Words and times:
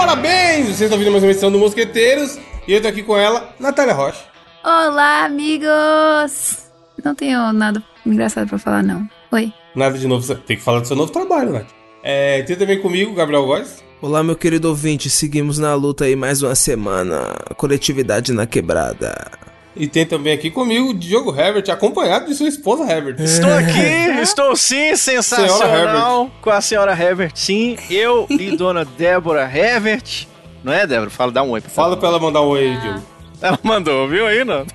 parabéns! 0.00 0.64
Vocês 0.64 0.80
estão 0.80 0.96
ouvindo 0.96 1.12
mais 1.12 1.22
uma 1.22 1.30
edição 1.30 1.52
do 1.52 1.58
Mosqueteiros 1.58 2.38
e 2.66 2.72
eu 2.72 2.80
tô 2.80 2.88
aqui 2.88 3.02
com 3.02 3.18
ela, 3.18 3.54
Natália 3.60 3.92
Rocha. 3.92 4.24
Olá, 4.64 5.26
amigos! 5.26 6.70
Não 7.04 7.14
tenho 7.14 7.52
nada 7.52 7.82
engraçado 8.06 8.48
pra 8.48 8.58
falar, 8.58 8.82
não. 8.82 9.06
Oi. 9.30 9.52
Nada 9.76 9.98
de 9.98 10.08
novo, 10.08 10.34
tem 10.36 10.56
que 10.56 10.62
falar 10.62 10.80
do 10.80 10.86
seu 10.86 10.96
novo 10.96 11.12
trabalho, 11.12 11.52
Nath. 11.52 11.68
É, 12.02 12.40
tem 12.44 12.56
também 12.56 12.80
comigo, 12.80 13.12
Gabriel 13.12 13.44
Góes. 13.44 13.84
Olá, 14.00 14.22
meu 14.22 14.36
querido 14.36 14.70
ouvinte, 14.70 15.10
seguimos 15.10 15.58
na 15.58 15.74
luta 15.74 16.06
aí 16.06 16.16
mais 16.16 16.42
uma 16.42 16.54
semana. 16.54 17.36
Coletividade 17.58 18.32
na 18.32 18.46
quebrada. 18.46 19.30
E 19.76 19.86
tem 19.86 20.04
também 20.04 20.32
aqui 20.32 20.50
comigo 20.50 20.90
o 20.90 20.94
Diogo 20.94 21.34
Herbert, 21.34 21.70
acompanhado 21.70 22.26
de 22.26 22.34
sua 22.34 22.48
esposa 22.48 22.90
Herbert. 22.90 23.20
Estou 23.20 23.52
aqui, 23.52 24.20
estou 24.20 24.56
sim, 24.56 24.96
sensacional 24.96 26.30
com 26.40 26.50
a 26.50 26.60
senhora 26.60 26.92
Herbert, 26.92 27.32
sim. 27.34 27.76
Eu 27.88 28.26
e 28.28 28.56
dona 28.56 28.84
Débora 28.84 29.42
Herbert. 29.42 30.26
Não 30.64 30.72
é, 30.72 30.86
Débora? 30.86 31.10
Fala, 31.10 31.30
dá 31.32 31.42
um 31.42 31.50
oi. 31.50 31.60
Por 31.60 31.70
Fala 31.70 31.96
pra 31.96 32.08
ela 32.08 32.18
mandar 32.18 32.42
um 32.42 32.48
oi 32.48 32.64
aí, 32.64 32.80
Diogo. 32.80 33.02
Ela 33.40 33.58
mandou, 33.62 34.06
viu 34.06 34.26
aí, 34.26 34.44
não? 34.44 34.66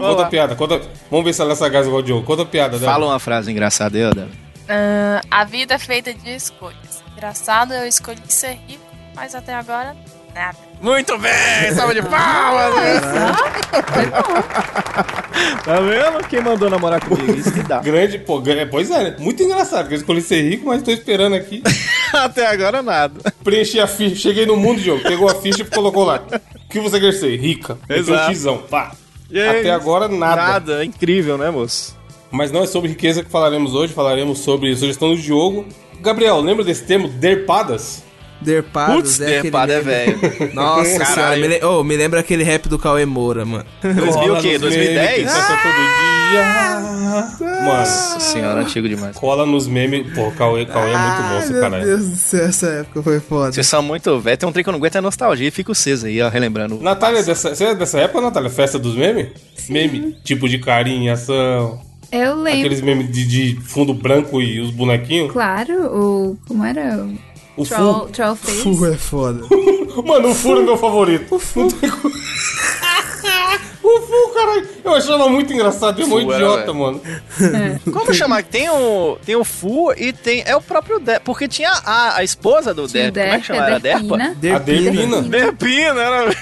Conta 0.00 0.22
a 0.22 0.26
piada, 0.26 0.56
conta... 0.56 0.80
Vamos 1.10 1.26
ver 1.26 1.34
se 1.34 1.42
ela 1.42 1.52
é 1.52 1.56
sagaz 1.56 1.86
igual 1.86 2.00
o 2.00 2.04
Diogo. 2.04 2.24
Conta 2.24 2.42
a 2.42 2.46
piada, 2.46 2.78
Débora. 2.78 2.92
Fala 2.92 3.06
uma 3.06 3.18
frase 3.18 3.50
engraçada 3.50 3.98
aí, 3.98 4.04
Débora. 4.04 4.46
Ah, 4.68 5.20
a 5.30 5.44
vida 5.44 5.74
é 5.74 5.78
feita 5.78 6.14
de 6.14 6.34
escolhas. 6.34 7.02
Engraçado, 7.12 7.74
eu 7.74 7.86
escolhi 7.86 8.20
ser 8.28 8.58
rico, 8.66 8.84
mas 9.14 9.34
até 9.34 9.54
agora, 9.54 9.96
nada. 10.34 10.65
Muito 10.80 11.16
bem, 11.18 11.74
salva 11.74 11.94
de 11.94 12.02
palmas. 12.02 13.00
tá 15.64 15.80
vendo? 15.80 16.28
Quem 16.28 16.40
mandou 16.40 16.68
namorar 16.68 17.00
comigo? 17.00 17.32
Isso 17.32 17.52
que 17.52 17.62
dá. 17.62 17.80
Grande, 17.80 18.18
pô, 18.18 18.42
pois 18.70 18.90
é, 18.90 19.04
né? 19.04 19.16
muito 19.18 19.42
engraçado, 19.42 19.80
porque 19.82 19.94
eu 19.94 19.98
escolhi 19.98 20.20
ser 20.20 20.42
rico, 20.42 20.66
mas 20.66 20.82
tô 20.82 20.90
esperando 20.90 21.34
aqui. 21.34 21.62
Até 22.12 22.46
agora 22.46 22.82
nada. 22.82 23.32
Preenchi 23.42 23.80
a 23.80 23.86
ficha, 23.86 24.16
cheguei 24.16 24.46
no 24.46 24.56
mundo, 24.56 24.80
Diogo, 24.80 25.02
pegou 25.02 25.28
a 25.28 25.34
ficha 25.34 25.62
e 25.62 25.64
colocou 25.64 26.04
lá. 26.04 26.22
O 26.54 26.68
que 26.68 26.78
você 26.80 27.00
quer 27.00 27.12
ser? 27.12 27.36
Rica. 27.36 27.78
Um 27.88 27.94
Exato. 27.94 28.30
xizão, 28.30 28.58
pá. 28.58 28.92
E 29.30 29.40
aí, 29.40 29.60
Até 29.60 29.70
agora, 29.70 30.08
nada. 30.08 30.42
Nada, 30.42 30.84
incrível, 30.84 31.36
né, 31.36 31.50
moço? 31.50 31.96
Mas 32.30 32.52
não 32.52 32.62
é 32.62 32.66
sobre 32.66 32.90
riqueza 32.90 33.24
que 33.24 33.30
falaremos 33.30 33.74
hoje, 33.74 33.92
falaremos 33.92 34.40
sobre 34.40 34.74
sugestão 34.76 35.14
do 35.14 35.16
Diogo. 35.20 35.66
Gabriel, 36.00 36.40
lembra 36.40 36.64
desse 36.64 36.84
termo, 36.84 37.08
derpadas? 37.08 38.04
Derpados, 38.40 38.94
Putz, 39.16 39.20
é 39.20 39.42
derpada 39.42 39.72
é 39.72 39.80
velho. 39.80 40.18
Nossa 40.54 40.98
Caralho. 40.98 41.14
senhora, 41.14 41.36
me, 41.36 41.48
le- 41.48 41.64
oh, 41.64 41.82
me 41.82 41.96
lembra 41.96 42.20
aquele 42.20 42.44
rap 42.44 42.68
do 42.68 42.78
Cauê 42.78 43.06
Moura, 43.06 43.44
mano. 43.44 43.64
2000 43.82 44.04
o 44.10 44.12
quê? 44.12 44.22
Cola 44.22 44.52
nos 44.52 44.60
2010? 44.60 44.94
memes, 44.94 45.18
que 45.18 45.24
passa 45.24 45.56
todo 45.62 46.30
dia. 46.30 46.44
Mano, 47.46 47.64
Nossa 47.64 48.20
senhora, 48.20 48.60
antigo 48.60 48.88
demais. 48.88 49.16
cola 49.16 49.46
nos 49.46 49.66
memes. 49.66 50.12
Pô, 50.14 50.30
Cauê, 50.32 50.66
Cauê 50.66 50.92
é 50.92 50.98
muito 50.98 51.22
bom, 51.22 51.38
esse 51.38 51.52
meu 51.52 51.60
caralho. 51.62 51.84
Deus 51.84 52.08
do 52.08 52.16
céu, 52.16 52.44
essa 52.46 52.66
época 52.68 53.02
foi 53.02 53.20
foda. 53.20 53.52
Vocês 53.52 53.66
são 53.66 53.82
muito 53.82 54.18
velhos. 54.20 54.38
Tem 54.38 54.48
um 54.48 54.52
trem 54.52 54.62
que 54.62 54.68
eu 54.68 54.72
não 54.72 54.78
aguento, 54.78 54.96
é 54.96 55.00
nostalgia. 55.00 55.50
Fica 55.50 55.72
o 55.72 55.74
Cês 55.74 56.04
aí, 56.04 56.20
ó, 56.20 56.28
relembrando. 56.28 56.78
Natália, 56.80 57.22
dessa, 57.22 57.54
você 57.54 57.64
é 57.64 57.74
dessa 57.74 57.98
época, 57.98 58.20
Natália? 58.20 58.50
Festa 58.50 58.78
dos 58.78 58.94
memes? 58.94 59.28
Meme, 59.68 60.16
tipo 60.22 60.48
de 60.48 60.58
carinha, 60.58 61.14
ação. 61.14 61.80
Eu 62.12 62.36
lembro. 62.36 62.60
Aqueles 62.60 62.80
memes 62.82 63.10
de, 63.10 63.26
de 63.26 63.60
fundo 63.62 63.92
branco 63.94 64.40
e 64.40 64.60
os 64.60 64.70
bonequinhos. 64.70 65.32
Claro, 65.32 65.86
o. 65.86 66.38
Como 66.46 66.64
era? 66.64 67.04
O 67.56 67.64
Troll, 67.64 68.00
Fu. 68.06 68.12
troll 68.12 68.36
Face. 68.36 68.62
Fu 68.62 68.86
é 68.86 68.96
foda. 68.96 69.46
Mano, 70.04 70.30
o 70.30 70.34
Fu 70.34 70.56
é 70.56 70.62
meu 70.62 70.76
favorito. 70.76 71.34
O 71.34 71.38
Fu. 71.38 71.62
o 73.82 74.00
Fu, 74.00 74.34
caralho. 74.34 74.68
Eu 74.84 74.94
achava 74.94 75.28
muito 75.28 75.52
engraçado. 75.52 76.00
É 76.00 76.04
um 76.04 76.08
Fu 76.08 76.18
era, 76.18 76.34
idiota, 76.34 76.72
velho. 76.72 76.74
mano. 76.78 77.00
Como 77.92 78.12
chamar? 78.12 78.42
Tem 78.44 78.68
o, 78.68 79.16
tem 79.24 79.36
o 79.36 79.44
Fu 79.44 79.92
e 79.96 80.12
tem. 80.12 80.42
É 80.44 80.54
o 80.54 80.60
próprio 80.60 80.98
Derp. 80.98 81.22
Porque 81.24 81.48
tinha 81.48 81.70
a, 81.70 82.18
a 82.18 82.24
esposa 82.24 82.74
do 82.74 82.86
Tinha 82.86 83.08
o 83.08 83.12
Derp. 83.12 83.26
Como 83.26 83.36
é 83.36 83.40
que 83.40 83.46
chama? 83.46 83.62
a 83.62 83.66
Era 83.66 83.80
Derpa? 83.80 84.16
Derpina. 84.34 84.56
A 84.56 84.58
Derpina. 84.58 85.22
Derpina, 85.22 86.00
era. 86.00 86.36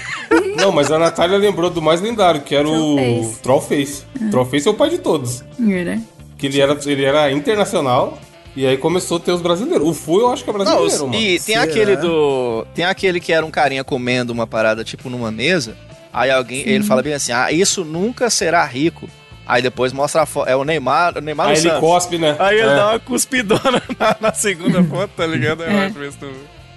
Não, 0.57 0.71
mas 0.71 0.91
a 0.91 0.99
Natália 0.99 1.37
lembrou 1.37 1.69
do 1.69 1.81
mais 1.81 2.01
lendário, 2.01 2.41
que 2.41 2.53
era 2.55 2.67
o 2.67 2.95
Trollface. 3.41 3.41
Trollface. 3.41 4.03
Trollface 4.31 4.67
é 4.67 4.71
o 4.71 4.73
pai 4.73 4.89
de 4.89 4.97
todos. 4.97 5.43
Era. 5.69 5.97
Que 6.37 6.47
ele 6.47 6.59
era, 6.59 6.77
ele 6.85 7.05
era 7.05 7.31
internacional. 7.31 8.19
E 8.55 8.65
aí 8.65 8.77
começou 8.77 9.17
a 9.17 9.19
ter 9.19 9.31
os 9.31 9.41
brasileiros. 9.41 9.85
O 9.87 9.93
Fu 9.93 10.19
eu 10.21 10.31
acho 10.31 10.43
que 10.43 10.49
é 10.49 10.53
Não, 10.53 10.59
brasileiro, 10.59 10.87
os- 10.93 11.01
mano. 11.01 11.15
e 11.15 11.27
tem 11.39 11.55
Será? 11.55 11.63
aquele 11.63 11.95
do. 11.97 12.65
Tem 12.73 12.85
aquele 12.85 13.19
que 13.19 13.33
era 13.33 13.45
um 13.45 13.51
carinha 13.51 13.83
comendo 13.83 14.31
uma 14.31 14.47
parada, 14.47 14.83
tipo, 14.83 15.09
numa 15.09 15.31
mesa. 15.31 15.75
Aí 16.13 16.31
alguém. 16.31 16.61
Ele 16.67 16.83
fala 16.83 17.01
bem 17.03 17.13
assim: 17.13 17.31
ah, 17.33 17.51
isso 17.51 17.83
nunca 17.83 18.29
será 18.29 18.63
rico. 18.65 19.09
Aí 19.47 19.61
depois 19.61 19.91
mostra 19.93 20.21
a 20.21 20.25
foto. 20.25 20.47
É 20.49 20.55
o 20.55 20.63
Neymar. 20.63 21.17
O 21.17 21.21
Neymar 21.21 21.47
Aí 21.49 21.53
ele 21.53 21.61
Santos. 21.61 21.79
cospe, 21.81 22.17
né? 22.17 22.35
Aí 22.39 22.57
ele 22.57 22.69
É. 22.69 22.75
dá 22.75 22.89
uma 22.91 22.99
cuspidona 22.99 23.81
na, 23.99 24.15
na 24.19 24.33
segunda 24.33 24.83
foto, 24.83 25.11
tá 25.17 25.27
ligado? 25.27 25.61
Eu 25.63 25.69
É. 25.69 25.85
acho 25.87 26.03
isso. 26.03 26.17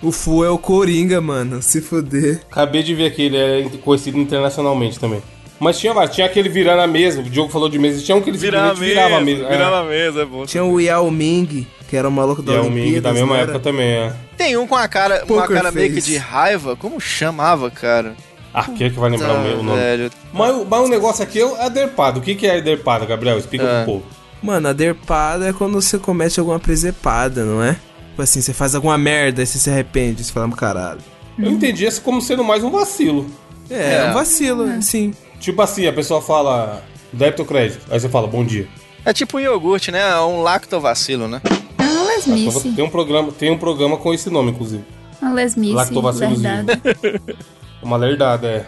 O 0.02 0.12
Fu 0.12 0.44
é 0.44 0.50
o 0.50 0.58
Coringa, 0.58 1.20
mano. 1.20 1.62
Se 1.62 1.80
fuder. 1.80 2.40
Acabei 2.50 2.82
de 2.82 2.94
ver 2.94 3.12
que 3.14 3.22
ele 3.22 3.36
é 3.36 3.64
conhecido 3.84 4.18
internacionalmente 4.18 4.98
também. 4.98 5.22
Mas 5.60 5.78
tinha. 5.78 5.92
Tinha 6.08 6.26
aquele 6.26 6.48
virando 6.48 6.80
a 6.82 6.86
mesa. 6.86 7.20
O 7.20 7.24
Diogo 7.24 7.50
falou 7.50 7.68
de 7.68 7.78
mesa. 7.78 8.00
Tinha 8.02 8.16
um 8.16 8.20
que 8.22 8.30
ele 8.30 8.38
Virar 8.38 8.68
mesa. 8.68 8.74
virava 8.84 9.16
a 9.16 9.20
mesa. 9.20 9.48
Virava 9.48 9.80
a 9.80 9.84
mesa, 9.84 10.22
é 10.22 10.24
bom. 10.24 10.46
Tinha 10.46 10.64
o 10.64 10.80
Yao 10.80 11.10
Ming, 11.10 11.66
que 11.88 11.96
era 11.96 12.08
o 12.08 12.12
maluco 12.12 12.42
da 12.42 12.52
É. 12.52 12.56
E 12.56 12.58
é 12.58 12.60
o 12.62 12.70
Ming 12.70 13.00
da 13.00 13.12
mesma 13.12 13.34
era? 13.36 13.44
época 13.44 13.58
também, 13.60 13.88
é. 13.88 14.12
Tem 14.36 14.56
um 14.56 14.66
com 14.66 14.76
a 14.76 14.86
cara, 14.86 15.24
uma 15.28 15.48
cara 15.48 15.72
meio 15.72 15.92
que 15.92 16.00
de 16.00 16.16
raiva. 16.16 16.76
Como 16.76 17.00
chamava, 17.00 17.70
cara? 17.70 18.14
Ah, 18.54 18.64
quem 18.64 18.86
é 18.86 18.90
que 18.90 18.98
vai 18.98 19.10
lembrar 19.10 19.34
o 19.34 19.42
meu- 19.42 19.62
nome? 19.62 19.78
velho. 19.78 20.10
Mas, 20.32 20.54
o- 20.56 20.64
mas 20.64 20.80
o 20.80 20.88
negócio 20.88 21.22
aqui 21.22 21.40
é 21.40 21.64
a 21.64 21.68
derpada. 21.68 22.18
O 22.18 22.22
que, 22.22 22.34
que 22.34 22.46
é 22.46 22.56
a 22.56 22.60
derpada, 22.60 23.04
Gabriel? 23.04 23.36
Explica 23.38 23.64
É. 23.64 23.84
pro 23.84 23.92
povo. 23.94 24.04
Mano, 24.42 24.68
a 24.68 24.72
derpada 24.72 25.48
é 25.48 25.52
quando 25.52 25.74
você 25.80 25.98
comete 25.98 26.38
alguma 26.38 26.58
presepada, 26.60 27.44
não 27.44 27.62
é? 27.62 27.72
Tipo 28.10 28.22
assim, 28.22 28.40
você 28.40 28.52
faz 28.52 28.74
alguma 28.74 28.96
merda 28.96 29.42
e 29.42 29.46
você 29.46 29.58
se 29.58 29.68
arrepende, 29.68 30.22
você 30.24 30.32
fala, 30.32 30.48
caralho. 30.52 31.00
Eu 31.38 31.50
entendi 31.50 31.84
isso 31.84 32.00
como 32.02 32.20
sendo 32.22 32.42
mais 32.42 32.62
um 32.64 32.70
vacilo. 32.70 33.26
É, 33.70 33.96
É. 33.96 34.10
um 34.10 34.14
vacilo, 34.14 34.80
sim. 34.82 35.12
Tipo 35.40 35.62
assim, 35.62 35.86
a 35.86 35.92
pessoa 35.92 36.20
fala 36.20 36.82
débito 37.12 37.42
ou 37.42 37.48
crédito. 37.48 37.80
Aí 37.90 37.98
você 37.98 38.08
fala, 38.08 38.26
bom 38.26 38.44
dia. 38.44 38.68
É 39.04 39.12
tipo 39.12 39.38
um 39.38 39.40
iogurte, 39.40 39.90
né? 39.90 40.00
É 40.00 40.20
um 40.20 40.42
lactovacilo, 40.42 41.28
né? 41.28 41.40
É 41.78 41.82
uma 41.82 42.04
lesmice. 42.04 42.72
Tem 42.72 42.84
um 42.84 42.90
programa, 42.90 43.32
tem 43.32 43.50
um 43.50 43.58
programa 43.58 43.96
com 43.96 44.12
esse 44.12 44.28
nome, 44.28 44.50
inclusive. 44.50 44.84
Uma 45.20 45.32
lesmice. 45.32 45.74
Lactobacilos 45.74 46.40
verdade. 46.40 46.80
Uma 47.80 47.96
lerdada, 47.96 48.48
é. 48.48 48.66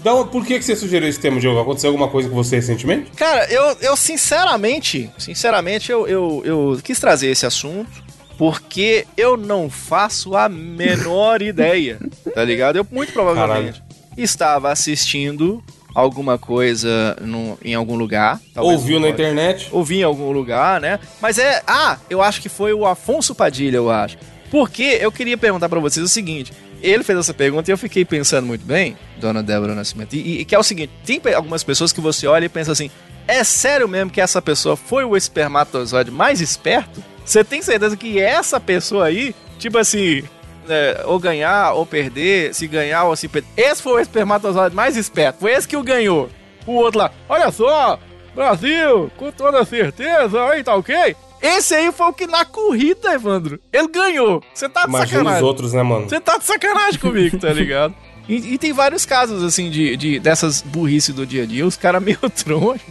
Então, 0.00 0.26
por 0.26 0.44
que, 0.44 0.58
que 0.58 0.64
você 0.64 0.74
sugeriu 0.74 1.06
esse 1.06 1.20
tema, 1.20 1.38
Diogo? 1.38 1.60
Aconteceu 1.60 1.90
alguma 1.90 2.08
coisa 2.08 2.30
com 2.30 2.34
você 2.34 2.56
recentemente? 2.56 3.10
Cara, 3.10 3.44
eu, 3.52 3.76
eu 3.82 3.94
sinceramente, 3.94 5.10
sinceramente, 5.18 5.92
eu, 5.92 6.08
eu, 6.08 6.42
eu 6.44 6.80
quis 6.82 6.98
trazer 6.98 7.28
esse 7.28 7.44
assunto 7.44 8.02
porque 8.38 9.06
eu 9.16 9.36
não 9.36 9.68
faço 9.68 10.34
a 10.34 10.48
menor 10.48 11.42
ideia, 11.42 11.98
tá 12.34 12.42
ligado? 12.42 12.76
Eu 12.76 12.86
muito 12.90 13.12
provavelmente 13.12 13.82
estava 14.16 14.72
assistindo 14.72 15.62
alguma 15.94 16.38
coisa 16.38 17.16
no- 17.20 17.58
em 17.64 17.74
algum 17.74 17.96
lugar. 17.96 18.40
Ouviu 18.56 19.00
na 19.00 19.08
internet? 19.08 19.68
ouvi 19.72 20.00
em 20.00 20.02
algum 20.04 20.30
lugar, 20.30 20.80
né? 20.80 20.98
Mas 21.20 21.38
é. 21.38 21.62
Ah, 21.66 21.98
eu 22.08 22.22
acho 22.22 22.40
que 22.40 22.48
foi 22.48 22.72
o 22.72 22.86
Afonso 22.86 23.34
Padilha, 23.34 23.76
eu 23.76 23.90
acho. 23.90 24.16
Porque 24.50 24.98
eu 25.00 25.10
queria 25.12 25.36
perguntar 25.36 25.68
pra 25.68 25.80
vocês 25.80 26.04
o 26.04 26.08
seguinte. 26.08 26.52
Ele 26.80 27.02
fez 27.02 27.18
essa 27.18 27.34
pergunta 27.34 27.70
e 27.70 27.72
eu 27.72 27.78
fiquei 27.78 28.04
pensando 28.04 28.46
muito 28.46 28.64
bem, 28.64 28.96
dona 29.20 29.42
Débora 29.42 29.74
Nascimento, 29.74 30.14
e, 30.14 30.40
e 30.40 30.44
que 30.44 30.54
é 30.54 30.58
o 30.58 30.62
seguinte: 30.62 30.92
tem 31.04 31.20
algumas 31.34 31.64
pessoas 31.64 31.92
que 31.92 32.00
você 32.00 32.26
olha 32.28 32.44
e 32.44 32.48
pensa 32.48 32.70
assim, 32.72 32.88
é 33.26 33.42
sério 33.42 33.88
mesmo 33.88 34.10
que 34.10 34.20
essa 34.20 34.40
pessoa 34.40 34.76
foi 34.76 35.04
o 35.04 35.16
espermatozoide 35.16 36.10
mais 36.10 36.40
esperto? 36.40 37.02
Você 37.24 37.42
tem 37.42 37.60
certeza 37.62 37.96
que 37.96 38.18
essa 38.20 38.58
pessoa 38.60 39.06
aí, 39.06 39.34
tipo 39.58 39.76
assim, 39.76 40.22
é, 40.68 41.02
ou 41.04 41.18
ganhar 41.18 41.72
ou 41.74 41.84
perder, 41.86 42.54
se 42.54 42.66
ganhar 42.66 43.04
ou 43.04 43.16
se 43.16 43.28
perder, 43.28 43.48
esse 43.56 43.82
foi 43.82 43.92
o 43.94 44.00
espermatozoide 44.00 44.74
mais 44.74 44.96
esperto, 44.96 45.40
foi 45.40 45.52
esse 45.52 45.66
que 45.68 45.76
o 45.76 45.82
ganhou. 45.82 46.28
O 46.66 46.72
outro 46.72 47.00
lá, 47.00 47.10
olha 47.28 47.50
só, 47.50 47.98
Brasil, 48.34 49.10
com 49.16 49.30
toda 49.32 49.64
certeza, 49.64 50.44
aí 50.44 50.62
tá 50.62 50.74
ok? 50.74 51.16
Esse 51.40 51.74
aí 51.74 51.92
foi 51.92 52.06
o 52.06 52.12
que 52.12 52.26
na 52.26 52.44
corrida, 52.44 53.14
Evandro, 53.14 53.60
ele 53.72 53.88
ganhou. 53.88 54.42
Você 54.52 54.68
tá 54.68 54.82
de 54.82 54.88
Imagina 54.88 55.04
os 55.04 55.10
sacanagem. 55.24 55.44
outros, 55.44 55.72
né, 55.72 55.82
mano? 55.82 56.08
Você 56.08 56.20
tá 56.20 56.36
de 56.36 56.44
sacanagem 56.44 57.00
comigo, 57.00 57.38
tá 57.38 57.52
ligado? 57.52 57.94
E, 58.28 58.54
e 58.54 58.58
tem 58.58 58.74
vários 58.74 59.06
casos, 59.06 59.42
assim, 59.42 59.70
de, 59.70 59.96
de 59.96 60.20
dessas 60.20 60.60
burrice 60.60 61.14
do 61.14 61.24
dia 61.24 61.44
a 61.44 61.46
dia. 61.46 61.64
Os 61.66 61.78
caras 61.78 62.02
meio 62.02 62.18
troncho. 62.44 62.84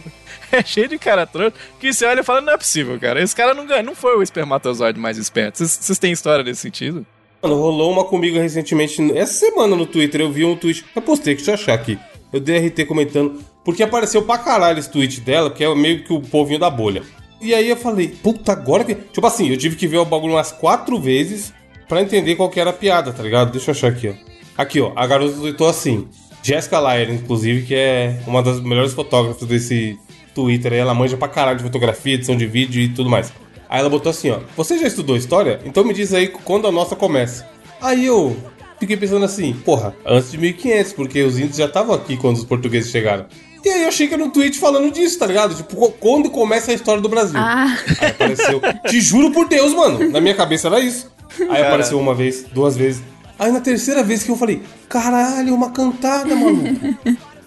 É 0.50 0.64
cheio 0.64 0.88
de 0.88 0.98
cara 0.98 1.28
troncho. 1.28 1.54
Que 1.78 1.92
você 1.92 2.04
olha 2.06 2.22
e 2.22 2.24
fala, 2.24 2.40
não 2.40 2.54
é 2.54 2.56
possível, 2.56 2.98
cara. 2.98 3.22
Esse 3.22 3.36
cara 3.36 3.54
não 3.54 3.64
ganhou. 3.64 3.84
Não 3.84 3.94
foi 3.94 4.16
o 4.16 4.22
espermatozoide 4.22 4.98
mais 4.98 5.16
esperto. 5.16 5.64
Vocês 5.64 5.96
têm 5.96 6.10
história 6.10 6.42
nesse 6.42 6.60
sentido? 6.62 7.06
Mano, 7.42 7.56
rolou 7.56 7.92
uma 7.92 8.04
comigo 8.04 8.38
recentemente, 8.38 9.00
essa 9.16 9.46
semana 9.46 9.76
no 9.76 9.86
Twitter, 9.86 10.20
eu 10.20 10.30
vi 10.30 10.44
um 10.44 10.56
tweet, 10.56 10.84
eu 10.94 11.00
postei, 11.00 11.36
deixa 11.36 11.52
eu 11.52 11.54
achar 11.54 11.74
aqui. 11.74 11.98
Eu 12.32 12.40
dei 12.40 12.66
RT 12.66 12.84
comentando, 12.86 13.40
porque 13.64 13.82
apareceu 13.82 14.22
pra 14.22 14.38
caralho 14.38 14.78
esse 14.78 14.90
tweet 14.90 15.20
dela, 15.20 15.50
que 15.50 15.62
é 15.62 15.74
meio 15.74 16.04
que 16.04 16.12
o 16.12 16.20
povinho 16.20 16.58
da 16.58 16.68
bolha. 16.68 17.02
E 17.40 17.54
aí 17.54 17.68
eu 17.68 17.76
falei, 17.76 18.08
puta, 18.08 18.52
agora 18.52 18.84
que. 18.84 18.94
Tipo 18.94 19.26
assim, 19.26 19.48
eu 19.48 19.56
tive 19.56 19.76
que 19.76 19.86
ver 19.86 19.98
o 19.98 20.04
bagulho 20.04 20.34
umas 20.34 20.50
quatro 20.50 20.98
vezes 21.00 21.52
pra 21.88 22.02
entender 22.02 22.34
qual 22.34 22.50
que 22.50 22.58
era 22.58 22.70
a 22.70 22.72
piada, 22.72 23.12
tá 23.12 23.22
ligado? 23.22 23.52
Deixa 23.52 23.70
eu 23.70 23.74
achar 23.74 23.88
aqui, 23.88 24.08
ó. 24.08 24.14
Aqui, 24.60 24.80
ó, 24.80 24.92
a 24.96 25.06
garota 25.06 25.36
tweetou 25.36 25.68
assim. 25.68 26.08
Jessica 26.42 26.80
Lyer, 26.80 27.12
inclusive, 27.12 27.66
que 27.66 27.74
é 27.74 28.20
uma 28.26 28.42
das 28.42 28.60
melhores 28.60 28.92
fotógrafas 28.92 29.46
desse 29.46 29.96
Twitter 30.34 30.72
ela 30.72 30.94
manja 30.94 31.16
pra 31.16 31.28
caralho 31.28 31.58
de 31.58 31.64
fotografia, 31.64 32.14
edição 32.14 32.36
de 32.36 32.46
vídeo 32.46 32.82
e 32.82 32.88
tudo 32.88 33.08
mais. 33.08 33.32
Aí 33.68 33.80
ela 33.80 33.88
botou 33.90 34.10
assim, 34.10 34.30
ó. 34.30 34.40
Você 34.56 34.78
já 34.78 34.86
estudou 34.86 35.16
história? 35.16 35.60
Então 35.64 35.84
me 35.84 35.92
diz 35.92 36.12
aí 36.14 36.28
quando 36.28 36.66
a 36.66 36.72
nossa 36.72 36.96
começa. 36.96 37.46
Aí 37.80 38.06
eu. 38.06 38.36
fiquei 38.80 38.96
pensando 38.96 39.24
assim, 39.24 39.52
porra, 39.52 39.94
antes 40.06 40.30
de 40.30 40.38
1500, 40.38 40.92
porque 40.94 41.22
os 41.22 41.38
índios 41.38 41.56
já 41.56 41.66
estavam 41.66 41.94
aqui 41.94 42.16
quando 42.16 42.36
os 42.36 42.44
portugueses 42.44 42.90
chegaram. 42.90 43.26
E 43.64 43.68
aí 43.68 43.82
eu 43.82 43.88
achei 43.88 44.06
que 44.06 44.14
era 44.14 44.24
um 44.24 44.30
tweet 44.30 44.58
falando 44.58 44.90
disso, 44.92 45.18
tá 45.18 45.26
ligado? 45.26 45.54
Tipo, 45.54 45.90
quando 45.92 46.30
começa 46.30 46.70
a 46.70 46.74
história 46.74 47.02
do 47.02 47.08
Brasil. 47.08 47.38
Ah, 47.38 47.76
Aí 48.00 48.08
apareceu. 48.10 48.60
Te 48.88 49.00
juro 49.00 49.32
por 49.32 49.48
Deus, 49.48 49.74
mano. 49.74 50.08
Na 50.10 50.20
minha 50.20 50.34
cabeça 50.34 50.68
era 50.68 50.78
isso. 50.80 51.10
Aí 51.50 51.62
apareceu 51.62 51.98
uma 51.98 52.14
vez, 52.14 52.44
duas 52.52 52.76
vezes. 52.76 53.02
Aí 53.38 53.52
na 53.52 53.60
terceira 53.60 54.02
vez 54.02 54.22
que 54.22 54.30
eu 54.30 54.36
falei, 54.36 54.62
caralho, 54.88 55.54
uma 55.54 55.70
cantada, 55.70 56.34
maluco. 56.34 56.68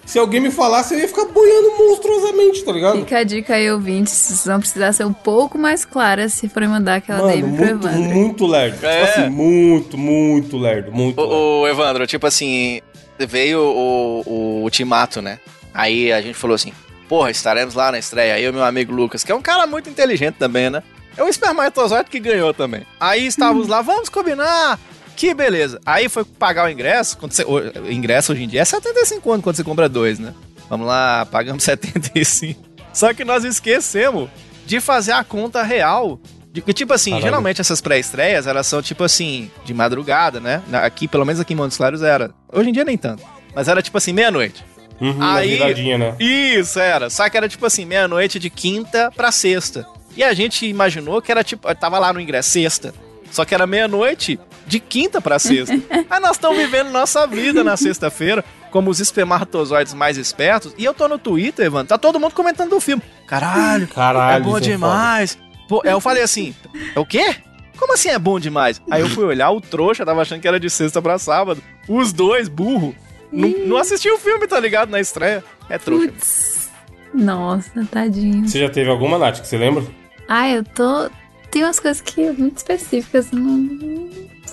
Se 0.04 0.18
alguém 0.18 0.40
me 0.40 0.50
falasse, 0.50 0.94
eu 0.94 1.00
ia 1.00 1.08
ficar 1.08 1.24
boiando 1.26 1.70
monstruosamente, 1.78 2.64
tá 2.64 2.72
ligado? 2.72 2.98
fica 2.98 3.18
a 3.18 3.24
dica 3.24 3.54
aí, 3.54 3.70
ouvintes. 3.70 4.12
Vocês 4.12 4.44
vão 4.44 4.58
precisar 4.58 4.92
ser 4.92 5.04
um 5.06 5.12
pouco 5.12 5.56
mais 5.56 5.84
claras 5.84 6.32
se 6.34 6.48
forem 6.48 6.68
mandar 6.68 6.96
aquela 6.96 7.20
Mano, 7.20 7.30
DM 7.30 7.56
pro 7.56 7.66
muito, 7.66 7.86
Evandro. 7.86 8.00
muito 8.10 8.46
lerdo. 8.46 8.86
É. 8.86 9.06
Tipo 9.06 9.20
assim, 9.20 9.30
muito, 9.30 9.96
muito 9.98 10.58
lerdo. 10.58 10.92
Muito 10.92 11.20
lerdo. 11.20 11.34
O, 11.34 11.60
o 11.62 11.68
Evandro, 11.68 12.06
tipo 12.06 12.26
assim, 12.26 12.80
veio 13.18 13.60
o, 13.60 14.22
o 14.26 14.62
Ultimato, 14.62 15.22
né? 15.22 15.38
Aí 15.72 16.12
a 16.12 16.20
gente 16.20 16.34
falou 16.34 16.54
assim, 16.56 16.72
porra, 17.08 17.30
estaremos 17.30 17.74
lá 17.74 17.92
na 17.92 17.98
estreia. 17.98 18.34
Aí 18.34 18.48
o 18.48 18.52
meu 18.52 18.64
amigo 18.64 18.92
Lucas, 18.92 19.22
que 19.24 19.32
é 19.32 19.34
um 19.34 19.40
cara 19.40 19.66
muito 19.66 19.88
inteligente 19.88 20.34
também, 20.38 20.68
né? 20.68 20.82
É 21.16 21.22
o 21.22 21.28
espermatozoide 21.28 22.10
que 22.10 22.18
ganhou 22.18 22.52
também. 22.52 22.82
Aí 22.98 23.26
estávamos 23.26 23.68
lá, 23.68 23.82
vamos 23.82 24.08
combinar. 24.08 24.78
Que 25.16 25.34
beleza. 25.34 25.80
Aí 25.86 26.08
foi 26.08 26.24
pagar 26.24 26.66
o 26.66 26.70
ingresso. 26.70 27.16
Quando 27.18 27.32
você, 27.32 27.44
o 27.44 27.90
ingresso 27.90 28.32
hoje 28.32 28.42
em 28.44 28.48
dia 28.48 28.62
é 28.62 28.64
75 28.64 29.30
anos 29.32 29.44
quando 29.44 29.56
você 29.56 29.64
compra 29.64 29.88
dois, 29.88 30.18
né? 30.18 30.34
Vamos 30.68 30.86
lá, 30.86 31.26
pagamos 31.30 31.62
75. 31.64 32.60
Só 32.92 33.12
que 33.14 33.24
nós 33.24 33.44
esquecemos 33.44 34.28
de 34.66 34.80
fazer 34.80 35.12
a 35.12 35.22
conta 35.24 35.62
real. 35.62 36.20
De 36.52 36.60
que, 36.60 36.72
tipo 36.74 36.92
assim, 36.92 37.10
Caralho. 37.12 37.24
geralmente 37.26 37.60
essas 37.62 37.80
pré-estreias, 37.80 38.46
elas 38.46 38.66
são, 38.66 38.82
tipo 38.82 39.02
assim, 39.04 39.50
de 39.64 39.72
madrugada, 39.72 40.38
né? 40.38 40.62
Aqui, 40.74 41.08
pelo 41.08 41.24
menos 41.24 41.40
aqui 41.40 41.54
em 41.54 41.56
Montes 41.56 41.78
Claros 41.78 42.02
era. 42.02 42.30
Hoje 42.52 42.68
em 42.68 42.72
dia 42.74 42.84
nem 42.84 42.98
tanto. 42.98 43.22
Mas 43.54 43.68
era, 43.68 43.80
tipo 43.80 43.96
assim, 43.96 44.12
meia-noite. 44.12 44.62
Uhum, 45.00 45.16
Aí- 45.22 45.58
né? 45.98 46.14
Isso, 46.20 46.78
era. 46.78 47.08
Só 47.08 47.26
que 47.30 47.36
era, 47.38 47.48
tipo 47.48 47.64
assim, 47.64 47.86
meia-noite 47.86 48.38
de 48.38 48.50
quinta 48.50 49.10
pra 49.16 49.32
sexta. 49.32 49.86
E 50.14 50.22
a 50.22 50.34
gente 50.34 50.66
imaginou 50.66 51.22
que 51.22 51.32
era, 51.32 51.42
tipo, 51.42 51.74
tava 51.74 51.98
lá 51.98 52.12
no 52.12 52.20
ingresso, 52.20 52.50
sexta. 52.50 52.92
Só 53.32 53.46
que 53.46 53.54
era 53.54 53.66
meia-noite 53.66 54.38
de 54.66 54.78
quinta 54.78 55.20
pra 55.20 55.38
sexta. 55.38 55.72
Aí 56.08 56.20
nós 56.20 56.32
estamos 56.32 56.58
vivendo 56.58 56.90
nossa 56.90 57.26
vida 57.26 57.64
na 57.64 57.76
sexta-feira, 57.78 58.44
como 58.70 58.90
os 58.90 59.00
espermatozoides 59.00 59.94
mais 59.94 60.18
espertos. 60.18 60.74
E 60.76 60.84
eu 60.84 60.92
tô 60.92 61.08
no 61.08 61.18
Twitter, 61.18 61.64
Evandro, 61.64 61.88
tá 61.88 61.98
todo 61.98 62.20
mundo 62.20 62.34
comentando 62.34 62.70
do 62.70 62.80
filme. 62.80 63.02
Caralho, 63.26 63.88
Caralho, 63.88 64.42
é 64.42 64.46
bom 64.46 64.58
é 64.58 64.60
demais. 64.60 65.38
Pô, 65.66 65.80
aí 65.82 65.90
eu 65.92 66.00
falei 66.00 66.22
assim, 66.22 66.54
é 66.94 67.00
o 67.00 67.06
quê? 67.06 67.36
Como 67.78 67.94
assim 67.94 68.10
é 68.10 68.18
bom 68.18 68.38
demais? 68.38 68.80
Aí 68.90 69.00
eu 69.00 69.08
fui 69.08 69.24
olhar, 69.24 69.50
o 69.50 69.60
trouxa 69.60 70.04
tava 70.04 70.20
achando 70.20 70.40
que 70.40 70.46
era 70.46 70.60
de 70.60 70.68
sexta 70.68 71.00
pra 71.00 71.18
sábado. 71.18 71.62
Os 71.88 72.12
dois, 72.12 72.48
burro, 72.48 72.94
não, 73.32 73.48
não 73.66 73.76
assistiu 73.78 74.14
o 74.14 74.18
filme, 74.18 74.46
tá 74.46 74.60
ligado? 74.60 74.90
Na 74.90 75.00
estreia. 75.00 75.42
É 75.70 75.78
trouxa. 75.78 76.08
Putz. 76.08 76.70
Nossa, 77.14 77.86
tadinho. 77.90 78.46
Você 78.46 78.60
já 78.60 78.68
teve 78.68 78.90
alguma, 78.90 79.18
Nath, 79.18 79.40
que 79.40 79.48
você 79.48 79.56
lembra? 79.56 79.84
Ah, 80.28 80.48
eu 80.48 80.62
tô. 80.62 81.10
Tem 81.52 81.62
umas 81.62 81.78
coisas 81.78 82.00
que 82.00 82.20
muito 82.32 82.56
específicas, 82.56 83.30
não, 83.30 83.40
não 83.42 84.08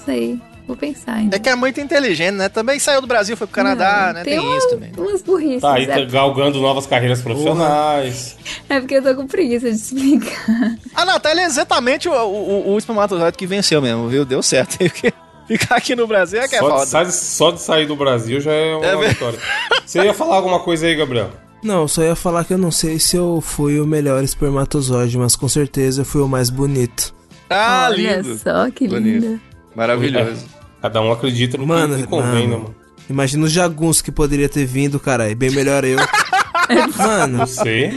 sei. 0.06 0.38
Vou 0.68 0.78
pensar 0.78 1.14
ainda. 1.14 1.36
É 1.36 1.40
que 1.40 1.50
é 1.50 1.56
muito 1.56 1.82
inteligente, 1.82 2.36
né? 2.36 2.48
Também 2.48 2.78
saiu 2.78 3.02
do 3.02 3.08
Brasil, 3.08 3.36
foi 3.36 3.48
pro 3.48 3.56
Canadá, 3.56 4.08
Não, 4.10 4.14
né? 4.14 4.24
tem 4.24 4.38
Tem, 4.38 4.48
uma- 4.48 4.56
isso 4.56 4.70
também. 4.70 4.92
Umas 4.96 5.22
burrices. 5.24 5.62
Tá 5.62 5.74
aí 5.74 5.86
é, 5.90 6.06
galgando 6.06 6.62
novas 6.62 6.86
carreiras 6.86 7.24
profissionais. 7.24 8.38
é 8.70 8.80
porque 8.80 8.94
eu 8.94 9.02
tô 9.02 9.16
com 9.16 9.26
preguiça 9.26 9.68
de 9.68 9.76
explicar. 9.76 10.76
A 10.94 11.06
Natália 11.06 11.42
é 11.42 11.46
exatamente 11.46 12.08
o, 12.08 12.14
o, 12.14 12.74
o 12.74 12.78
espermatozoide 12.78 13.36
que 13.36 13.48
venceu 13.48 13.82
mesmo, 13.82 14.08
viu? 14.10 14.24
Deu 14.24 14.44
certo. 14.44 14.78
Ficar 15.48 15.78
aqui 15.78 15.96
no 15.96 16.06
Brasil 16.06 16.40
é 16.40 16.48
que 16.48 16.56
é 16.56 16.60
Só 16.60 16.66
de, 16.68 16.74
foda. 16.74 16.86
sai- 16.86 17.12
só 17.12 17.50
de 17.52 17.62
sair 17.62 17.88
do 17.88 17.96
Brasil 17.96 18.40
já 18.40 18.52
é 18.52 18.76
uma 18.76 18.86
É 18.86 19.08
vitória. 19.10 19.40
Você 19.84 20.04
ia 20.04 20.14
falar 20.14 20.36
alguma 20.36 20.60
coisa 20.60 20.86
aí, 20.86 20.96
Gabriel? 20.96 21.32
Não, 21.62 21.88
só 21.88 22.02
ia 22.04 22.16
falar 22.16 22.46
que 22.46 22.54
eu 22.54 22.58
não 22.58 22.72
sei 22.72 23.00
se 23.00 23.16
eu 23.18 23.42
fui 23.42 23.80
o 23.80 23.86
melhor 23.86 24.24
espermatozoide, 24.24 25.18
mas 25.18 25.36
com 25.36 25.48
certeza 25.50 26.02
eu 26.02 26.06
fui 26.06 26.22
o 26.22 26.28
mais 26.28 26.50
bonito. 26.50 27.14
Ah, 27.50 27.88
Olha 27.92 28.18
lindo. 28.22 28.38
só 28.38 28.70
que 28.72 28.88
Bonito. 28.88 29.24
linda. 29.26 29.42
Maravilhoso. 29.76 30.46
Cada 30.82 31.02
um 31.02 31.12
acredita 31.12 31.58
no 31.58 31.68
Mano, 31.68 31.98
que, 31.98 32.04
convém, 32.08 32.48
mano. 32.48 32.50
né, 32.50 32.58
mano? 32.64 32.76
Imagina 33.10 33.44
os 33.46 33.52
jagunços 33.52 34.02
que 34.02 34.12
poderia 34.12 34.48
ter 34.48 34.66
vindo, 34.66 35.00
caralho. 35.00 35.36
Bem 35.36 35.50
melhor 35.52 35.84
eu. 35.84 35.98
Mano, 36.98 37.40
Você. 37.40 37.92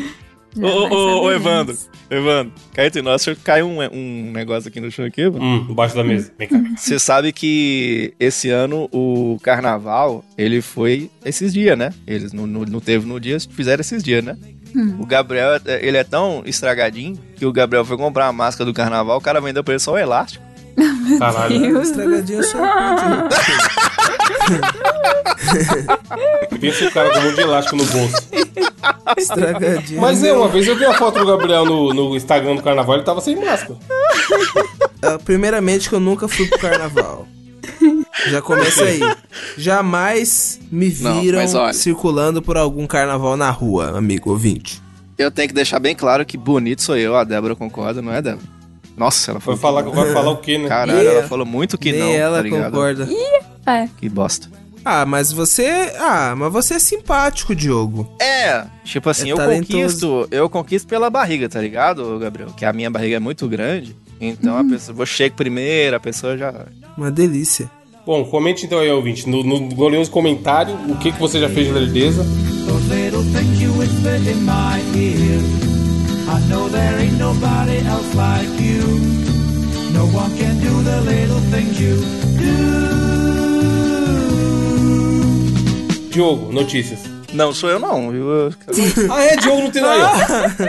Ô, 0.57 0.61
Jamais 0.61 0.93
ô, 0.93 0.97
ô, 0.97 1.23
saberemos. 1.23 1.35
Evandro. 1.35 1.77
Evandro, 2.11 2.53
cai 2.75 2.87
entre 2.87 3.03
nós, 3.03 3.23
se 3.23 3.35
caiu 3.37 3.67
um, 3.67 3.79
um 3.93 4.33
negócio 4.33 4.69
aqui 4.69 4.81
no 4.81 4.91
chão 4.91 5.05
aqui, 5.05 5.29
mano. 5.29 5.43
Hum, 5.43 5.67
embaixo 5.71 5.95
da 5.95 6.05
mesa. 6.05 6.33
Vem 6.39 6.49
cá. 6.49 6.63
Você 6.77 6.99
sabe 6.99 7.33
que 7.33 8.15
esse 8.21 8.51
ano 8.51 8.89
o 8.93 9.39
carnaval, 9.43 10.25
ele 10.37 10.61
foi 10.61 11.11
esses 11.25 11.53
dias, 11.53 11.79
né? 11.79 11.93
Eles 12.07 12.33
não, 12.33 12.47
não, 12.47 12.63
não 12.63 12.81
teve 12.81 13.07
no 13.07 13.19
dia, 13.19 13.39
fizeram 13.41 13.81
esses 13.81 14.03
dias, 14.03 14.23
né? 14.23 14.37
O 14.99 15.05
Gabriel, 15.05 15.61
ele 15.83 15.99
é 15.99 16.05
tão 16.05 16.43
estragadinho 16.47 17.19
que 17.37 17.45
o 17.45 17.53
Gabriel 17.53 17.85
foi 17.85 17.97
comprar 17.97 18.29
a 18.29 18.33
máscara 18.33 18.65
do 18.65 18.75
carnaval, 18.75 19.19
o 19.19 19.21
cara 19.21 19.41
vendeu 19.41 19.63
pra 19.63 19.75
ele 19.75 19.81
só 19.81 19.93
o 19.93 19.99
elástico. 19.99 20.43
Caralho. 21.19 21.83
estragadinho 21.83 22.43
só. 22.45 22.59
Pensa 26.61 26.85
o 26.87 26.93
cara 26.93 27.11
com 27.13 27.19
um 27.19 27.23
monte 27.23 27.35
de 27.35 27.41
elástico 27.43 27.77
no 27.77 27.85
bolso. 27.85 28.17
Estragadinho. 29.17 30.01
Mas 30.01 30.23
é, 30.23 30.33
uma 30.33 30.49
vez 30.49 30.67
eu 30.67 30.77
vi 30.77 30.85
a 30.85 30.95
foto 30.95 31.19
do 31.19 31.27
Gabriel 31.27 31.65
no, 31.65 31.93
no 31.93 32.17
Instagram 32.17 32.57
do 32.57 32.63
carnaval, 32.63 32.97
ele 32.97 33.05
tava 33.05 33.21
sem 33.21 33.37
máscara. 33.37 33.77
Ah, 35.03 35.19
Primeiramente 35.25 35.89
que 35.89 35.95
eu 35.95 36.01
nunca 36.01 36.29
fui 36.29 36.47
pro 36.47 36.59
carnaval. 36.59 37.27
Já 38.29 38.41
começa 38.41 38.85
aí. 38.85 39.01
Jamais 39.59 40.61
me 40.71 40.91
Não, 41.01 41.21
viram 41.21 41.41
olha. 41.41 41.73
circulando 41.73 42.41
por 42.41 42.57
algum 42.57 42.87
carnaval 42.87 43.37
na 43.37 43.51
rua, 43.51 43.97
amigo 43.99 44.31
ouvinte. 44.31 44.81
Eu 45.19 45.31
tenho 45.31 45.49
que 45.49 45.55
deixar 45.55 45.79
bem 45.79 45.95
claro 45.95 46.25
que 46.25 46.37
bonito 46.39 46.83
sou 46.83 46.97
eu, 46.97 47.17
a 47.17 47.25
Débora 47.25 47.55
concorda, 47.55 48.01
não 48.01 48.13
é, 48.13 48.23
Débora? 48.23 48.47
Nossa, 48.97 49.31
ela 49.33 49.41
Vai 49.41 49.57
falou. 49.57 49.83
falar, 49.83 50.05
vai 50.05 50.13
falar 50.13 50.31
o 50.31 50.37
quê, 50.37 50.59
né? 50.59 50.69
Caralho, 50.69 51.09
ela 51.09 51.29
falou 51.29 51.47
muito 51.47 51.79
que 51.79 51.91
Nem 51.93 52.01
não, 52.01 52.13
ela 52.13 52.37
tá 52.39 52.43
ligado? 52.43 52.65
concorda. 52.73 53.09
É. 53.67 53.89
Que 53.99 54.09
bosta. 54.09 54.49
Ah, 54.85 55.07
mas 55.07 55.31
você. 55.33 55.93
Ah, 55.99 56.35
mas 56.37 56.53
você 56.53 56.75
é 56.75 56.79
simpático, 56.79 57.55
Diogo. 57.55 58.09
É, 58.21 58.65
tipo 58.85 59.09
assim, 59.09 59.29
É 59.29 59.33
eu 59.33 59.37
talentoso. 59.37 59.73
conquisto, 59.73 60.29
eu 60.31 60.51
conquisto 60.51 60.89
pela 60.89 61.09
barriga, 61.09 61.49
tá 61.49 61.61
ligado, 61.61 62.19
Gabriel? 62.19 62.49
Que 62.57 62.65
a 62.65 62.73
minha 62.73 62.91
barriga 62.91 63.17
é 63.17 63.21
muito 63.21 63.47
grande. 63.49 63.95
Então 64.21 64.57
a 64.59 64.65
pessoa, 64.65 64.95
vou 64.97 65.07
chego 65.07 65.37
primeiro, 65.37 65.97
a 65.97 66.01
pessoa 66.01 66.37
já. 66.37 66.53
Uma 66.97 67.11
delícia. 67.11 67.71
Bom, 68.05 68.25
comente 68.25 68.67
então 68.67 68.81
aí, 68.81 68.91
ouvinte, 68.91 69.29
no, 69.29 69.45
no 69.45 69.69
glorioso 69.69 70.11
comentário, 70.11 70.75
o 70.89 70.97
que, 70.97 71.13
que 71.13 71.21
você 71.21 71.39
já 71.39 71.49
fez 71.49 71.69
de 71.69 71.73
lerdeza. 71.73 72.25
There 76.73 76.99
ain't 76.99 77.19
nobody 77.19 77.79
else 77.87 78.15
like 78.15 78.49
you. 78.61 78.83
No 79.93 80.07
one 80.07 80.35
can 80.39 80.59
do 80.61 80.83
the 80.83 81.01
little 81.03 81.41
things 81.51 81.79
you 81.81 81.97
do. 82.39 82.53
Diogo, 86.11 86.53
notícias. 86.53 87.01
Não, 87.33 87.55
sou 87.55 87.71
eu 87.71 87.79
não, 87.79 88.11
viu? 88.11 88.29
Eu- 88.29 88.53
Ah, 89.11 89.23
é, 89.25 89.37
Diogo 89.37 89.63
não 89.63 89.71
tem. 89.71 89.83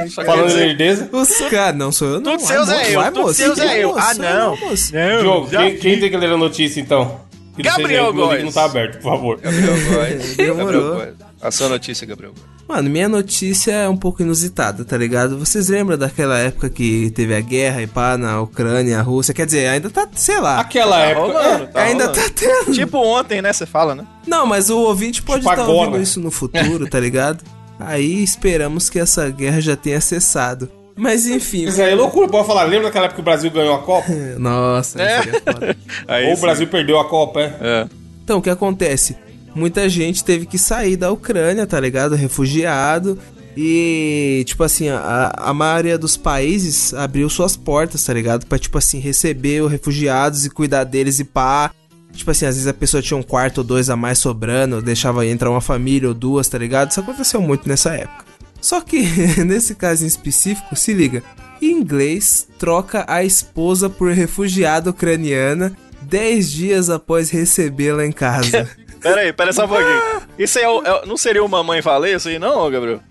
Só 0.09 0.21
quer 0.21 0.25
Falando 0.25 0.53
lerdeza. 0.53 1.09
Os 1.11 1.37
caras, 1.49 1.75
não 1.77 1.91
sou 1.91 2.07
eu, 2.07 2.21
não. 2.21 2.37
Tudo 2.37 2.47
seus 2.47 2.69
é 2.69 2.95
eu, 2.95 2.99
vai, 3.01 3.11
tudo 3.11 3.21
moço. 3.23 3.33
seus 3.33 3.59
é 3.59 3.65
Vai, 3.65 3.83
eu. 3.83 3.93
Ah, 3.97 4.13
não. 4.13 4.55
moço. 4.55 4.91
Diogo, 4.93 5.49
quem, 5.49 5.75
quem 5.77 5.99
tem 5.99 6.09
que 6.09 6.15
ler 6.17 6.31
a 6.31 6.37
notícia 6.37 6.79
então? 6.79 7.19
Que 7.57 7.63
não 7.63 7.71
Gabriel 7.77 8.13
Góes. 8.13 8.43
não 8.45 8.51
tá 8.51 8.63
aberto, 8.65 8.95
por 9.01 9.11
favor. 9.11 9.39
Gabriel 9.41 9.73
Góes. 9.73 10.35
Gabriel 10.37 10.95
Góes. 10.95 11.13
A 11.43 11.51
sua 11.51 11.67
notícia, 11.67 12.07
Gabriel. 12.07 12.33
Mano, 12.67 12.89
minha 12.89 13.09
notícia 13.09 13.71
é 13.73 13.89
um 13.89 13.97
pouco 13.97 14.21
inusitada, 14.21 14.85
tá 14.85 14.97
ligado? 14.97 15.37
Vocês 15.37 15.67
lembram 15.67 15.97
daquela 15.97 16.37
época 16.39 16.69
que 16.69 17.11
teve 17.11 17.35
a 17.35 17.41
guerra 17.41 17.81
e 17.81 17.87
pá 17.87 18.17
na 18.17 18.39
Ucrânia, 18.41 18.99
a 18.99 19.01
Rússia? 19.01 19.33
Quer 19.33 19.45
dizer, 19.45 19.67
ainda 19.67 19.89
tá, 19.89 20.07
sei 20.15 20.39
lá. 20.39 20.59
Aquela 20.61 20.95
Tá 20.97 21.01
época. 21.03 21.27
rolando, 21.27 21.63
é, 21.63 21.67
tá 21.67 21.81
ainda 21.81 22.05
rolando. 22.07 22.21
tá 22.23 22.29
tendo. 22.33 22.71
Tipo 22.71 22.97
ontem, 22.99 23.41
né? 23.41 23.51
Você 23.51 23.65
fala, 23.65 23.93
né? 23.93 24.05
Não, 24.25 24.45
mas 24.45 24.69
o 24.69 24.79
ouvinte 24.79 25.21
pode 25.21 25.41
Tipo 25.41 25.51
estar 25.51 25.63
agora. 25.63 25.87
ouvindo 25.89 26.01
isso 26.01 26.21
no 26.21 26.31
futuro, 26.31 26.87
tá 26.89 26.99
ligado? 26.99 27.43
Aí 27.77 28.23
esperamos 28.23 28.89
que 28.89 28.97
essa 28.97 29.29
guerra 29.29 29.59
já 29.59 29.75
tenha 29.75 29.99
cessado. 29.99 30.69
Mas 30.95 31.25
enfim. 31.25 31.65
Isso 31.65 31.81
aí 31.81 31.91
é 31.91 31.95
loucura, 31.95 32.29
pode 32.29 32.47
falar. 32.47 32.63
Lembra 32.63 32.83
daquela 32.85 33.05
época 33.05 33.15
que 33.15 33.21
o 33.21 33.25
Brasil 33.25 33.51
ganhou 33.51 33.75
a 33.75 33.79
Copa? 33.79 34.07
Nossa, 34.39 35.01
É. 35.01 35.21
Aí 36.07 36.27
Ou 36.27 36.35
o. 36.35 36.39
Brasil 36.39 36.67
perdeu 36.67 36.97
a 36.99 37.05
Copa, 37.09 37.41
é? 37.41 37.57
É. 37.59 37.87
Então, 38.23 38.37
o 38.37 38.41
que 38.41 38.49
acontece? 38.49 39.17
Muita 39.55 39.87
gente 39.87 40.23
teve 40.23 40.45
que 40.45 40.57
sair 40.57 40.97
da 40.97 41.11
Ucrânia, 41.11 41.67
tá 41.67 41.79
ligado? 41.79 42.15
Refugiado. 42.15 43.17
E, 43.55 44.43
tipo 44.47 44.63
assim, 44.63 44.89
a, 44.89 45.31
a 45.37 45.53
maioria 45.53 45.97
dos 45.97 46.17
países 46.17 46.93
abriu 46.93 47.29
suas 47.29 47.55
portas, 47.55 48.03
tá 48.03 48.11
ligado? 48.13 48.47
Pra, 48.47 48.57
tipo 48.57 48.77
assim, 48.77 48.99
receber 48.99 49.61
os 49.61 49.71
refugiados 49.71 50.45
e 50.45 50.49
cuidar 50.49 50.83
deles 50.85 51.19
e 51.19 51.23
pá. 51.23 51.71
Tipo 52.13 52.31
assim, 52.31 52.45
às 52.45 52.55
vezes 52.55 52.67
a 52.67 52.73
pessoa 52.73 53.01
tinha 53.01 53.17
um 53.17 53.23
quarto 53.23 53.59
ou 53.59 53.63
dois 53.63 53.89
a 53.89 53.95
mais 53.95 54.19
sobrando, 54.19 54.81
deixava 54.81 55.25
entrar 55.25 55.49
uma 55.49 55.61
família 55.61 56.07
ou 56.09 56.15
duas, 56.15 56.47
tá 56.47 56.57
ligado? 56.57 56.91
Isso 56.91 56.99
aconteceu 56.99 57.41
muito 57.41 57.67
nessa 57.67 57.93
época. 57.93 58.25
Só 58.61 58.81
que, 58.81 59.01
nesse 59.45 59.75
caso 59.75 60.03
em 60.03 60.07
específico, 60.07 60.75
se 60.75 60.93
liga. 60.93 61.23
Inglês 61.61 62.47
troca 62.57 63.05
a 63.07 63.23
esposa 63.23 63.89
por 63.89 64.11
refugiada 64.11 64.89
ucraniana 64.89 65.75
10 66.01 66.51
dias 66.51 66.89
após 66.89 67.29
recebê-la 67.29 68.05
em 68.05 68.11
casa. 68.11 68.69
Pera 69.03 69.21
aí, 69.21 69.33
pera 69.33 69.51
só 69.53 69.65
um 69.65 69.67
pouquinho. 69.67 70.01
Isso 70.39 70.57
aí 70.57 70.63
é, 70.63 70.69
o- 70.69 70.81
é- 70.83 71.05
não 71.05 71.17
seria 71.17 71.43
uma 71.43 71.61
mãe 71.61 71.81
falei 71.81 72.15
isso 72.15 72.29
aí, 72.29 72.39
não, 72.39 72.71
Gabriel? 72.71 73.01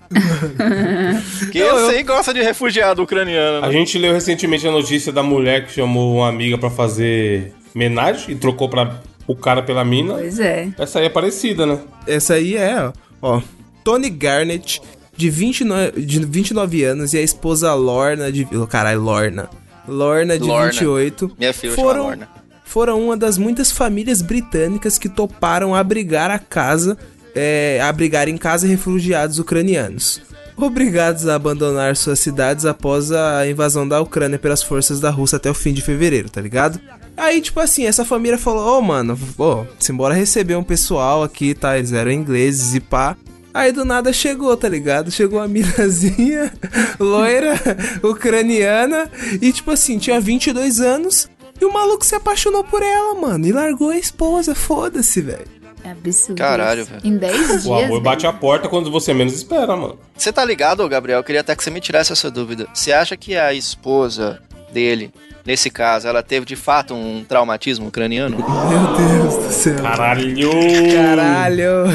Porque 1.39 1.59
esse 1.59 1.91
aí 1.97 2.03
gosta 2.03 2.33
de 2.35 2.43
refugiado 2.43 3.03
ucraniano, 3.03 3.61
né? 3.61 3.67
A 3.67 3.71
gente 3.71 3.99
leu 3.99 4.13
recentemente 4.13 4.67
a 4.67 4.71
notícia 4.71 5.13
da 5.13 5.23
mulher 5.23 5.67
que 5.67 5.73
chamou 5.73 6.17
uma 6.17 6.29
amiga 6.29 6.57
pra 6.59 6.71
fazer 6.71 7.53
homenagem 7.75 8.35
e 8.35 8.35
trocou 8.35 8.69
pra, 8.69 9.01
o 9.27 9.37
cara 9.37 9.63
pela 9.63 9.85
mina. 9.85 10.15
Pois 10.15 10.41
é. 10.41 10.69
Essa 10.79 10.99
aí 10.99 11.07
é 11.07 11.11
parecida, 11.11 11.67
né? 11.67 11.79
Essa 12.07 12.35
aí 12.35 12.57
é, 12.57 12.75
ó. 12.81 12.93
ó 13.37 13.43
Tony 13.85 14.09
Garnett, 14.11 14.81
de, 15.17 15.29
29 15.31 16.01
de 16.01 16.25
29 16.25 16.85
anos, 16.85 17.13
e 17.13 17.19
a 17.19 17.23
esposa 17.23 17.75
Lorna, 17.75 18.31
de. 18.33 18.47
Caralho, 18.69 19.03
Lorna. 19.03 19.51
Lorna, 19.87 20.39
de 20.39 20.47
Lorna. 20.47 20.71
28. 20.71 21.33
Minha 21.39 21.53
filha 21.53 21.75
chama 21.75 21.87
foram, 21.89 22.03
Lorna. 22.05 22.29
Foram 22.73 22.99
uma 23.05 23.19
das 23.19 23.37
muitas 23.37 23.71
famílias 23.71 24.23
britânicas 24.23 24.97
que 24.97 25.07
toparam 25.07 25.75
abrigar 25.75 26.31
a 26.31 26.39
casa, 26.39 26.97
é, 27.35 27.79
abrigar 27.83 28.29
em 28.29 28.39
casa 28.39 28.67
refugiados 28.67 29.39
ucranianos. 29.39 30.23
Obrigados 30.57 31.29
a 31.29 31.35
abandonar 31.35 31.95
suas 31.97 32.19
cidades 32.19 32.65
após 32.65 33.13
a 33.13 33.47
invasão 33.47 33.87
da 33.87 34.01
Ucrânia 34.01 34.39
pelas 34.39 34.63
forças 34.63 35.01
da 35.01 35.11
Rússia 35.11 35.37
até 35.37 35.51
o 35.51 35.55
fim 35.55 35.75
de 35.75 35.83
fevereiro, 35.83 36.31
tá 36.31 36.41
ligado? 36.41 36.81
Aí, 37.15 37.43
tipo 37.43 37.61
assim, 37.61 37.85
essa 37.85 38.07
família 38.07 38.39
falou: 38.39 38.79
Ô, 38.79 38.81
mano, 38.81 39.19
ô, 39.37 39.67
simbora 39.79 40.15
receber 40.15 40.57
um 40.57 40.65
pessoal 40.65 41.23
aqui, 41.23 41.55
tá? 41.55 41.77
Eles 41.77 41.93
eram 41.93 42.11
ingleses 42.11 42.75
e 42.75 42.81
pá. 42.81 43.17
Aí 43.55 43.71
do 43.71 43.85
nada 43.85 44.13
chegou, 44.13 44.57
tá 44.57 44.69
ligado? 44.69 45.11
Chegou 45.11 45.39
a 45.39 45.47
minazinha, 45.49 46.53
loira, 46.99 47.55
ucraniana, 48.03 49.11
e 49.41 49.53
tipo 49.53 49.71
assim, 49.71 49.99
tinha 49.99 50.19
22 50.19 50.81
anos, 50.81 51.29
e 51.63 51.65
o 51.65 51.73
maluco 51.73 52.05
se 52.05 52.17
apaixonou 52.17 52.65
por 52.65 52.83
ela, 52.83 53.15
mano, 53.15 53.47
e 53.47 53.53
largou 53.53 53.91
a 53.91 53.97
esposa, 53.97 54.53
foda-se, 54.53 55.21
velho. 55.21 55.47
É 55.85 55.91
absurdo. 55.91 56.37
Caralho, 56.39 56.85
velho. 56.85 57.01
Em 57.05 57.17
10 57.17 57.47
dias. 57.47 57.67
O 57.67 57.75
amor 57.75 57.89
velho. 57.89 58.01
bate 58.01 58.27
a 58.27 58.33
porta 58.33 58.69
quando 58.69 58.91
você 58.91 59.15
menos 59.15 59.33
espera, 59.35 59.77
mano. 59.77 59.99
Você 60.17 60.33
tá 60.33 60.45
ligado, 60.45 60.89
Gabriel? 60.89 61.21
Eu 61.21 61.25
queria 61.25 61.41
até 61.41 61.55
que 61.55 61.63
você 61.63 61.71
me 61.71 61.81
tirasse 61.81 62.13
essa 62.13 62.31
dúvida. 62.31 62.67
Você 62.75 62.93
acha 62.93 63.17
que 63.17 63.37
a 63.37 63.55
esposa 63.55 64.41
dele, 64.73 65.13
nesse 65.47 65.71
caso, 65.71 66.09
ela 66.09 66.23
teve 66.23 66.47
de 66.47 66.57
fato 66.57 66.95
um 66.95 67.25
traumatismo 67.25 67.87
ucraniano? 67.87 68.39
Meu 68.39 69.23
Deus 69.23 69.37
do 69.47 69.53
céu. 69.53 69.83
Caralho! 69.83 70.51
Caralho! 70.95 71.87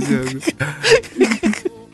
Jogo. 0.00 0.40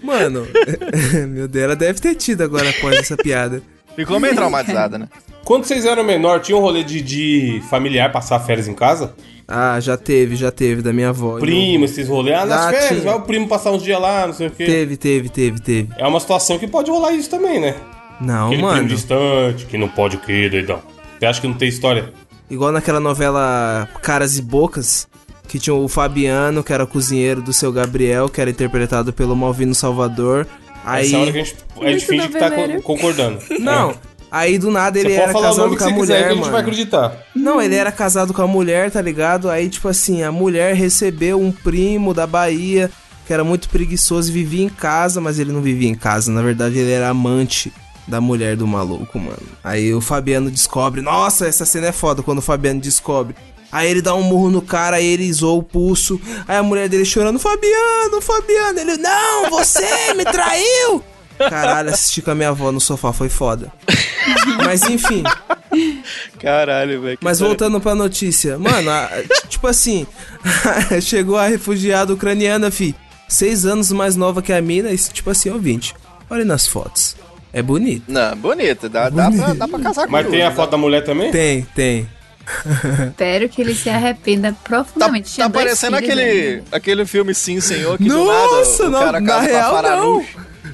Mano, 0.02 0.46
meu 1.28 1.48
Deus, 1.48 1.64
ela 1.64 1.76
deve 1.76 2.00
ter 2.00 2.14
tido 2.16 2.42
agora 2.42 2.68
após 2.68 2.98
essa 2.98 3.16
piada. 3.16 3.62
Ficou 3.96 4.20
meio 4.20 4.34
traumatizada, 4.34 4.98
né? 4.98 5.08
Quando 5.50 5.64
vocês 5.64 5.84
eram 5.84 6.04
menor, 6.04 6.38
tinha 6.38 6.56
um 6.56 6.60
rolê 6.60 6.84
de, 6.84 7.00
de 7.02 7.60
familiar 7.68 8.12
passar 8.12 8.38
férias 8.38 8.68
em 8.68 8.72
casa? 8.72 9.14
Ah, 9.48 9.80
já 9.80 9.96
teve, 9.96 10.36
já 10.36 10.52
teve, 10.52 10.80
da 10.80 10.92
minha 10.92 11.08
avó. 11.08 11.40
Primo, 11.40 11.86
esses 11.86 12.06
rolês. 12.06 12.38
Ah, 12.38 12.46
nas 12.46 12.66
Ah, 12.66 12.70
férias, 12.70 12.88
tinha. 12.90 13.00
vai 13.00 13.14
o 13.16 13.22
primo 13.22 13.48
passar 13.48 13.72
uns 13.72 13.82
dias 13.82 14.00
lá, 14.00 14.28
não 14.28 14.32
sei 14.32 14.46
o 14.46 14.50
quê. 14.52 14.64
Teve, 14.64 14.96
teve, 14.96 15.28
teve, 15.28 15.60
teve. 15.60 15.88
É 15.98 16.06
uma 16.06 16.20
situação 16.20 16.56
que 16.56 16.68
pode 16.68 16.88
rolar 16.88 17.14
isso 17.14 17.28
também, 17.28 17.58
né? 17.58 17.74
Não, 18.20 18.46
Aquele 18.46 18.62
mano. 18.62 18.74
primo 18.74 18.88
distante, 18.90 19.66
que 19.66 19.76
não 19.76 19.88
pode 19.88 20.18
o 20.18 20.20
quê, 20.20 20.48
doidão? 20.48 20.80
Você 21.18 21.26
acha 21.26 21.40
que 21.40 21.48
não 21.48 21.54
tem 21.54 21.68
história? 21.68 22.12
Igual 22.48 22.70
naquela 22.70 23.00
novela 23.00 23.88
Caras 24.02 24.38
e 24.38 24.42
Bocas, 24.42 25.08
que 25.48 25.58
tinha 25.58 25.74
o 25.74 25.88
Fabiano, 25.88 26.62
que 26.62 26.72
era 26.72 26.86
cozinheiro 26.86 27.42
do 27.42 27.52
seu 27.52 27.72
Gabriel, 27.72 28.28
que 28.28 28.40
era 28.40 28.50
interpretado 28.50 29.12
pelo 29.12 29.34
Malvino 29.34 29.74
Salvador. 29.74 30.46
Aí. 30.84 31.08
Essa 31.08 31.18
hora 31.18 31.32
que 31.32 31.38
a 31.40 31.42
gente, 31.44 31.56
a 31.82 31.90
gente 31.92 32.06
finge 32.06 32.28
que 32.28 32.38
tá 32.38 32.50
co- 32.52 32.82
concordando. 32.82 33.38
Não, 33.58 33.90
É. 33.90 33.94
aí 34.30 34.58
do 34.58 34.70
nada 34.70 34.98
ele 34.98 35.12
era 35.12 35.32
casado 35.32 35.76
com 35.76 35.84
a 35.84 35.88
você 35.88 35.92
quiser 35.92 35.92
mulher, 35.92 36.18
que 36.18 36.24
a 36.24 36.28
gente 36.28 36.40
mano. 36.40 36.52
vai 36.52 36.60
acreditar. 36.60 37.16
Não, 37.34 37.60
ele 37.60 37.74
era 37.74 37.90
casado 37.90 38.32
com 38.32 38.42
a 38.42 38.46
mulher, 38.46 38.90
tá 38.90 39.00
ligado? 39.00 39.50
Aí, 39.50 39.68
tipo 39.68 39.88
assim, 39.88 40.22
a 40.22 40.30
mulher 40.30 40.74
recebeu 40.74 41.40
um 41.40 41.50
primo 41.50 42.14
da 42.14 42.26
Bahia, 42.26 42.90
que 43.26 43.32
era 43.32 43.44
muito 43.44 43.68
preguiçoso 43.68 44.30
e 44.30 44.32
vivia 44.32 44.64
em 44.64 44.68
casa, 44.68 45.20
mas 45.20 45.38
ele 45.38 45.52
não 45.52 45.60
vivia 45.60 45.88
em 45.88 45.94
casa. 45.94 46.30
Na 46.30 46.42
verdade, 46.42 46.78
ele 46.78 46.90
era 46.90 47.08
amante 47.08 47.72
da 48.06 48.20
mulher 48.20 48.56
do 48.56 48.66
maluco, 48.66 49.18
mano. 49.18 49.38
Aí 49.62 49.94
o 49.94 50.00
Fabiano 50.00 50.50
descobre. 50.50 51.00
Nossa, 51.00 51.46
essa 51.46 51.64
cena 51.64 51.88
é 51.88 51.92
foda 51.92 52.22
quando 52.22 52.38
o 52.38 52.42
Fabiano 52.42 52.80
descobre. 52.80 53.34
Aí 53.72 53.88
ele 53.88 54.02
dá 54.02 54.14
um 54.14 54.22
murro 54.22 54.50
no 54.50 54.60
cara, 54.60 54.96
aí 54.96 55.06
ele 55.06 55.32
zoou 55.32 55.60
o 55.60 55.62
pulso. 55.62 56.20
Aí 56.48 56.56
a 56.56 56.62
mulher 56.62 56.88
dele 56.88 57.04
chorando: 57.04 57.38
Fabiano, 57.38 58.20
Fabiano. 58.20 58.80
Ele: 58.80 58.96
Não, 58.96 59.48
você 59.48 60.12
me 60.14 60.24
traiu! 60.24 61.02
Caralho, 61.48 61.90
assistir 61.90 62.22
com 62.22 62.30
a 62.30 62.34
minha 62.34 62.48
avó 62.50 62.70
no 62.72 62.80
sofá 62.80 63.12
foi 63.12 63.28
foda. 63.28 63.72
Mas 64.64 64.82
enfim. 64.82 65.22
Caralho, 66.38 67.00
velho. 67.02 67.18
Mas 67.20 67.40
voltando 67.40 67.80
pra 67.80 67.94
notícia, 67.94 68.58
mano, 68.58 68.90
a- 68.90 69.08
tipo 69.48 69.66
assim, 69.66 70.06
chegou 71.00 71.36
a 71.36 71.46
refugiada 71.46 72.12
ucraniana, 72.12 72.70
fi, 72.70 72.94
seis 73.28 73.64
anos 73.64 73.90
mais 73.92 74.16
nova 74.16 74.42
que 74.42 74.52
a 74.52 74.60
mina, 74.60 74.90
e 74.90 74.96
tipo 74.98 75.30
assim, 75.30 75.50
ouvinte, 75.50 75.94
olha 76.28 76.44
nas 76.44 76.66
fotos. 76.66 77.16
É 77.52 77.60
bonito. 77.62 78.04
Não, 78.06 78.36
bonita. 78.36 78.88
Dá, 78.88 79.08
dá, 79.08 79.28
pra, 79.30 79.54
dá 79.54 79.66
pra 79.68 79.78
casar 79.80 80.06
com 80.06 80.12
Mas 80.12 80.28
tem 80.28 80.42
a 80.42 80.50
dá. 80.50 80.54
foto 80.54 80.70
da 80.70 80.76
mulher 80.76 81.02
também? 81.02 81.32
Tem, 81.32 81.62
tem. 81.74 82.08
Espero 83.08 83.48
que 83.48 83.60
ele 83.60 83.74
se 83.74 83.88
arrependa 83.90 84.52
Tá, 84.52 84.58
profundamente. 84.64 85.36
Tá 85.36 85.48
dois 85.48 85.64
parecendo 85.64 85.96
aquele, 85.96 86.22
ainda. 86.22 86.64
aquele 86.72 87.04
filme 87.06 87.34
Sim, 87.34 87.60
Senhor, 87.60 87.96
que 87.98 88.04
Nossa, 88.08 88.84
do 88.84 88.88
nada 88.88 88.88
o 88.88 88.90
não, 88.90 89.00
cara 89.00 89.20
na 89.20 89.26
casa 89.26 89.48
com 89.48 89.54
a 89.76 89.80
real 89.82 89.82
não. 89.82 90.24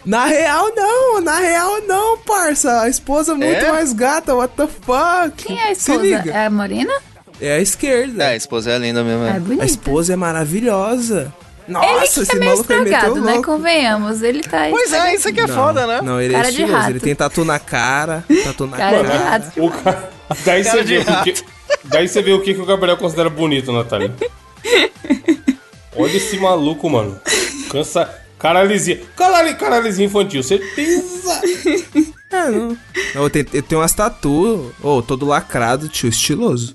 Na 0.06 0.24
real 0.26 0.72
não, 0.74 1.20
na 1.20 1.38
real 1.40 1.80
não, 1.82 2.16
parça. 2.18 2.82
A 2.82 2.88
esposa 2.88 3.32
é 3.32 3.34
muito 3.34 3.64
É? 3.64 3.72
mais 3.72 3.92
gata, 3.92 4.34
what 4.36 4.54
the 4.56 4.66
fuck? 4.68 5.44
Quem 5.44 5.58
é 5.58 5.64
a 5.72 5.74
Se 5.74 5.90
esposa? 5.90 6.00
liga. 6.02 6.30
É 6.30 6.46
a 6.46 6.50
Morena? 6.50 6.94
É 7.40 7.56
a 7.56 7.60
esquerda. 7.60 8.22
É, 8.24 8.28
a 8.28 8.36
esposa 8.36 8.70
é 8.70 8.78
linda 8.78 9.02
mesmo. 9.02 9.24
É, 9.24 9.30
É. 9.36 9.40
bonita. 9.40 9.62
a 9.64 9.66
esposa 9.66 10.12
é 10.12 10.16
maravilhosa. 10.16 11.34
Nossa, 11.66 11.88
ele 11.90 11.98
que 11.98 12.20
esse 12.20 12.30
é 12.32 12.34
meio 12.38 12.50
maluco 12.52 12.72
é 12.72 12.76
estragado, 12.76 13.20
né? 13.20 13.42
Convenhamos. 13.42 14.22
Ele 14.22 14.40
tá 14.40 14.68
Pois 14.70 14.92
é, 14.92 15.14
isso 15.16 15.28
aqui 15.28 15.40
é 15.40 15.46
Não, 15.48 15.54
foda, 15.56 15.84
né? 15.88 16.00
Não, 16.00 16.20
ele 16.20 16.32
Cara 16.34 16.46
é 16.46 16.50
de 16.52 16.56
estiloso. 16.58 16.76
rato. 16.78 16.90
Ele 16.90 17.00
tem 17.00 17.14
tatu 17.16 17.44
na 17.44 17.58
cara, 17.58 18.24
tatu 18.44 18.66
na 18.68 18.76
Cara 18.76 19.02
de 19.02 19.08
cara. 19.08 19.18
rato. 19.30 19.52
O 19.64 19.70
ca- 19.70 20.04
Daí 20.44 20.62
Cara 20.64 20.78
você 20.78 20.84
de 20.84 20.98
vê 20.98 21.10
o 21.10 21.22
que... 21.24 21.34
Daí 21.84 22.08
você 22.08 22.22
vê 22.22 22.32
o 22.32 22.40
que, 22.40 22.54
que 22.54 22.60
o 22.60 22.64
Gabriel 22.64 22.96
considera 22.96 23.28
bonito, 23.28 23.72
Natália. 23.72 24.14
Olha 25.96 26.16
esse 26.16 26.38
maluco, 26.38 26.88
mano. 26.88 27.18
Cansa. 27.70 28.08
Caralizinha. 28.38 29.00
Carali... 29.16 29.54
Caralizinha 29.54 30.06
infantil, 30.06 30.42
certeza. 30.42 31.40
Ah, 32.28 32.50
não. 32.50 32.76
Eu 33.14 33.30
tenho, 33.30 33.46
eu 33.52 33.62
tenho 33.62 33.80
umas 33.80 33.94
tatu, 33.94 34.74
ô, 34.82 35.00
todo 35.00 35.24
lacrado, 35.24 35.88
tio, 35.88 36.08
estiloso. 36.08 36.74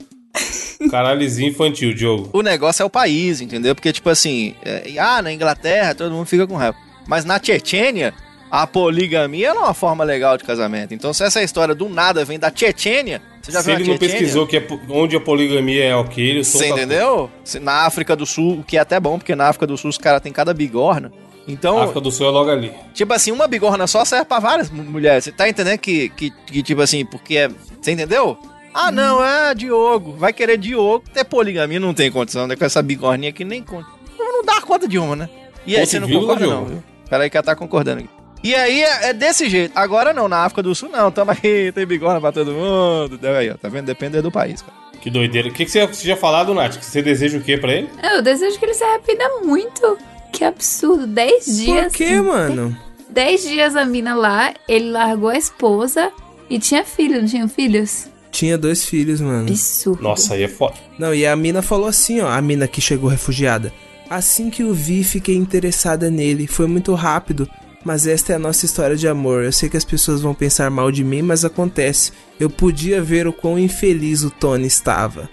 Caralizinha 0.89 1.49
infantil, 1.49 1.93
Diogo. 1.93 2.29
O 2.33 2.41
negócio 2.41 2.81
é 2.81 2.85
o 2.85 2.89
país, 2.89 3.41
entendeu? 3.41 3.75
Porque, 3.75 3.91
tipo 3.91 4.09
assim, 4.09 4.55
é, 4.63 4.93
ah, 4.97 5.21
na 5.21 5.31
Inglaterra 5.31 5.93
todo 5.93 6.13
mundo 6.13 6.25
fica 6.25 6.47
com 6.47 6.55
raiva. 6.55 6.77
Mas 7.05 7.25
na 7.25 7.37
Chechênia, 7.41 8.13
a 8.49 8.65
poligamia 8.65 9.53
não 9.53 9.63
é 9.63 9.65
uma 9.65 9.73
forma 9.73 10.03
legal 10.05 10.37
de 10.37 10.45
casamento. 10.45 10.93
Então, 10.93 11.13
se 11.13 11.21
essa 11.23 11.43
história 11.43 11.75
do 11.75 11.89
nada 11.89 12.23
vem 12.23 12.39
da 12.39 12.51
Chechênia, 12.53 13.21
você 13.41 13.51
já 13.51 13.59
Se 13.61 13.65
viu 13.67 13.75
ele 13.75 13.89
não 13.91 13.97
pesquisou 13.97 14.47
que 14.47 14.55
é 14.57 14.67
onde 14.89 15.17
a 15.17 15.19
poligamia 15.19 15.83
é 15.83 15.95
ok, 15.95 16.23
ele 16.29 16.43
Você 16.45 16.69
entendeu? 16.69 17.29
Se- 17.43 17.59
Na 17.59 17.85
África 17.85 18.15
do 18.15 18.25
Sul, 18.25 18.59
o 18.59 18.63
que 18.63 18.77
é 18.77 18.79
até 18.79 18.99
bom, 19.01 19.17
porque 19.17 19.35
na 19.35 19.49
África 19.49 19.67
do 19.67 19.77
Sul 19.77 19.89
os 19.89 19.97
caras 19.97 20.21
têm 20.21 20.31
cada 20.31 20.53
bigorna. 20.53 21.11
Então, 21.51 21.77
A 21.77 21.83
África 21.83 22.01
do 22.01 22.11
Sul 22.11 22.27
é 22.27 22.29
logo 22.31 22.49
ali. 22.49 22.73
tipo 22.93 23.13
assim, 23.13 23.31
uma 23.31 23.47
bigorna 23.47 23.85
só 23.87 24.03
serve 24.05 24.25
pra 24.25 24.39
várias 24.39 24.69
mu- 24.69 24.83
mulheres. 24.83 25.23
Você 25.25 25.31
tá 25.31 25.47
entendendo 25.49 25.77
que, 25.79 26.09
que, 26.09 26.31
que, 26.31 26.63
tipo 26.63 26.81
assim, 26.81 27.05
porque 27.05 27.37
é. 27.37 27.49
Você 27.81 27.91
entendeu? 27.91 28.37
Ah, 28.73 28.91
não, 28.91 29.23
é 29.23 29.53
Diogo. 29.53 30.13
Vai 30.13 30.31
querer 30.31 30.57
Diogo 30.57 31.03
ter 31.13 31.25
poligamia, 31.25 31.79
não 31.79 31.93
tem 31.93 32.09
condição, 32.11 32.47
né? 32.47 32.55
Com 32.55 32.63
essa 32.65 32.81
bigorninha 32.81 33.29
aqui 33.29 33.43
nem 33.43 33.61
conta. 33.61 33.87
Não 34.17 34.43
dá 34.45 34.61
conta 34.61 34.87
de 34.87 34.97
uma, 34.97 35.15
né? 35.15 35.29
E 35.67 35.75
aí, 35.75 35.81
Ponto 35.81 35.89
você 35.89 35.99
não 35.99 36.09
concorda, 36.09 36.47
não, 36.47 36.65
viu? 36.65 36.83
Peraí 37.09 37.29
que 37.29 37.37
ela 37.37 37.43
tá 37.43 37.55
concordando 37.55 37.99
aqui. 37.99 38.09
E 38.43 38.55
aí 38.55 38.81
é, 38.81 39.09
é 39.09 39.13
desse 39.13 39.47
jeito. 39.49 39.71
Agora 39.75 40.13
não, 40.13 40.27
na 40.27 40.45
África 40.45 40.63
do 40.63 40.73
Sul 40.73 40.89
não. 40.89 41.11
Tamo 41.11 41.31
aí, 41.31 41.71
tem 41.75 41.85
bigorna 41.85 42.19
pra 42.21 42.31
todo 42.31 42.51
mundo. 42.53 43.19
Aí, 43.37 43.49
ó, 43.51 43.55
tá 43.55 43.67
vendo? 43.69 43.85
Depende 43.85 44.21
do 44.21 44.31
país, 44.31 44.61
cara. 44.61 44.73
Que 45.01 45.09
doideira. 45.09 45.49
O 45.49 45.51
que, 45.51 45.65
que 45.65 45.71
você 45.71 45.85
você 45.85 46.03
tinha 46.03 46.15
falado, 46.15 46.53
Nath? 46.53 46.77
Que 46.77 46.85
você 46.85 47.01
deseja 47.01 47.37
o 47.37 47.41
quê 47.41 47.57
pra 47.57 47.71
ele? 47.73 47.89
Eu 48.03 48.21
desejo 48.21 48.57
que 48.57 48.65
ele 48.65 48.73
se 48.73 48.83
arrependa 48.83 49.27
muito. 49.43 49.97
Que 50.41 50.45
absurdo. 50.45 51.05
Dez 51.05 51.45
dias. 51.45 51.91
Por 51.91 51.97
que, 51.97 52.19
mano? 52.19 52.75
Dez 53.07 53.43
dias 53.43 53.75
a 53.75 53.85
mina 53.85 54.15
lá, 54.15 54.51
ele 54.67 54.89
largou 54.89 55.29
a 55.29 55.37
esposa 55.37 56.11
e 56.49 56.57
tinha 56.57 56.83
filho, 56.83 57.21
não 57.21 57.27
tinha 57.27 57.47
filhos? 57.47 58.07
Tinha 58.31 58.57
dois 58.57 58.83
filhos, 58.83 59.21
mano. 59.21 59.49
Absurdo. 59.49 60.01
Nossa, 60.01 60.33
aí 60.33 60.41
é 60.41 60.47
foda. 60.47 60.73
Não, 60.97 61.13
e 61.13 61.27
a 61.27 61.35
mina 61.35 61.61
falou 61.61 61.85
assim, 61.85 62.21
ó, 62.21 62.27
a 62.27 62.41
mina 62.41 62.67
que 62.67 62.81
chegou 62.81 63.07
refugiada. 63.07 63.71
Assim 64.09 64.49
que 64.49 64.63
o 64.63 64.73
vi, 64.73 65.03
fiquei 65.03 65.35
interessada 65.35 66.09
nele. 66.09 66.47
Foi 66.47 66.65
muito 66.65 66.95
rápido, 66.95 67.47
mas 67.85 68.07
esta 68.07 68.33
é 68.33 68.35
a 68.35 68.39
nossa 68.39 68.65
história 68.65 68.95
de 68.95 69.07
amor. 69.07 69.43
Eu 69.43 69.51
sei 69.51 69.69
que 69.69 69.77
as 69.77 69.85
pessoas 69.85 70.21
vão 70.21 70.33
pensar 70.33 70.71
mal 70.71 70.91
de 70.91 71.03
mim, 71.03 71.21
mas 71.21 71.45
acontece. 71.45 72.13
Eu 72.39 72.49
podia 72.49 72.99
ver 72.99 73.27
o 73.27 73.33
quão 73.33 73.59
infeliz 73.59 74.23
o 74.23 74.31
Tony 74.31 74.65
estava. 74.65 75.29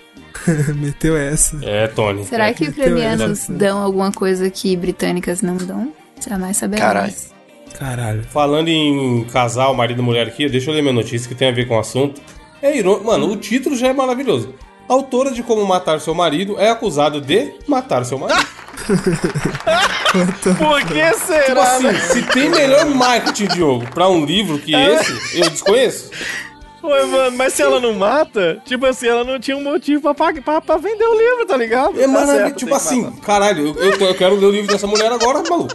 Meteu 0.76 1.16
essa. 1.16 1.58
É, 1.62 1.86
Tony. 1.88 2.24
Será 2.24 2.52
que 2.52 2.64
então, 2.64 2.84
ucranianos 2.84 3.48
é. 3.48 3.52
dão 3.52 3.78
alguma 3.78 4.12
coisa 4.12 4.48
que 4.50 4.76
britânicas 4.76 5.42
não 5.42 5.56
dão? 5.56 5.92
Jamais 6.26 6.56
saberemos. 6.56 6.92
Caralho. 6.92 7.14
Caralho. 7.78 8.24
Falando 8.24 8.68
em 8.68 9.24
casal, 9.24 9.74
marido 9.74 10.00
e 10.00 10.04
mulher 10.04 10.26
aqui, 10.26 10.48
deixa 10.48 10.70
eu 10.70 10.74
ler 10.74 10.82
minha 10.82 10.94
notícia 10.94 11.28
que 11.28 11.34
tem 11.34 11.48
a 11.48 11.52
ver 11.52 11.66
com 11.66 11.76
o 11.76 11.78
assunto. 11.78 12.20
É 12.60 12.76
irônico. 12.76 13.04
Mano, 13.04 13.30
o 13.30 13.36
título 13.36 13.76
já 13.76 13.88
é 13.88 13.92
maravilhoso. 13.92 14.54
A 14.88 14.94
autora 14.94 15.30
de 15.30 15.42
Como 15.42 15.64
Matar 15.66 16.00
Seu 16.00 16.14
Marido 16.14 16.58
é 16.58 16.70
acusada 16.70 17.20
de 17.20 17.52
matar 17.66 18.06
seu 18.06 18.18
marido. 18.18 18.46
Por 20.56 20.82
que 20.86 21.02
Tipo 21.10 21.26
será? 21.26 21.62
assim, 21.62 21.94
se 22.00 22.22
tem 22.22 22.48
melhor 22.48 22.86
marketing, 22.86 23.48
Diogo, 23.48 23.84
pra 23.90 24.08
um 24.08 24.24
livro 24.24 24.58
que 24.58 24.74
esse, 24.74 25.38
eu 25.38 25.50
desconheço. 25.50 26.10
Mano, 26.88 27.36
mas 27.36 27.52
se 27.52 27.62
ela 27.62 27.78
não 27.80 27.92
mata, 27.94 28.60
tipo 28.64 28.84
assim, 28.86 29.06
ela 29.08 29.24
não 29.24 29.38
tinha 29.38 29.56
um 29.56 29.62
motivo 29.62 30.14
pra, 30.14 30.32
pra, 30.42 30.60
pra 30.60 30.76
vender 30.76 31.04
o 31.04 31.16
livro, 31.18 31.46
tá 31.46 31.56
ligado? 31.56 31.98
É 32.00 32.02
Tá 32.02 32.08
maravilhoso. 32.08 32.38
certo, 32.44 32.56
Tipo 32.58 32.74
assim, 32.74 33.02
matar. 33.02 33.20
caralho, 33.20 33.74
eu, 33.78 33.92
eu, 33.92 34.00
eu 34.08 34.14
quero 34.14 34.34
ler 34.36 34.46
o 34.46 34.50
livro 34.50 34.70
dessa 34.72 34.86
mulher 34.86 35.10
agora, 35.12 35.42
maluco. 35.48 35.74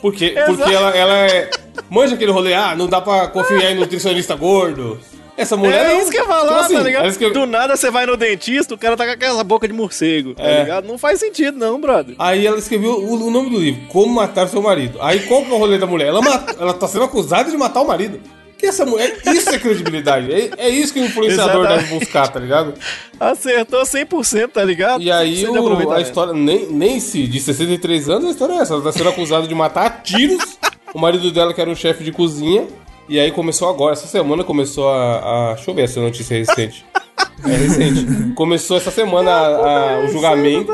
Porque, 0.00 0.30
porque 0.46 0.72
ela, 0.74 0.90
ela 0.96 1.16
é. 1.18 1.50
Manja 1.88 2.14
aquele 2.14 2.32
rolê, 2.32 2.54
ah, 2.54 2.74
não 2.76 2.86
dá 2.86 3.00
pra 3.00 3.28
confiar 3.28 3.70
em 3.70 3.74
nutricionista 3.76 4.34
gordo. 4.34 4.98
Essa 5.36 5.56
mulher. 5.56 5.86
É 5.86 5.88
não. 5.94 6.00
isso 6.02 6.10
que 6.10 6.18
eu 6.18 6.22
ia 6.22 6.26
falar, 6.28 6.48
Tipo 6.48 6.60
assim, 6.60 6.74
tá 6.74 6.82
ligado? 6.82 7.06
é 7.08 7.24
eu- 7.24 7.32
Do 7.32 7.46
nada 7.46 7.74
você 7.74 7.90
vai 7.90 8.04
no 8.04 8.14
dentista, 8.14 8.74
o 8.74 8.78
cara 8.78 8.94
tá 8.94 9.06
com 9.06 9.12
aquela 9.12 9.42
boca 9.42 9.66
de 9.66 9.72
morcego, 9.72 10.34
tá 10.34 10.42
É. 10.42 10.60
ligado? 10.60 10.86
Não 10.86 10.98
faz 10.98 11.18
sentido, 11.18 11.56
não, 11.56 11.80
brother. 11.80 12.14
Aí 12.18 12.46
ela 12.46 12.58
escreveu 12.58 12.90
o, 12.92 13.26
o 13.26 13.30
nome 13.30 13.48
do 13.48 13.58
livro, 13.58 13.80
Como 13.88 14.12
Matar 14.14 14.48
Seu 14.48 14.60
Marido. 14.60 14.98
Aí 15.00 15.20
qual 15.20 15.42
que 15.42 15.50
é 15.50 15.54
o 15.54 15.56
rolê 15.56 15.78
da 15.78 15.86
mulher? 15.86 16.08
Ela, 16.08 16.20
mata- 16.20 16.54
ela 16.60 16.74
tá 16.74 16.86
sendo 16.86 17.04
acusada 17.04 17.50
de 17.50 17.56
matar 17.56 17.80
o 17.80 17.86
marido. 17.86 18.20
Que 18.60 18.66
essa 18.66 18.84
mulher, 18.84 19.16
isso 19.26 19.48
é 19.48 19.58
credibilidade. 19.58 20.30
É, 20.30 20.50
é 20.58 20.68
isso 20.68 20.92
que 20.92 21.00
o 21.00 21.04
influenciador 21.06 21.64
Exatamente. 21.64 21.82
deve 21.88 21.98
buscar, 21.98 22.28
tá 22.28 22.38
ligado? 22.38 22.74
Acertou 23.18 23.82
100%, 23.82 24.48
tá 24.48 24.62
ligado? 24.62 25.02
E 25.02 25.10
aí 25.10 25.46
o- 25.46 25.90
a 25.92 26.00
história, 26.00 26.32
nem, 26.34 26.66
nem 26.66 27.00
se 27.00 27.26
de 27.26 27.40
63 27.40 28.08
anos, 28.10 28.26
a 28.26 28.30
história 28.30 28.52
é 28.52 28.56
essa. 28.58 28.74
Ela 28.74 28.82
tá 28.82 28.92
sendo 28.92 29.08
acusada 29.08 29.48
de 29.48 29.54
matar 29.54 29.86
a 29.86 29.90
tiros 29.90 30.58
o 30.92 30.98
marido 30.98 31.30
dela, 31.32 31.54
que 31.54 31.60
era 31.60 31.70
um 31.70 31.74
chefe 31.74 32.04
de 32.04 32.12
cozinha. 32.12 32.66
E 33.08 33.18
aí 33.18 33.30
começou 33.32 33.68
agora, 33.68 33.94
essa 33.94 34.06
semana 34.06 34.44
começou 34.44 34.88
a. 34.90 35.50
a 35.50 35.54
deixa 35.54 35.70
eu 35.70 35.74
ver 35.74 35.82
essa 35.84 36.00
notícia 36.00 36.36
recente. 36.36 36.84
É 37.44 37.56
recente. 37.56 38.34
Começou 38.34 38.76
essa 38.76 38.90
semana 38.90 39.30
a- 39.30 39.94
a- 39.96 39.98
o 40.04 40.08
julgamento. 40.08 40.72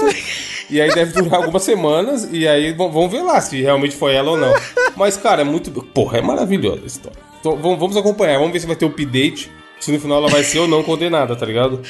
E 0.68 0.80
aí 0.80 0.92
deve 0.92 1.12
durar 1.12 1.36
algumas 1.36 1.62
semanas. 1.62 2.28
E 2.32 2.46
aí 2.48 2.72
vamos 2.72 3.10
ver 3.10 3.22
lá 3.22 3.40
se 3.40 3.62
realmente 3.62 3.94
foi 3.94 4.14
ela 4.14 4.32
ou 4.32 4.36
não. 4.36 4.52
Mas, 4.96 5.16
cara, 5.16 5.42
é 5.42 5.44
muito. 5.44 5.70
Porra, 5.70 6.18
é 6.18 6.22
maravilhosa 6.22 6.80
a 6.82 6.86
história. 6.86 7.25
Vamos, 7.54 7.78
vamos 7.78 7.96
acompanhar, 7.96 8.38
vamos 8.38 8.52
ver 8.52 8.60
se 8.60 8.66
vai 8.66 8.76
ter 8.76 8.84
o 8.84 8.88
update. 8.88 9.50
Se 9.78 9.92
no 9.92 10.00
final 10.00 10.18
ela 10.18 10.28
vai 10.28 10.42
ser 10.42 10.58
ou 10.58 10.66
não 10.66 10.82
condenada, 10.82 11.36
tá 11.36 11.44
ligado? 11.44 11.82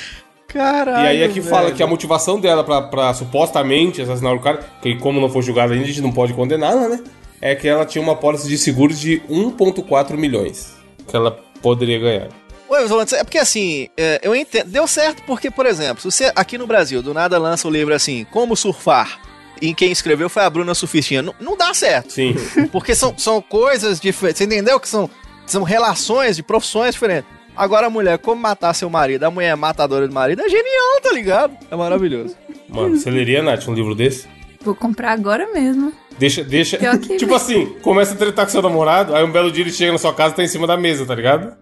Caralho, 0.48 1.04
E 1.04 1.08
aí 1.08 1.24
aqui 1.24 1.40
velho. 1.40 1.50
fala 1.54 1.70
que 1.70 1.82
a 1.82 1.86
motivação 1.86 2.40
dela 2.40 2.64
pra, 2.64 2.82
pra 2.82 3.14
supostamente 3.14 4.00
assassinar 4.02 4.34
o 4.34 4.40
cara, 4.40 4.58
que 4.82 4.96
como 4.96 5.20
não 5.20 5.28
foi 5.28 5.42
julgada 5.42 5.72
ainda, 5.72 5.84
a 5.84 5.88
gente 5.88 6.00
não 6.00 6.12
pode 6.12 6.32
condená-la, 6.34 6.88
né? 6.88 7.00
É 7.40 7.54
que 7.54 7.68
ela 7.68 7.84
tinha 7.84 8.02
uma 8.02 8.16
pólice 8.16 8.48
de 8.48 8.56
seguros 8.56 8.98
de 8.98 9.20
1,4 9.30 10.16
milhões 10.16 10.74
que 11.06 11.14
ela 11.14 11.38
poderia 11.62 11.98
ganhar. 11.98 12.28
Ué, 12.68 12.84
mas, 12.88 13.12
é 13.12 13.22
porque 13.22 13.38
assim, 13.38 13.88
é, 13.96 14.20
eu 14.22 14.34
entendo. 14.34 14.68
Deu 14.68 14.86
certo 14.86 15.22
porque, 15.26 15.50
por 15.50 15.66
exemplo, 15.66 16.00
se 16.02 16.10
você 16.10 16.32
aqui 16.34 16.58
no 16.58 16.66
Brasil 16.66 17.02
do 17.02 17.14
nada 17.14 17.38
lança 17.38 17.68
o 17.68 17.70
livro 17.70 17.94
assim, 17.94 18.26
Como 18.32 18.56
Surfar, 18.56 19.20
e 19.60 19.72
quem 19.74 19.92
escreveu 19.92 20.28
foi 20.28 20.42
a 20.42 20.50
Bruna 20.50 20.74
Surfistinha, 20.74 21.22
não, 21.22 21.34
não 21.40 21.56
dá 21.56 21.72
certo. 21.72 22.12
Sim. 22.12 22.34
Porque 22.72 22.94
são, 22.94 23.16
são 23.16 23.40
coisas 23.40 24.00
diferentes. 24.00 24.38
Você 24.38 24.44
entendeu 24.44 24.80
que 24.80 24.88
são, 24.88 25.08
são 25.46 25.62
relações 25.62 26.36
de 26.36 26.42
profissões 26.42 26.94
diferentes. 26.94 27.30
Agora 27.56 27.86
a 27.86 27.90
mulher, 27.90 28.18
como 28.18 28.40
matar 28.42 28.74
seu 28.74 28.90
marido, 28.90 29.24
a 29.24 29.30
mulher 29.30 29.48
é 29.52 29.54
matadora 29.54 30.06
do 30.06 30.12
marido, 30.12 30.42
é 30.42 30.48
genial, 30.48 31.00
tá 31.02 31.10
ligado? 31.12 31.56
É 31.70 31.76
maravilhoso. 31.76 32.36
Mano, 32.68 32.96
você 32.96 33.10
leria, 33.10 33.42
Nath, 33.42 33.66
um 33.68 33.72
livro 33.74 33.94
desse? 33.94 34.26
Vou 34.62 34.74
comprar 34.74 35.12
agora 35.12 35.50
mesmo. 35.54 35.92
Deixa, 36.18 36.42
deixa. 36.44 36.78
Tipo 37.18 37.34
assim, 37.34 37.66
começa 37.82 38.12
a 38.14 38.16
tretar 38.16 38.44
com 38.44 38.50
seu 38.52 38.60
namorado, 38.60 39.14
aí 39.14 39.24
um 39.24 39.30
belo 39.32 39.50
dia 39.50 39.62
ele 39.62 39.70
chega 39.72 39.92
na 39.92 39.98
sua 39.98 40.12
casa 40.12 40.34
e 40.34 40.36
tá 40.36 40.42
em 40.42 40.48
cima 40.48 40.66
da 40.66 40.76
mesa, 40.76 41.06
tá 41.06 41.14
ligado? 41.14 41.56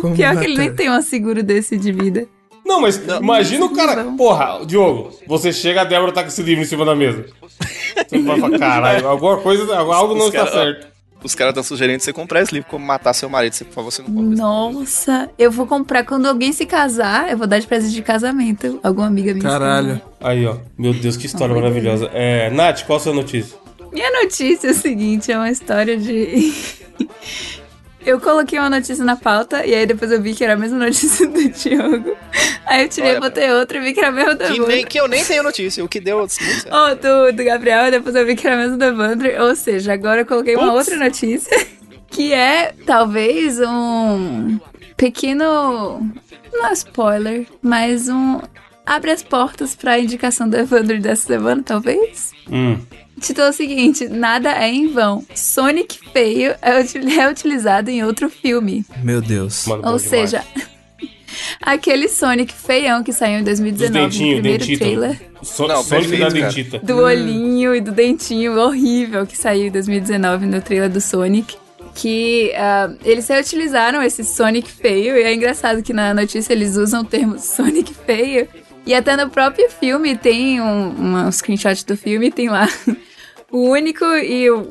Como 0.00 0.14
Pior 0.16 0.28
matar? 0.34 0.40
que 0.40 0.46
ele 0.46 0.58
nem 0.58 0.72
tem 0.74 0.90
um 0.90 1.00
seguro 1.02 1.42
desse 1.42 1.76
de 1.76 1.90
vida. 1.90 2.26
Não, 2.64 2.80
mas 2.82 2.96
imagina 3.20 3.64
o 3.64 3.72
cara. 3.74 4.04
Não. 4.04 4.16
Porra, 4.16 4.60
Diogo, 4.66 5.10
você 5.26 5.52
chega, 5.52 5.80
a 5.80 5.84
Débora 5.84 6.12
tá 6.12 6.22
com 6.22 6.28
esse 6.28 6.42
livro 6.42 6.62
em 6.62 6.66
cima 6.66 6.84
da 6.84 6.94
mesa. 6.94 7.24
Você 8.06 8.18
vai 8.18 8.38
falar, 8.38 8.58
caralho, 8.58 9.08
alguma 9.08 9.38
coisa, 9.38 9.74
algo 9.76 10.14
não 10.14 10.26
está 10.26 10.44
cara- 10.44 10.50
certo. 10.50 10.97
Os 11.22 11.34
caras 11.34 11.50
estão 11.50 11.62
sugerindo 11.64 12.02
você 12.02 12.12
comprar 12.12 12.42
esse 12.42 12.54
livro, 12.54 12.68
Como 12.68 12.86
Matar 12.86 13.12
Seu 13.12 13.28
Marido. 13.28 13.54
Você, 13.54 13.64
por 13.64 13.74
favor, 13.74 13.90
você 13.90 14.02
não 14.02 14.14
compra 14.14 14.36
Nossa, 14.36 15.30
eu 15.38 15.50
vou 15.50 15.66
comprar 15.66 16.04
quando 16.04 16.26
alguém 16.26 16.52
se 16.52 16.64
casar, 16.64 17.30
eu 17.30 17.36
vou 17.36 17.46
dar 17.46 17.58
de 17.58 17.66
presente 17.66 17.94
de 17.94 18.02
casamento. 18.02 18.78
Alguma 18.82 19.06
amiga 19.06 19.32
minha. 19.34 19.48
Caralho. 19.48 20.00
Aí, 20.20 20.46
ó. 20.46 20.56
Meu 20.76 20.94
Deus, 20.94 21.16
que 21.16 21.26
história 21.26 21.54
maravilhosa. 21.54 22.08
É, 22.12 22.50
Nath, 22.50 22.84
qual 22.86 22.98
a 22.98 23.00
sua 23.00 23.12
notícia? 23.12 23.58
Minha 23.92 24.10
notícia 24.22 24.68
é 24.68 24.70
o 24.70 24.74
seguinte, 24.74 25.32
é 25.32 25.36
uma 25.36 25.50
história 25.50 25.96
de... 25.96 26.52
Eu 28.08 28.18
coloquei 28.18 28.58
uma 28.58 28.70
notícia 28.70 29.04
na 29.04 29.16
pauta 29.16 29.66
e 29.66 29.74
aí 29.74 29.84
depois 29.84 30.10
eu 30.10 30.22
vi 30.22 30.34
que 30.34 30.42
era 30.42 30.54
a 30.54 30.56
mesma 30.56 30.78
notícia 30.78 31.26
do 31.28 31.44
Diogo. 31.52 32.16
Aí 32.64 32.84
eu 32.84 32.88
tirei, 32.88 33.10
Olha, 33.10 33.20
botei 33.20 33.50
outra 33.52 33.76
e 33.76 33.80
vi 33.82 33.92
que 33.92 34.00
era 34.00 34.08
a 34.08 34.12
mesma 34.12 34.34
do 34.34 34.44
Que, 34.46 34.58
nem, 34.60 34.86
que 34.86 34.98
eu 34.98 35.06
nem 35.06 35.22
tenho 35.22 35.42
notícia, 35.42 35.84
o 35.84 35.88
que 35.88 36.00
deu 36.00 36.20
muito 36.20 36.32
certo. 36.32 36.68
Ó, 36.70 36.94
do, 36.94 37.36
do 37.36 37.44
Gabriel, 37.44 37.88
e 37.88 37.90
depois 37.90 38.14
eu 38.14 38.24
vi 38.24 38.34
que 38.34 38.46
era 38.46 38.56
a 38.56 38.60
mesma 38.60 38.78
do 38.78 38.84
Evandro. 38.86 39.44
Ou 39.44 39.54
seja, 39.54 39.92
agora 39.92 40.22
eu 40.22 40.26
coloquei 40.26 40.56
uma 40.56 40.72
outra 40.72 40.96
notícia 40.96 41.54
que 42.08 42.32
é 42.32 42.72
talvez 42.86 43.60
um 43.60 44.58
pequeno. 44.96 46.00
Não 46.50 46.66
é 46.66 46.72
spoiler, 46.72 47.46
mas 47.60 48.08
um. 48.08 48.40
Abre 48.86 49.10
as 49.10 49.22
portas 49.22 49.76
pra 49.76 49.98
indicação 49.98 50.48
do 50.48 50.56
Evandro 50.56 50.98
dessa 50.98 51.26
semana, 51.26 51.62
talvez? 51.62 52.32
Hum. 52.50 52.78
Título 53.18 53.46
é 53.46 53.50
o 53.50 53.52
seguinte: 53.52 54.08
Nada 54.08 54.50
é 54.52 54.68
em 54.68 54.88
vão. 54.88 55.24
Sonic 55.34 55.98
feio 56.12 56.54
é 56.62 56.80
util- 56.80 57.08
é 57.20 57.28
utilizado 57.30 57.90
em 57.90 58.02
outro 58.04 58.28
filme. 58.30 58.84
Meu 59.02 59.20
Deus. 59.20 59.66
Mano, 59.66 59.88
Ou 59.88 59.98
seja, 59.98 60.44
aquele 61.62 62.08
Sonic 62.08 62.52
feião 62.52 63.02
que 63.02 63.12
saiu 63.12 63.34
em 63.40 63.44
Dos 63.44 63.58
2019 63.58 63.92
no 63.92 64.10
dentinhos, 64.10 64.40
primeiro 64.40 64.58
dentito. 64.64 64.78
trailer. 64.78 65.20
So, 65.42 65.66
Não, 65.66 65.82
Sonic 65.82 66.08
perfeito, 66.08 66.20
da 66.20 66.28
dentita. 66.40 66.78
do 66.80 66.96
olhinho 66.98 67.74
e 67.74 67.80
do 67.80 67.92
dentinho 67.92 68.58
horrível 68.58 69.26
que 69.26 69.36
saiu 69.36 69.66
em 69.68 69.70
2019 69.70 70.46
no 70.46 70.60
trailer 70.60 70.90
do 70.90 71.00
Sonic. 71.00 71.56
Que 71.94 72.52
ah, 72.54 72.90
eles 73.04 73.26
reutilizaram 73.28 74.02
esse 74.02 74.22
Sonic 74.22 74.70
feio, 74.70 75.16
e 75.16 75.22
é 75.22 75.34
engraçado 75.34 75.82
que 75.82 75.92
na 75.92 76.14
notícia 76.14 76.52
eles 76.52 76.76
usam 76.76 77.00
o 77.02 77.04
termo 77.04 77.38
Sonic 77.40 77.92
feio. 78.06 78.46
E 78.86 78.94
até 78.94 79.16
no 79.16 79.28
próprio 79.28 79.68
filme 79.68 80.16
tem 80.16 80.60
um, 80.60 81.24
um 81.26 81.32
screenshot 81.32 81.84
do 81.84 81.96
filme, 81.96 82.30
tem 82.30 82.48
lá 82.48 82.68
o 83.50 83.70
único 83.70 84.04
e 84.04 84.50
o 84.50 84.66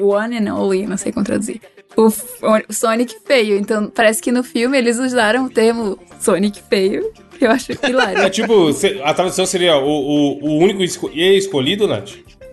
one 0.00 0.38
and 0.38 0.54
only, 0.54 0.86
não 0.86 0.96
sei 0.96 1.12
como 1.12 1.24
traduzir. 1.24 1.60
O, 1.96 2.06
o 2.06 2.72
Sonic 2.72 3.16
feio. 3.26 3.56
Então 3.58 3.88
parece 3.90 4.22
que 4.22 4.30
no 4.30 4.44
filme 4.44 4.78
eles 4.78 4.98
usaram 4.98 5.46
o 5.46 5.50
termo 5.50 5.98
Sonic 6.20 6.62
feio. 6.68 7.10
que 7.38 7.44
Eu 7.44 7.50
acho 7.50 7.72
hilário. 7.88 8.18
É 8.22 8.30
tipo, 8.30 8.70
a 9.02 9.14
tradução 9.14 9.44
seria 9.46 9.76
o, 9.76 9.88
o, 9.88 10.44
o 10.44 10.58
único 10.58 10.82
esco 10.82 11.10
e 11.12 11.36
escolhido, 11.36 11.88
Nath? 11.88 12.10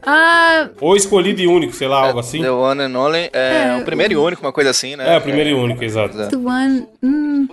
Ah, 0.07 0.69
Ou 0.79 0.95
escolhido 0.95 1.41
e 1.41 1.47
único, 1.47 1.73
sei 1.73 1.87
lá, 1.87 1.97
algo 2.05 2.19
assim. 2.19 2.39
The 2.39 2.51
One 2.51 2.79
and 2.83 2.95
Only 2.99 3.29
é, 3.33 3.73
É, 3.75 3.77
o 3.81 3.83
primeiro 3.83 4.13
e 4.13 4.15
único, 4.15 4.43
uma 4.45 4.53
coisa 4.53 4.69
assim, 4.69 4.95
né? 4.95 5.15
É, 5.15 5.17
o 5.17 5.21
primeiro 5.21 5.49
e 5.49 5.53
único, 5.55 5.83
exato. 5.83 6.15
the 6.27 6.37
one. 6.37 6.87
Hum, 7.01 7.47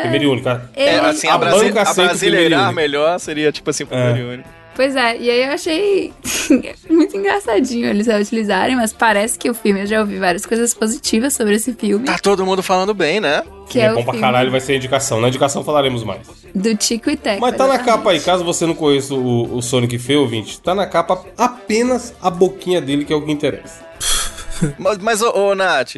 Primeiro 0.00 0.24
e 0.24 0.26
único. 0.26 0.42
cara. 0.44 0.68
É, 0.74 0.98
eu- 0.98 1.04
assim, 1.04 1.28
a, 1.28 1.34
A 1.34 1.38
Brasi 1.38 1.66
a 1.68 1.94
brasileirar 1.94 2.72
melhor 2.72 3.18
seria 3.20 3.52
tipo 3.52 3.70
assim, 3.70 3.84
o 3.84 3.86
primeiro 3.86 4.18
e 4.18 4.22
único. 4.34 4.48
Pois 4.74 4.96
é, 4.96 5.18
e 5.18 5.30
aí 5.30 5.44
eu 5.44 5.52
achei 5.52 6.12
muito 6.88 7.16
engraçadinho 7.16 7.86
eles 7.86 8.06
utilizarem, 8.08 8.74
mas 8.74 8.92
parece 8.92 9.38
que 9.38 9.50
o 9.50 9.54
filme, 9.54 9.80
eu 9.82 9.86
já 9.86 10.00
ouvi 10.00 10.18
várias 10.18 10.46
coisas 10.46 10.72
positivas 10.72 11.34
sobre 11.34 11.54
esse 11.56 11.74
filme, 11.74 12.06
Tá 12.06 12.18
todo 12.18 12.44
mundo 12.46 12.62
falando 12.62 12.94
bem, 12.94 13.20
né? 13.20 13.42
que 13.68 13.80
é, 13.80 13.84
é, 13.84 13.92
bom 13.94 14.04
pra 14.04 14.18
caralho, 14.18 14.50
vai 14.50 14.60
ser 14.60 14.76
indicação. 14.76 15.18
Na 15.20 15.28
indicação 15.28 15.64
falaremos 15.64 16.04
mais. 16.04 16.26
do 16.54 16.74
Tico 16.76 17.08
e 17.10 17.16
Teco. 17.16 17.40
Mas 17.40 17.56
tá 17.56 17.66
na 17.66 17.74
exatamente. 17.74 17.96
capa 17.98 18.10
aí, 18.10 18.20
caso 18.20 18.44
você 18.44 18.66
não 18.66 18.74
conheça 18.74 19.14
o, 19.14 19.56
o 19.56 19.62
Sonic 19.62 19.98
feio, 19.98 20.20
ouvinte, 20.20 20.60
tá 20.60 20.74
na 20.74 20.86
capa 20.86 21.24
apenas 21.38 22.14
a 22.20 22.28
boquinha 22.30 22.80
dele, 22.82 23.04
que 23.04 23.12
é 23.12 23.16
o 23.16 23.22
que 23.24 23.32
interessa. 23.32 23.80
Mas, 24.78 24.98
mas 24.98 25.22
ô, 25.22 25.32
ô 25.34 25.54
Nath, 25.56 25.96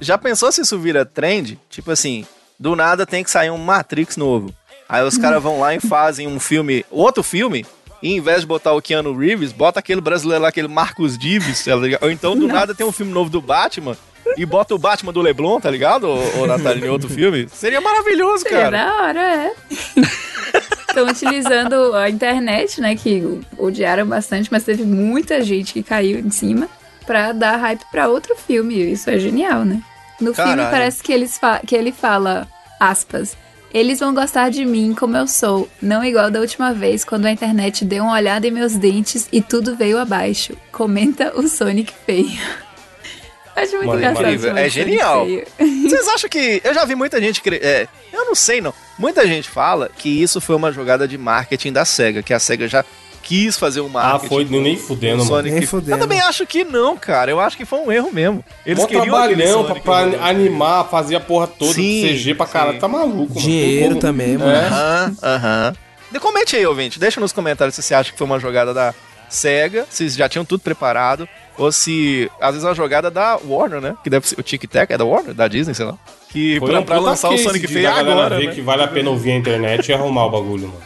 já 0.00 0.18
pensou 0.18 0.50
se 0.50 0.60
isso 0.60 0.76
vira 0.78 1.04
trend? 1.06 1.56
Tipo 1.70 1.92
assim, 1.92 2.26
do 2.58 2.74
nada 2.74 3.06
tem 3.06 3.22
que 3.22 3.30
sair 3.30 3.50
um 3.50 3.58
Matrix 3.58 4.16
novo. 4.16 4.52
Aí 4.88 5.04
os 5.04 5.16
caras 5.16 5.40
vão 5.42 5.60
lá 5.60 5.72
e 5.74 5.80
fazem 5.80 6.26
um 6.26 6.40
filme, 6.40 6.84
outro 6.90 7.22
filme, 7.22 7.64
e 8.02 8.12
em 8.12 8.20
vez 8.20 8.40
de 8.40 8.46
botar 8.46 8.72
o 8.72 8.82
Keanu 8.82 9.16
Reeves, 9.16 9.52
bota 9.52 9.80
aquele 9.80 10.00
brasileiro 10.00 10.42
lá, 10.42 10.48
aquele 10.48 10.68
Marcos 10.68 11.16
Dives, 11.16 11.64
tá 11.64 11.74
ligado? 11.76 12.02
Ou 12.04 12.10
então 12.10 12.36
do 12.36 12.46
nada 12.46 12.74
tem 12.74 12.86
um 12.86 12.92
filme 12.92 13.12
novo 13.12 13.30
do 13.30 13.40
Batman 13.40 13.96
e 14.36 14.44
bota 14.44 14.74
o 14.74 14.78
Batman 14.78 15.12
do 15.12 15.20
Leblon, 15.22 15.60
tá 15.60 15.70
ligado? 15.70 16.08
Ô, 16.08 16.42
ô 16.42 16.46
Natália, 16.46 16.86
em 16.86 16.90
outro 16.90 17.08
filme. 17.08 17.48
Seria 17.48 17.80
maravilhoso, 17.80 18.42
Seria 18.42 18.58
cara. 18.58 18.70
da 18.70 19.02
hora, 19.02 19.20
é. 19.20 19.52
Estão 20.88 21.08
utilizando 21.08 21.94
a 21.94 22.08
internet, 22.08 22.80
né, 22.80 22.96
que 22.96 23.40
odiaram 23.58 24.06
bastante, 24.06 24.48
mas 24.50 24.64
teve 24.64 24.82
muita 24.82 25.42
gente 25.42 25.72
que 25.74 25.82
caiu 25.82 26.18
em 26.18 26.30
cima 26.30 26.68
pra 27.06 27.32
dar 27.32 27.56
hype 27.56 27.84
pra 27.90 28.08
outro 28.08 28.34
filme. 28.34 28.92
Isso 28.92 29.08
é 29.10 29.18
genial, 29.18 29.64
né? 29.64 29.80
No 30.20 30.34
filme 30.34 30.50
Caralho. 30.52 30.70
parece 30.70 31.02
que, 31.02 31.12
eles 31.12 31.38
que 31.66 31.76
ele 31.76 31.92
fala, 31.92 32.48
aspas, 32.80 33.36
eles 33.72 34.00
vão 34.00 34.14
gostar 34.14 34.50
de 34.50 34.64
mim 34.64 34.94
como 34.98 35.16
eu 35.16 35.26
sou, 35.26 35.68
não 35.82 36.02
igual 36.04 36.30
da 36.30 36.40
última 36.40 36.72
vez 36.72 37.04
quando 37.04 37.26
a 37.26 37.30
internet 37.30 37.84
deu 37.84 38.04
uma 38.04 38.14
olhada 38.14 38.46
em 38.46 38.50
meus 38.50 38.74
dentes 38.76 39.28
e 39.32 39.40
tudo 39.42 39.76
veio 39.76 39.98
abaixo. 39.98 40.56
Comenta 40.72 41.32
o 41.38 41.46
Sonic 41.48 41.92
feio. 42.06 42.30
Acho 43.56 43.72
muito 43.76 43.86
Mano, 43.86 43.98
engraçado. 43.98 44.58
É 44.58 44.68
genial. 44.68 45.24
feio. 45.24 45.46
Vocês 45.88 46.06
acham 46.08 46.28
que. 46.28 46.60
Eu 46.62 46.74
já 46.74 46.84
vi 46.84 46.94
muita 46.94 47.18
gente. 47.20 47.40
cre- 47.40 47.60
É, 47.62 47.88
eu 48.12 48.26
não 48.26 48.34
sei, 48.34 48.60
não. 48.60 48.74
Muita 48.98 49.26
gente 49.26 49.48
fala 49.48 49.90
que 49.96 50.08
isso 50.22 50.40
foi 50.42 50.54
uma 50.56 50.70
jogada 50.70 51.08
de 51.08 51.16
marketing 51.16 51.72
da 51.72 51.84
SEGA, 51.84 52.22
que 52.22 52.34
a 52.34 52.38
SEGA 52.38 52.68
já 52.68 52.84
quis 53.26 53.58
fazer 53.58 53.80
um 53.80 53.86
Ah, 53.88 53.90
marketing. 53.90 54.28
foi 54.28 54.44
com- 54.44 54.60
nem 54.60 54.76
fudendo, 54.76 55.16
mano. 55.18 55.28
Sonic. 55.28 55.54
Nem 55.56 55.66
fudendo. 55.66 55.96
Eu 55.96 55.98
também 55.98 56.20
acho 56.20 56.46
que 56.46 56.62
não, 56.64 56.96
cara. 56.96 57.30
Eu 57.30 57.40
acho 57.40 57.56
que 57.56 57.64
foi 57.64 57.80
um 57.80 57.90
erro 57.90 58.10
mesmo. 58.12 58.44
Eles 58.64 58.78
Mó 58.78 58.86
queriam 58.86 59.04
trabalhão 59.04 59.64
pra, 59.64 59.68
Sonic, 59.74 59.84
pra 59.84 60.26
animar, 60.28 60.84
fazer 60.88 61.16
a 61.16 61.20
porra 61.20 61.46
toda 61.48 61.72
Sim, 61.72 62.02
CG 62.06 62.34
pra 62.34 62.46
caralho. 62.46 62.78
Tá 62.78 62.86
maluco, 62.86 63.34
mano. 63.34 63.40
Dinheiro 63.40 63.88
Como- 63.88 64.00
também, 64.00 64.38
mano. 64.38 64.50
É. 64.50 64.66
Aham, 64.66 65.16
aham. 65.22 65.76
De- 66.12 66.20
Comente 66.20 66.54
aí, 66.56 66.64
ouvinte. 66.64 66.98
Deixa 67.00 67.20
nos 67.20 67.32
comentários 67.32 67.74
se 67.74 67.82
você 67.82 67.94
acha 67.94 68.12
que 68.12 68.18
foi 68.18 68.24
uma 68.26 68.38
jogada 68.38 68.72
da 68.72 68.94
SEGA, 69.28 69.86
se 69.90 70.08
já 70.10 70.28
tinham 70.28 70.44
tudo 70.44 70.60
preparado, 70.60 71.28
ou 71.58 71.72
se 71.72 72.30
às 72.40 72.50
vezes 72.52 72.64
é 72.64 72.68
uma 72.68 72.74
jogada 72.76 73.10
da 73.10 73.36
Warner, 73.44 73.80
né? 73.80 73.96
Que 74.04 74.08
deve 74.08 74.28
ser 74.28 74.38
o 74.38 74.42
Tic 74.42 74.62
Tac, 74.70 74.92
é 74.92 74.96
da 74.96 75.04
Warner? 75.04 75.34
Da 75.34 75.48
Disney, 75.48 75.74
sei 75.74 75.84
lá. 75.84 75.94
Que 76.28 76.58
Foi 76.60 76.70
pra, 76.70 76.80
um 76.80 76.82
pra 76.84 76.98
lançar 77.00 77.30
o 77.30 77.38
Sonic 77.38 77.66
feio 77.66 77.90
agora, 77.90 78.36
ver 78.38 78.46
né? 78.48 78.54
que 78.54 78.60
vale 78.60 78.82
a 78.82 78.88
pena 78.88 79.10
ouvir 79.10 79.32
a 79.32 79.36
internet 79.36 79.88
e 79.88 79.92
arrumar 79.92 80.26
o 80.26 80.30
bagulho, 80.30 80.68
mano. 80.68 80.80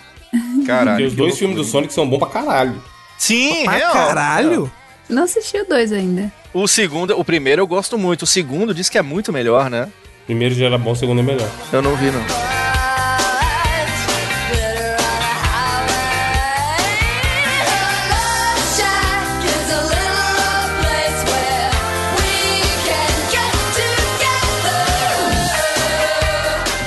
Caralho. 0.67 0.97
Porque 0.97 1.05
os 1.09 1.15
dois 1.15 1.39
filmes 1.39 1.57
do 1.57 1.65
Sonic 1.65 1.93
são 1.93 2.09
bons 2.09 2.19
pra 2.19 2.29
caralho. 2.29 2.83
Sim, 3.19 3.65
Pra 3.65 3.73
real. 3.73 3.93
caralho? 3.93 4.73
Não 5.09 5.25
assisti 5.25 5.59
o 5.59 5.65
dois 5.69 5.93
ainda. 5.93 6.33
O 6.55 6.67
segundo, 6.69 7.19
o 7.19 7.25
primeiro 7.25 7.61
eu 7.63 7.67
gosto 7.67 7.99
muito. 7.99 8.23
O 8.23 8.27
segundo 8.27 8.73
diz 8.75 8.89
que 8.89 8.97
é 8.99 9.03
muito 9.03 9.33
melhor, 9.33 9.69
né? 9.69 9.89
Primeiro 10.27 10.55
já 10.55 10.67
era 10.67 10.79
bom, 10.79 10.93
o 10.93 10.97
segundo 10.97 11.21
é 11.21 11.23
melhor. 11.25 11.49
Eu 11.73 11.83
não 11.83 11.97
vi, 11.97 12.11
não. 12.11 12.25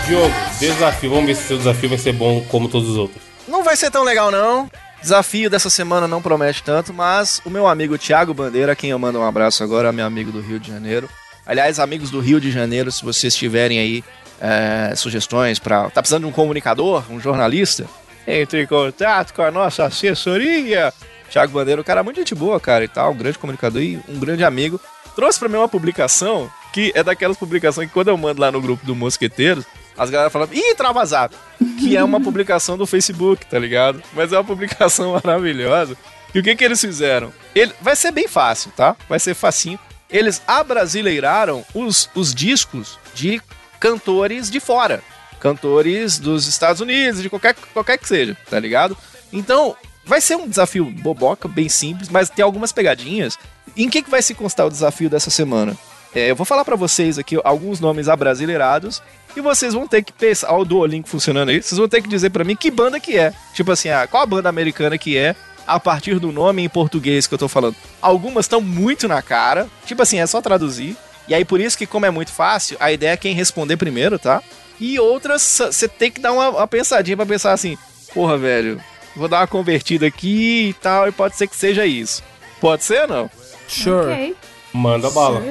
Diogo, 0.07 0.33
desafio. 0.59 1.09
Vamos 1.09 1.25
ver 1.25 1.35
se 1.35 1.43
seu 1.47 1.57
desafio 1.57 1.89
vai 1.89 1.97
ser 1.97 2.13
bom 2.13 2.41
como 2.49 2.67
todos 2.67 2.89
os 2.89 2.97
outros. 2.97 3.21
Não 3.47 3.63
vai 3.63 3.75
ser 3.75 3.91
tão 3.91 4.03
legal, 4.03 4.31
não. 4.31 4.69
Desafio 5.01 5.49
dessa 5.49 5.69
semana 5.69 6.07
não 6.07 6.21
promete 6.21 6.63
tanto, 6.63 6.93
mas 6.93 7.41
o 7.43 7.49
meu 7.49 7.67
amigo 7.67 7.97
Thiago 7.97 8.33
Bandeira, 8.33 8.75
quem 8.75 8.91
eu 8.91 8.99
mando 8.99 9.19
um 9.19 9.27
abraço 9.27 9.61
agora, 9.63 9.91
meu 9.91 10.05
amigo 10.05 10.31
do 10.31 10.39
Rio 10.39 10.59
de 10.59 10.71
Janeiro. 10.71 11.09
Aliás, 11.45 11.77
amigos 11.77 12.09
do 12.09 12.21
Rio 12.21 12.39
de 12.39 12.49
Janeiro, 12.49 12.89
se 12.89 13.03
vocês 13.03 13.35
tiverem 13.35 13.79
aí 13.79 14.03
é, 14.39 14.95
sugestões 14.95 15.59
para. 15.59 15.89
Tá 15.89 16.01
precisando 16.01 16.23
de 16.23 16.29
um 16.29 16.31
comunicador, 16.31 17.03
um 17.09 17.19
jornalista? 17.19 17.85
Entre 18.25 18.63
em 18.63 18.65
contato 18.65 19.33
com 19.33 19.41
a 19.41 19.51
nossa 19.51 19.83
assessoria. 19.83 20.93
Thiago 21.29 21.51
Bandeira, 21.51 21.81
um 21.81 21.83
cara 21.83 22.03
muito 22.03 22.17
gente 22.17 22.33
boa, 22.33 22.59
cara, 22.59 22.85
e 22.85 22.87
tal, 22.87 23.11
um 23.11 23.17
grande 23.17 23.37
comunicador 23.37 23.81
e 23.81 23.99
um 24.07 24.17
grande 24.19 24.45
amigo. 24.45 24.79
Trouxe 25.15 25.37
pra 25.37 25.49
mim 25.49 25.57
uma 25.57 25.67
publicação 25.67 26.49
que 26.71 26.91
é 26.95 27.03
daquelas 27.03 27.37
publicações 27.37 27.87
que 27.87 27.93
quando 27.93 28.07
eu 28.07 28.17
mando 28.17 28.39
lá 28.39 28.51
no 28.51 28.61
grupo 28.61 28.85
do 28.85 28.95
Mosqueteiros, 28.95 29.65
as 29.97 30.09
galera 30.09 30.29
falam, 30.29 30.49
ih, 30.51 30.75
trava 30.75 31.05
zap. 31.05 31.35
Que 31.79 31.95
é 31.95 32.03
uma 32.03 32.19
publicação 32.19 32.77
do 32.77 32.85
Facebook, 32.85 33.45
tá 33.45 33.59
ligado? 33.59 34.01
Mas 34.13 34.31
é 34.31 34.37
uma 34.37 34.43
publicação 34.43 35.13
maravilhosa. 35.23 35.97
E 36.33 36.39
o 36.39 36.43
que 36.43 36.55
que 36.55 36.63
eles 36.63 36.81
fizeram? 36.81 37.31
Ele, 37.53 37.73
vai 37.79 37.95
ser 37.95 38.11
bem 38.11 38.27
fácil, 38.27 38.71
tá? 38.75 38.95
Vai 39.07 39.19
ser 39.19 39.33
facinho. 39.33 39.79
Eles 40.09 40.41
abrasileiraram 40.47 41.63
os, 41.73 42.09
os 42.15 42.33
discos 42.33 42.97
de 43.13 43.41
cantores 43.79 44.49
de 44.49 44.59
fora. 44.59 45.03
Cantores 45.39 46.17
dos 46.17 46.47
Estados 46.47 46.81
Unidos, 46.81 47.21
de 47.21 47.29
qualquer, 47.29 47.55
qualquer 47.73 47.97
que 47.97 48.07
seja, 48.07 48.35
tá 48.49 48.59
ligado? 48.59 48.97
Então, 49.31 49.75
vai 50.05 50.21
ser 50.21 50.35
um 50.35 50.47
desafio 50.47 50.85
boboca, 50.85 51.47
bem 51.47 51.69
simples, 51.69 52.09
mas 52.09 52.29
tem 52.29 52.43
algumas 52.43 52.71
pegadinhas. 52.71 53.37
Em 53.75 53.89
que, 53.89 54.01
que 54.01 54.09
vai 54.09 54.21
se 54.21 54.33
constar 54.33 54.65
o 54.65 54.71
desafio 54.71 55.09
dessa 55.09 55.29
semana? 55.29 55.77
É, 56.15 56.29
eu 56.29 56.35
vou 56.35 56.45
falar 56.45 56.63
pra 56.63 56.75
vocês 56.75 57.17
aqui 57.17 57.39
alguns 57.43 57.79
nomes 57.79 58.07
abrasileirados 58.07 59.01
e 59.35 59.41
vocês 59.41 59.73
vão 59.73 59.87
ter 59.87 60.03
que 60.03 60.13
pensar, 60.13 60.51
ó, 60.51 60.59
o 60.59 60.65
Duolingo 60.65 61.07
funcionando 61.07 61.49
aí, 61.49 61.61
vocês 61.61 61.77
vão 61.77 61.87
ter 61.87 62.01
que 62.01 62.07
dizer 62.07 62.29
pra 62.29 62.43
mim 62.43 62.55
que 62.55 62.69
banda 62.69 62.99
que 62.99 63.17
é. 63.17 63.33
Tipo 63.53 63.71
assim, 63.71 63.89
ah, 63.89 64.05
qual 64.05 64.21
a 64.21 64.27
banda 64.27 64.47
americana 64.47 64.97
que 64.97 65.17
é 65.17 65.35
a 65.65 65.79
partir 65.79 66.19
do 66.19 66.31
nome 66.31 66.61
em 66.61 66.69
português 66.69 67.25
que 67.25 67.33
eu 67.33 67.37
tô 67.37 67.47
falando. 67.47 67.75
Algumas 68.01 68.45
estão 68.45 68.61
muito 68.61 69.07
na 69.07 69.21
cara, 69.21 69.67
tipo 69.85 70.01
assim, 70.01 70.19
é 70.19 70.27
só 70.27 70.41
traduzir. 70.41 70.95
E 71.27 71.33
aí 71.33 71.45
por 71.45 71.59
isso 71.59 71.77
que 71.77 71.87
como 71.87 72.05
é 72.05 72.11
muito 72.11 72.31
fácil, 72.31 72.77
a 72.79 72.91
ideia 72.91 73.11
é 73.11 73.17
quem 73.17 73.33
responder 73.33 73.77
primeiro, 73.77 74.19
tá? 74.19 74.41
E 74.79 74.99
outras 74.99 75.41
você 75.41 75.87
tem 75.87 76.11
que 76.11 76.19
dar 76.19 76.33
uma, 76.33 76.49
uma 76.49 76.67
pensadinha 76.67 77.15
pra 77.15 77.25
pensar 77.25 77.53
assim, 77.53 77.77
porra, 78.13 78.37
velho, 78.37 78.79
vou 79.15 79.27
dar 79.27 79.39
uma 79.39 79.47
convertida 79.47 80.05
aqui 80.05 80.69
e 80.69 80.73
tal, 80.73 81.07
e 81.07 81.11
pode 81.11 81.37
ser 81.37 81.47
que 81.47 81.55
seja 81.55 81.85
isso. 81.85 82.21
Pode 82.59 82.83
ser 82.83 83.03
ou 83.03 83.07
não? 83.07 83.31
Sure. 83.67 84.11
Ok. 84.11 84.35
Manda 84.73 85.09
bala. 85.09 85.41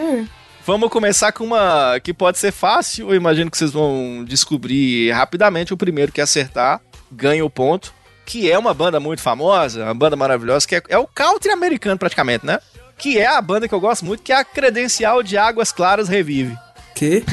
Vamos 0.64 0.90
começar 0.90 1.32
com 1.32 1.42
uma 1.42 1.98
que 1.98 2.14
pode 2.14 2.38
ser 2.38 2.52
fácil. 2.52 3.10
Eu 3.10 3.16
imagino 3.16 3.50
que 3.50 3.58
vocês 3.58 3.72
vão 3.72 4.24
descobrir 4.24 5.10
rapidamente. 5.10 5.74
O 5.74 5.76
primeiro 5.76 6.12
que 6.12 6.20
acertar 6.20 6.80
ganha 7.10 7.44
o 7.44 7.50
ponto. 7.50 7.92
Que 8.24 8.50
é 8.50 8.56
uma 8.56 8.72
banda 8.72 9.00
muito 9.00 9.20
famosa, 9.20 9.82
uma 9.82 9.94
banda 9.94 10.14
maravilhosa, 10.14 10.66
que 10.66 10.76
é, 10.76 10.82
é 10.88 10.96
o 10.96 11.08
country 11.08 11.50
americano 11.50 11.98
praticamente, 11.98 12.46
né? 12.46 12.60
Que 12.96 13.18
é 13.18 13.26
a 13.26 13.42
banda 13.42 13.66
que 13.66 13.74
eu 13.74 13.80
gosto 13.80 14.04
muito, 14.04 14.22
que 14.22 14.32
é 14.32 14.36
a 14.36 14.44
Credencial 14.44 15.24
de 15.24 15.36
Águas 15.36 15.72
Claras 15.72 16.08
Revive. 16.08 16.56
Que? 17.02 17.24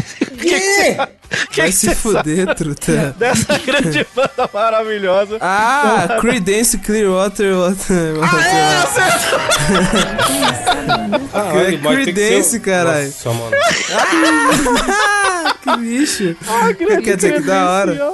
Que 1.52 1.62
Vai 1.62 1.69
que 1.69 1.72
se 1.74 1.88
você 1.88 1.95
fuder, 1.95 2.56
truta. 2.56 3.15
Dessa 3.19 3.58
grande 3.60 4.06
banda 4.15 4.50
maravilhosa. 4.52 5.38
Ah, 5.41 6.17
Creedence 6.22 6.78
Clearwater 6.80 7.56
Water. 7.56 8.15
Caralho, 11.32 11.67
É 11.67 11.78
mas 11.78 11.95
tem 11.95 12.06
que 12.06 12.12
Creedence, 12.13 12.50
ser- 12.50 12.60
caralho. 12.62 13.06
Nossa, 13.06 13.34
mano. 13.34 13.52
que 15.62 15.78
bicho. 15.78 16.36
Quer 17.04 17.15
dizer 17.15 17.34
que 17.36 17.41
da 17.41 17.69
hora. 17.69 18.13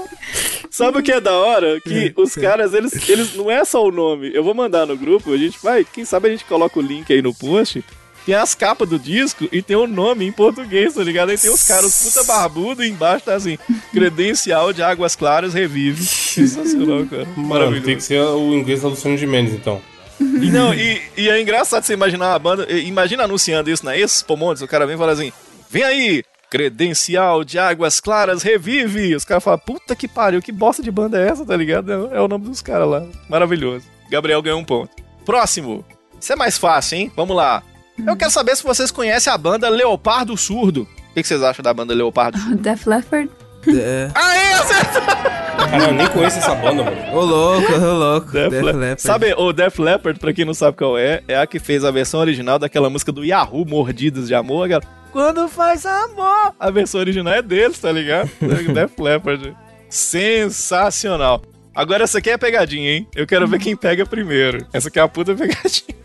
Sabe 0.70 1.00
o 1.00 1.04
que 1.04 1.12
é 1.12 1.22
da 1.22 1.32
hora? 1.32 1.80
Que 1.80 2.14
os 2.18 2.36
caras, 2.36 2.74
eles, 2.74 3.08
eles 3.08 3.34
não 3.36 3.50
é 3.50 3.64
só 3.64 3.82
o 3.86 3.92
nome. 3.92 4.32
Eu 4.34 4.44
vou 4.44 4.54
mandar 4.54 4.86
no 4.86 4.98
grupo, 4.98 5.32
a 5.34 5.38
gente 5.38 5.58
vai, 5.64 5.86
quem 5.86 6.04
sabe 6.04 6.28
a 6.28 6.32
gente 6.32 6.44
coloca 6.46 6.78
o 6.78 6.82
link 6.82 7.12
aí 7.14 7.22
no 7.22 7.34
post. 7.34 7.84
Tem 8.26 8.34
as 8.34 8.56
capas 8.56 8.90
do 8.90 8.98
disco 8.98 9.48
e 9.52 9.62
tem 9.62 9.76
o 9.76 9.86
nome 9.86 10.26
em 10.26 10.32
português, 10.32 10.96
tá 10.96 11.04
ligado? 11.04 11.30
Aí 11.30 11.38
tem 11.38 11.52
os 11.52 11.68
caras 11.68 12.02
puta 12.02 12.24
barbudo 12.24 12.84
e 12.84 12.90
embaixo 12.90 13.26
tá 13.26 13.36
assim, 13.36 13.58
credencial 13.92 14.74
de 14.74 14.82
Águas 14.82 15.16
Claras 15.16 15.54
revive. 15.54 16.02
Sensacional, 16.04 17.06
cara. 17.06 17.26
Mano, 17.36 17.48
Maravilhoso. 17.48 17.86
tem 17.86 17.96
que 17.98 18.04
ser 18.04 18.20
o 18.22 18.54
inglês 18.56 18.82
da 18.82 18.88
Luciano 18.88 19.16
de 19.16 19.28
Mendes, 19.28 19.54
então. 19.54 19.80
E, 20.20 20.50
não, 20.50 20.74
e, 20.74 21.02
e 21.16 21.30
é 21.30 21.40
engraçado 21.40 21.84
você 21.84 21.94
imaginar 21.94 22.32
uma 22.32 22.40
banda. 22.40 22.72
Imagina 22.72 23.26
anunciando 23.26 23.70
isso 23.70 23.86
na 23.86 23.96
Expo 23.96 24.36
Montes, 24.36 24.64
o 24.64 24.68
cara 24.68 24.88
vem 24.88 24.96
e 24.96 24.98
fala 24.98 25.12
assim: 25.12 25.32
vem 25.70 25.84
aí, 25.84 26.24
credencial 26.50 27.44
de 27.44 27.60
Águas 27.60 28.00
Claras 28.00 28.42
revive. 28.42 29.16
Os 29.16 29.26
caras 29.26 29.44
falam: 29.44 29.60
puta 29.60 29.96
que 29.96 30.08
pariu, 30.08 30.42
que 30.42 30.52
bosta 30.52 30.82
de 30.82 30.90
banda 30.90 31.20
é 31.22 31.28
essa, 31.28 31.46
tá 31.46 31.56
ligado? 31.56 31.92
É, 31.92 32.18
é 32.18 32.22
o 32.22 32.28
nome 32.28 32.46
dos 32.46 32.62
caras 32.62 32.88
lá. 32.88 33.06
Maravilhoso. 33.30 33.86
Gabriel 34.10 34.42
ganhou 34.42 34.60
um 34.60 34.64
ponto. 34.64 34.92
Próximo. 35.26 35.86
Isso 36.20 36.32
é 36.32 36.36
mais 36.36 36.58
fácil, 36.58 36.98
hein? 36.98 37.12
Vamos 37.16 37.36
lá. 37.36 37.62
Eu 38.06 38.16
quero 38.16 38.32
saber 38.32 38.56
se 38.56 38.64
vocês 38.64 38.92
conhecem 38.92 39.32
a 39.32 39.38
banda 39.38 39.70
Leopardo 39.70 40.36
Surdo. 40.36 40.82
O 40.84 41.14
que 41.14 41.22
que 41.22 41.28
vocês 41.28 41.42
acham 41.42 41.64
da 41.64 41.74
banda 41.74 41.94
Leopardo 41.94 42.38
Surdo? 42.38 42.58
Def 42.62 42.86
Leppard. 42.88 43.30
É. 43.68 44.12
Aê, 44.14 44.54
acertou! 44.54 45.02
Cara, 45.02 45.84
eu 45.86 45.94
nem 45.94 46.08
conheço 46.10 46.38
essa 46.38 46.54
banda, 46.54 46.84
mano. 46.84 46.98
Ô 47.14 47.22
louco, 47.22 47.74
ô 47.74 47.94
louco. 47.94 48.32
Def 48.32 48.50
Def 48.50 48.64
Leppard. 48.64 48.78
Leppard. 48.78 49.02
Sabe, 49.02 49.34
o 49.36 49.54
Def 49.54 49.80
Leppard, 49.80 50.20
pra 50.20 50.34
quem 50.34 50.46
não 50.46 50.54
sabe 50.54 50.78
qual 50.78 50.98
é, 50.98 51.24
é 51.28 51.38
a 51.38 51.48
que 51.48 51.58
fez 51.58 51.84
a 51.84 51.90
versão 51.92 52.20
original 52.20 52.60
daquela 52.60 52.90
música 52.90 53.12
do 53.12 53.24
Yahoo, 53.24 53.66
Mordidas 53.66 54.28
de 54.28 54.36
Amor. 54.36 54.66
Aquela, 54.66 54.82
Quando 55.12 55.48
faz 55.48 55.86
amor. 55.86 56.54
A 56.60 56.70
versão 56.70 57.00
original 57.00 57.34
é 57.34 57.42
deles, 57.42 57.80
tá 57.80 57.92
ligado? 57.92 58.30
Def 58.74 59.00
Leppard. 59.00 59.56
Sensacional. 59.90 61.42
Agora 61.74 62.04
essa 62.04 62.20
aqui 62.20 62.30
é 62.30 62.38
pegadinha, 62.38 62.92
hein? 62.92 63.08
Eu 63.16 63.26
quero 63.26 63.48
ver 63.48 63.60
quem 63.60 63.76
pega 63.76 64.06
primeiro. 64.06 64.66
Essa 64.72 64.90
aqui 64.90 65.00
é 65.00 65.02
a 65.02 65.08
puta 65.08 65.34
pegadinha. 65.34 66.05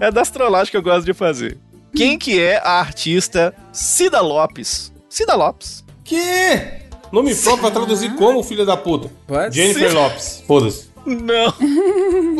É 0.00 0.10
das 0.10 0.30
trollagens 0.30 0.70
que 0.70 0.76
eu 0.76 0.82
gosto 0.82 1.04
de 1.06 1.14
fazer. 1.14 1.56
Quem 1.94 2.18
que 2.18 2.40
é 2.40 2.56
a 2.58 2.80
artista 2.80 3.54
Cida 3.72 4.20
Lopes? 4.20 4.92
Cida 5.08 5.34
Lopes. 5.34 5.84
Que? 6.02 6.82
Nome 7.12 7.34
próprio 7.34 7.62
vai 7.62 7.70
traduzir 7.70 8.14
como, 8.16 8.42
filho 8.42 8.66
da 8.66 8.76
puta? 8.76 9.10
What? 9.28 9.54
Jennifer 9.54 9.88
Sim. 9.90 9.94
Lopes. 9.94 10.42
Foda-se. 10.46 10.88
Não. 11.06 11.54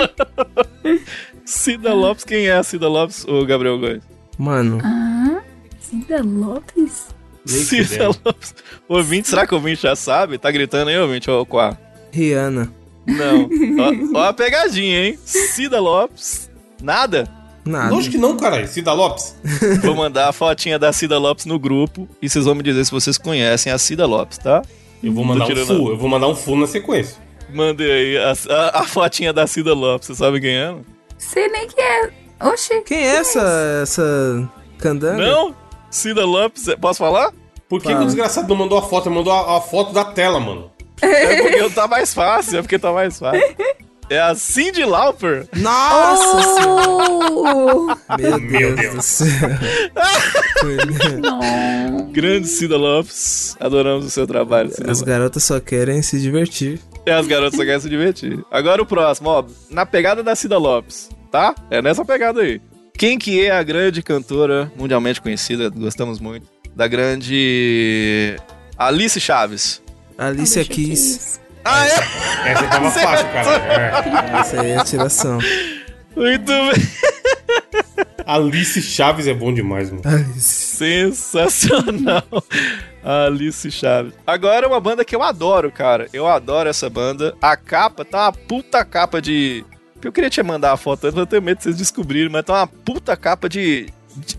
Cida 1.44 1.92
Lopes, 1.94 2.24
quem 2.24 2.46
é 2.46 2.52
a 2.54 2.62
Cida 2.62 2.88
Lopes, 2.88 3.24
o 3.24 3.44
Gabriel 3.46 3.78
Góes? 3.78 4.02
Mano, 4.38 4.80
Ah, 4.82 5.40
Cida 5.80 6.22
Lopes? 6.22 7.06
Cida. 7.46 8.06
Lopes. 8.08 8.54
O 8.88 8.96
ouvinte, 8.96 9.28
será 9.28 9.46
que 9.46 9.54
o 9.54 9.58
ouvinte 9.58 9.82
já 9.82 9.94
sabe? 9.94 10.38
Tá 10.38 10.50
gritando 10.50 10.88
aí, 10.88 10.98
ouvinte, 10.98 11.30
ó, 11.30 11.44
Quá. 11.44 11.76
Rihanna. 12.10 12.72
Não. 13.06 13.48
ó, 14.14 14.18
ó 14.18 14.24
a 14.28 14.32
pegadinha, 14.32 15.06
hein? 15.08 15.18
Cida 15.24 15.78
Lopes. 15.78 16.50
Nada? 16.84 17.26
Nada. 17.64 17.94
Lógico 17.94 18.12
que 18.16 18.20
não, 18.20 18.36
caralho. 18.36 18.68
Cida 18.68 18.92
Lopes. 18.92 19.34
Vou 19.82 19.94
mandar 19.94 20.28
a 20.28 20.32
fotinha 20.32 20.78
da 20.78 20.92
Cida 20.92 21.18
Lopes 21.18 21.46
no 21.46 21.58
grupo 21.58 22.06
e 22.20 22.28
vocês 22.28 22.44
vão 22.44 22.54
me 22.54 22.62
dizer 22.62 22.84
se 22.84 22.90
vocês 22.90 23.16
conhecem 23.16 23.72
a 23.72 23.78
Cida 23.78 24.04
Lopes, 24.06 24.36
tá? 24.38 24.60
Eu 25.02 25.12
vou 25.12 25.24
mandar 25.24 25.46
um 25.46 25.56
full. 25.66 25.90
Eu 25.90 25.96
vou 25.98 26.08
mandar 26.08 26.28
um 26.28 26.34
full 26.36 26.56
na 26.58 26.66
sequência. 26.66 27.16
Mandei 27.52 27.90
aí 27.90 28.16
a, 28.18 28.32
a- 28.54 28.80
a 28.80 28.84
fotinha 28.84 29.32
da 29.32 29.46
Cida 29.46 29.72
Lopes, 29.74 30.08
você 30.08 30.14
sabe 30.14 30.40
quem 30.40 30.54
é? 30.56 30.74
Sei 31.18 31.48
nem 31.48 31.66
quem 31.68 31.82
é. 31.84 32.10
Oxi. 32.42 32.80
Quem 32.82 32.98
é 32.98 33.16
essa, 33.16 33.80
essa 33.82 34.50
candanga? 34.78 35.22
Não? 35.26 35.54
Cida 35.90 36.24
Lopes, 36.26 36.66
posso 36.80 36.98
falar? 36.98 37.32
Por 37.68 37.80
que, 37.80 37.88
que 37.88 37.94
o 37.94 38.04
desgraçado 38.04 38.46
não 38.48 38.56
mandou 38.56 38.76
a 38.78 38.82
foto? 38.82 39.08
Ele 39.08 39.14
mandou 39.16 39.32
a, 39.32 39.56
a 39.56 39.60
foto 39.60 39.92
da 39.92 40.04
tela, 40.04 40.38
mano. 40.38 40.70
É 41.00 41.42
porque 41.42 41.70
tá 41.70 41.86
mais 41.88 42.12
fácil, 42.12 42.58
é 42.58 42.62
porque 42.62 42.78
tá 42.78 42.92
mais 42.92 43.18
fácil. 43.18 43.42
É 44.14 44.20
a 44.20 44.32
Cindy 44.36 44.84
Lauper. 44.84 45.44
Nossa 45.56 46.42
senhora. 46.54 46.94
Oh, 47.32 47.86
Meu, 48.16 48.38
Meu 48.38 48.76
Deus, 48.76 48.94
do 48.94 49.02
céu. 49.02 49.26
Grande 52.12 52.46
Cida 52.46 52.76
Lopes. 52.76 53.56
Adoramos 53.58 54.06
o 54.06 54.10
seu 54.10 54.24
trabalho, 54.24 54.70
Cida 54.70 54.88
As 54.92 54.98
Lopes. 55.00 55.02
garotas 55.02 55.42
só 55.42 55.58
querem 55.58 56.00
se 56.00 56.20
divertir. 56.20 56.78
E 57.04 57.10
as 57.10 57.26
garotas 57.26 57.56
só 57.58 57.64
querem 57.64 57.80
se 57.80 57.88
divertir. 57.88 58.38
Agora 58.52 58.80
o 58.80 58.86
próximo, 58.86 59.30
ó. 59.30 59.44
Na 59.68 59.84
pegada 59.84 60.22
da 60.22 60.36
Cida 60.36 60.58
Lopes, 60.58 61.08
tá? 61.32 61.52
É 61.68 61.82
nessa 61.82 62.04
pegada 62.04 62.40
aí. 62.40 62.60
Quem 62.96 63.18
que 63.18 63.44
é 63.44 63.50
a 63.50 63.64
grande 63.64 64.00
cantora 64.00 64.70
mundialmente 64.76 65.20
conhecida, 65.20 65.68
gostamos 65.70 66.20
muito, 66.20 66.46
da 66.76 66.86
grande 66.86 68.36
Alice 68.78 69.18
Chaves? 69.20 69.82
Alicia 70.16 70.62
Deixa 70.62 70.80
eu 70.80 70.86
Keys. 70.86 71.40
Ah, 71.64 71.86
é? 71.86 72.50
Essa 72.50 72.66
tava 72.68 72.90
fácil, 72.90 73.26
cara. 73.28 74.40
Essa 74.40 74.60
aí 74.60 74.70
é 74.72 74.84
tiração. 74.84 75.38
Muito 76.14 76.44
bem. 76.46 76.70
É. 76.70 78.14
Alice 78.26 78.80
Chaves 78.82 79.26
é 79.26 79.34
bom 79.34 79.52
demais, 79.52 79.90
mano. 79.90 80.02
Alice. 80.04 80.76
Sensacional. 80.76 82.22
Alice 83.02 83.70
Chaves. 83.70 84.14
Agora 84.26 84.66
uma 84.66 84.80
banda 84.80 85.04
que 85.04 85.14
eu 85.14 85.22
adoro, 85.22 85.70
cara. 85.70 86.08
Eu 86.12 86.26
adoro 86.26 86.68
essa 86.68 86.88
banda. 86.88 87.34
A 87.40 87.56
capa 87.56 88.04
tá 88.04 88.26
uma 88.26 88.32
puta 88.32 88.84
capa 88.84 89.20
de. 89.20 89.64
Eu 90.02 90.12
queria 90.12 90.30
te 90.30 90.42
mandar 90.42 90.72
a 90.72 90.76
foto 90.76 91.04
antes, 91.04 91.14
mas 91.14 91.22
eu 91.22 91.26
tenho 91.26 91.42
medo 91.42 91.58
de 91.58 91.64
vocês 91.64 91.76
descobrirem, 91.76 92.30
mas 92.30 92.44
tá 92.44 92.54
uma 92.54 92.66
puta 92.66 93.16
capa 93.16 93.48
de. 93.48 93.86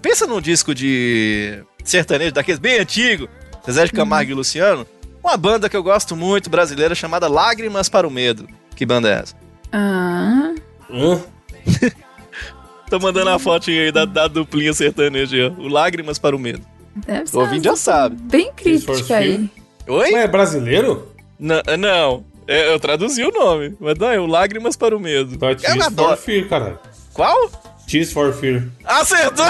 Pensa 0.01 0.25
num 0.25 0.41
disco 0.41 0.73
de 0.73 1.63
sertanejo, 1.83 2.31
daqueles 2.31 2.59
bem 2.59 2.79
antigo, 2.79 3.27
Zezé 3.65 3.85
de 3.85 3.91
Camargo 3.91 4.31
e 4.31 4.33
Luciano. 4.33 4.85
Uma 5.25 5.37
banda 5.37 5.67
que 5.67 5.75
eu 5.75 5.81
gosto 5.81 6.15
muito, 6.15 6.51
brasileira, 6.51 6.93
chamada 6.93 7.27
Lágrimas 7.27 7.89
para 7.89 8.07
o 8.07 8.11
Medo. 8.11 8.47
Que 8.75 8.85
banda 8.85 9.09
é 9.09 9.13
essa? 9.23 9.35
Ah, 9.71 10.53
Hã? 10.87 11.19
Tô 12.91 12.99
mandando 12.99 13.31
a 13.31 13.39
fotinha 13.39 13.81
aí 13.81 13.91
da, 13.91 14.05
da 14.05 14.27
duplinha 14.27 14.71
sertaneja. 14.71 15.51
O 15.57 15.67
Lágrimas 15.67 16.19
para 16.19 16.35
o 16.35 16.39
Medo. 16.39 16.61
deve 16.95 17.27
ser 17.27 17.37
O 17.37 17.39
ouvinte 17.39 17.63
já 17.63 17.75
sabe. 17.75 18.15
bem 18.21 18.45
for 18.45 18.53
crítica 18.55 19.17
aí. 19.17 19.49
Oi? 19.87 20.13
Ué, 20.13 20.21
é 20.21 20.27
brasileiro? 20.27 21.11
N- 21.39 21.63
não, 21.79 22.23
é, 22.47 22.71
eu 22.71 22.79
traduzi 22.79 23.23
o 23.23 23.31
nome, 23.31 23.75
mas 23.79 23.97
não, 23.97 24.11
é 24.11 24.19
o 24.19 24.27
Lágrimas 24.27 24.75
para 24.75 24.95
o 24.95 24.99
Medo. 24.99 25.35
Tá, 25.39 25.47
eu 25.47 25.55
Tears 25.55 25.75
for 25.75 25.83
adoro. 25.87 26.17
Fear, 26.17 26.47
caralho. 26.47 26.79
Qual? 27.13 27.49
Tears 27.87 28.13
for 28.13 28.31
Fear. 28.31 28.67
Acertou! 28.83 29.45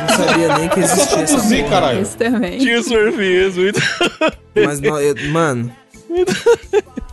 Eu 0.00 0.18
não 0.18 0.26
sabia 0.26 0.58
nem 0.58 0.68
que 0.68 0.80
existia 0.80 1.02
essa 1.04 1.26
traduzir, 1.26 1.58
porra. 1.64 1.70
caralho. 1.70 2.00
Esse 2.02 2.16
também. 2.16 2.60
Fears, 3.12 3.56
muito. 3.56 3.80
Mas, 4.54 4.80
não, 4.80 5.00
eu- 5.00 5.14
mano, 5.30 5.72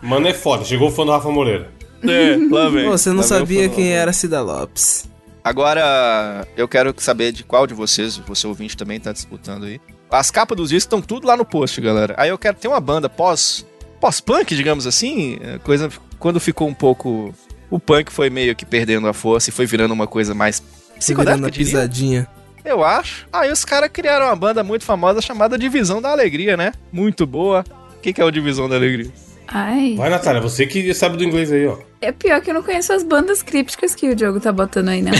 Mano, 0.02 0.28
é 0.28 0.34
foda. 0.34 0.63
Chegou 0.63 0.89
o 0.89 0.91
fã 0.91 1.06
do 1.06 1.12
Rafa 1.12 1.30
Moreira. 1.30 1.69
É, 2.04 2.38
lá 2.52 2.69
vem. 2.69 2.86
pô, 2.86 2.91
você 2.97 3.10
não 3.10 3.17
Lá 3.17 3.21
vem 3.21 3.36
o 3.36 3.39
sabia 3.39 3.69
fã. 3.69 3.76
quem 3.76 3.91
era 3.91 4.13
Cida 4.13 4.41
Lopes. 4.41 5.08
Agora, 5.43 6.45
eu 6.58 6.67
quero 6.67 6.93
saber 6.97 7.32
de 7.32 7.43
qual 7.43 7.65
de 7.65 7.73
vocês, 7.73 8.17
você 8.17 8.45
ouvinte 8.47 8.76
também 8.76 9.00
tá 9.00 9.12
disputando 9.12 9.65
aí. 9.65 9.80
As 10.12 10.30
capas 10.32 10.58
dos 10.58 10.69
discos 10.69 10.84
estão 10.86 11.02
tudo 11.02 11.28
lá 11.28 11.38
no 11.38 11.45
post, 11.45 11.80
galera. 11.82 12.13
Aí 12.17 12.30
eu 12.30 12.38
quero 12.38 12.58
ter 12.58 12.67
uma 12.67 12.80
banda 12.80 13.08
pós 13.10 13.65
pós-punk, 14.00 14.56
digamos 14.56 14.86
assim, 14.86 15.39
é, 15.41 15.58
coisa 15.58 15.89
quando 16.19 16.39
ficou 16.39 16.67
um 16.67 16.73
pouco 16.73 17.34
o 17.69 17.80
punk 17.80 18.12
foi 18.12 18.30
meio 18.30 18.56
que 18.56 18.63
perdendo 18.65 19.08
a 19.08 19.13
força 19.13 19.50
e 19.50 19.54
foi 19.54 19.65
virando 19.65 19.91
uma 19.93 20.06
coisa 20.06 20.36
mais 20.36 20.58
Se 21.00 21.13
virando 21.15 21.41
psicodélica, 21.41 21.45
a 21.45 21.47
eu 21.47 21.52
diria. 21.52 21.65
pisadinha. 21.65 22.28
Eu 22.67 22.84
acho. 22.84 23.27
Aí 23.32 23.51
os 23.51 23.63
caras 23.63 23.89
criaram 23.91 24.25
uma 24.27 24.36
banda 24.36 24.63
muito 24.63 24.84
famosa 24.84 25.21
chamada 25.21 25.58
Divisão 25.58 26.01
da 26.01 26.12
Alegria, 26.12 26.58
né? 26.58 26.73
Muito 26.91 27.25
boa. 27.25 27.63
O 27.97 27.99
que, 28.01 28.12
que 28.13 28.21
é 28.21 28.25
o 28.25 28.32
Divisão 28.32 28.67
da 28.67 28.75
Alegria? 28.75 29.10
Ai, 29.47 29.95
Vai, 29.95 30.10
Natália, 30.10 30.41
você 30.41 30.67
que 30.67 30.93
sabe 30.93 31.15
do 31.15 31.23
inglês 31.23 31.49
aí, 31.53 31.65
ó. 31.65 31.77
é 32.01 32.12
pior 32.12 32.41
que 32.41 32.49
eu 32.49 32.53
não 32.53 32.62
conheço 32.62 32.91
as 32.91 33.01
bandas 33.01 33.41
crípticas 33.41 33.95
que 33.95 34.10
o 34.10 34.13
Diogo 34.15 34.41
tá 34.41 34.51
botando 34.51 34.89
aí, 34.89 35.01
não. 35.01 35.13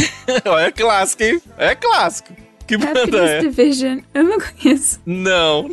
Ó, 0.46 0.60
é 0.60 0.70
clássico, 0.70 1.24
hein? 1.24 1.42
É 1.58 1.74
clássico. 1.74 2.34
Que 2.68 2.76
É 2.76 2.78
banda 2.78 3.18
é? 3.18 3.40
Division. 3.40 4.00
Eu 4.14 4.26
não 4.26 4.38
conheço. 4.40 5.00
Não. 5.06 5.70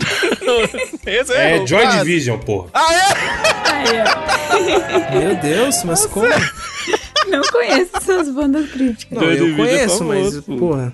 Esse 1.04 1.32
é, 1.32 1.56
É 1.58 1.66
Joy. 1.66 1.84
Division, 1.88 2.38
porra. 2.38 2.68
Ah, 2.72 2.94
é? 2.94 4.04
Ai, 4.52 5.18
Meu 5.18 5.34
Deus, 5.37 5.82
mas 5.82 6.06
como? 6.06 6.28
Eu 7.34 7.40
não 7.40 7.48
conheço 7.50 7.90
essas 7.96 8.28
bandas 8.30 8.70
críticas. 8.70 9.18
Não, 9.18 9.36
Joy 9.36 9.50
eu 9.50 9.56
conheço, 9.56 9.98
famoso, 9.98 10.44
mas, 10.46 10.58
porra. 10.58 10.92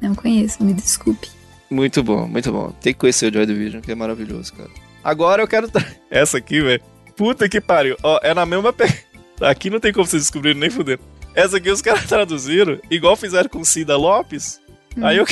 Não 0.00 0.14
conheço, 0.14 0.62
me 0.62 0.72
desculpe. 0.72 1.28
Muito 1.70 2.02
bom, 2.02 2.26
muito 2.26 2.50
bom. 2.50 2.72
Tem 2.80 2.92
que 2.92 3.00
conhecer 3.00 3.30
o 3.30 3.34
Joy 3.34 3.46
Division, 3.46 3.82
que 3.82 3.92
é 3.92 3.94
maravilhoso, 3.94 4.54
cara. 4.54 4.70
Agora 5.04 5.42
eu 5.42 5.48
quero. 5.48 5.70
Essa 6.10 6.38
aqui, 6.38 6.60
velho. 6.60 6.82
Puta 7.16 7.48
que 7.48 7.60
pariu. 7.60 7.96
Ó, 8.02 8.18
é 8.22 8.32
na 8.32 8.46
mesma. 8.46 8.72
Pe... 8.72 8.84
Aqui 9.40 9.70
não 9.70 9.78
tem 9.78 9.92
como 9.92 10.06
vocês 10.06 10.22
descobrirem 10.22 10.58
nem 10.58 10.70
fudendo. 10.70 11.00
Essa 11.34 11.58
aqui 11.58 11.70
os 11.70 11.80
caras 11.82 12.06
traduziram, 12.06 12.80
igual 12.90 13.14
fizeram 13.14 13.48
com 13.48 13.64
Cida 13.64 13.96
Lopes. 13.96 14.60
Aí 15.00 15.16
eu. 15.16 15.26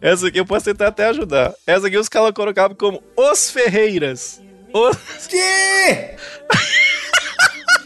Essa 0.00 0.26
aqui 0.26 0.38
eu 0.38 0.44
posso 0.44 0.64
tentar 0.64 0.88
até 0.88 1.06
ajudar. 1.06 1.54
Essa 1.66 1.86
aqui 1.86 1.96
os 1.96 2.08
caras 2.08 2.32
colocavam 2.32 2.76
como 2.76 3.02
Os 3.16 3.50
Ferreiras. 3.50 4.42
Os, 4.72 5.26
Que? 5.28 6.16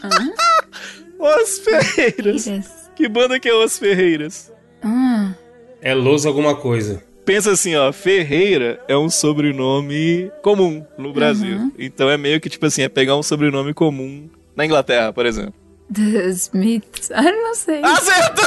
Os 1.19 1.59
Ferreiras. 1.59 2.45
Yes. 2.45 2.89
Que 2.95 3.07
banda 3.09 3.39
que 3.39 3.49
é 3.49 3.53
Os 3.53 3.77
Ferreiras? 3.77 4.51
Ah, 4.81 5.33
É 5.81 5.93
Los 5.93 6.25
alguma 6.25 6.55
coisa. 6.55 7.03
Pensa 7.25 7.51
assim, 7.51 7.75
ó, 7.75 7.91
Ferreira 7.93 8.79
é 8.87 8.97
um 8.97 9.09
sobrenome 9.09 10.31
comum 10.41 10.83
no 10.97 11.13
Brasil. 11.13 11.71
Então 11.77 12.09
é 12.09 12.17
meio 12.17 12.39
que 12.41 12.49
tipo 12.49 12.65
assim, 12.65 12.81
é 12.81 12.89
pegar 12.89 13.15
um 13.15 13.21
sobrenome 13.23 13.73
comum 13.73 14.27
na 14.55 14.65
Inglaterra, 14.65 15.13
por 15.13 15.25
exemplo. 15.25 15.53
The 15.93 16.27
Smiths. 16.29 17.11
Ah, 17.11 17.21
não 17.21 17.53
sei. 17.55 17.81
Acertou! 17.83 18.45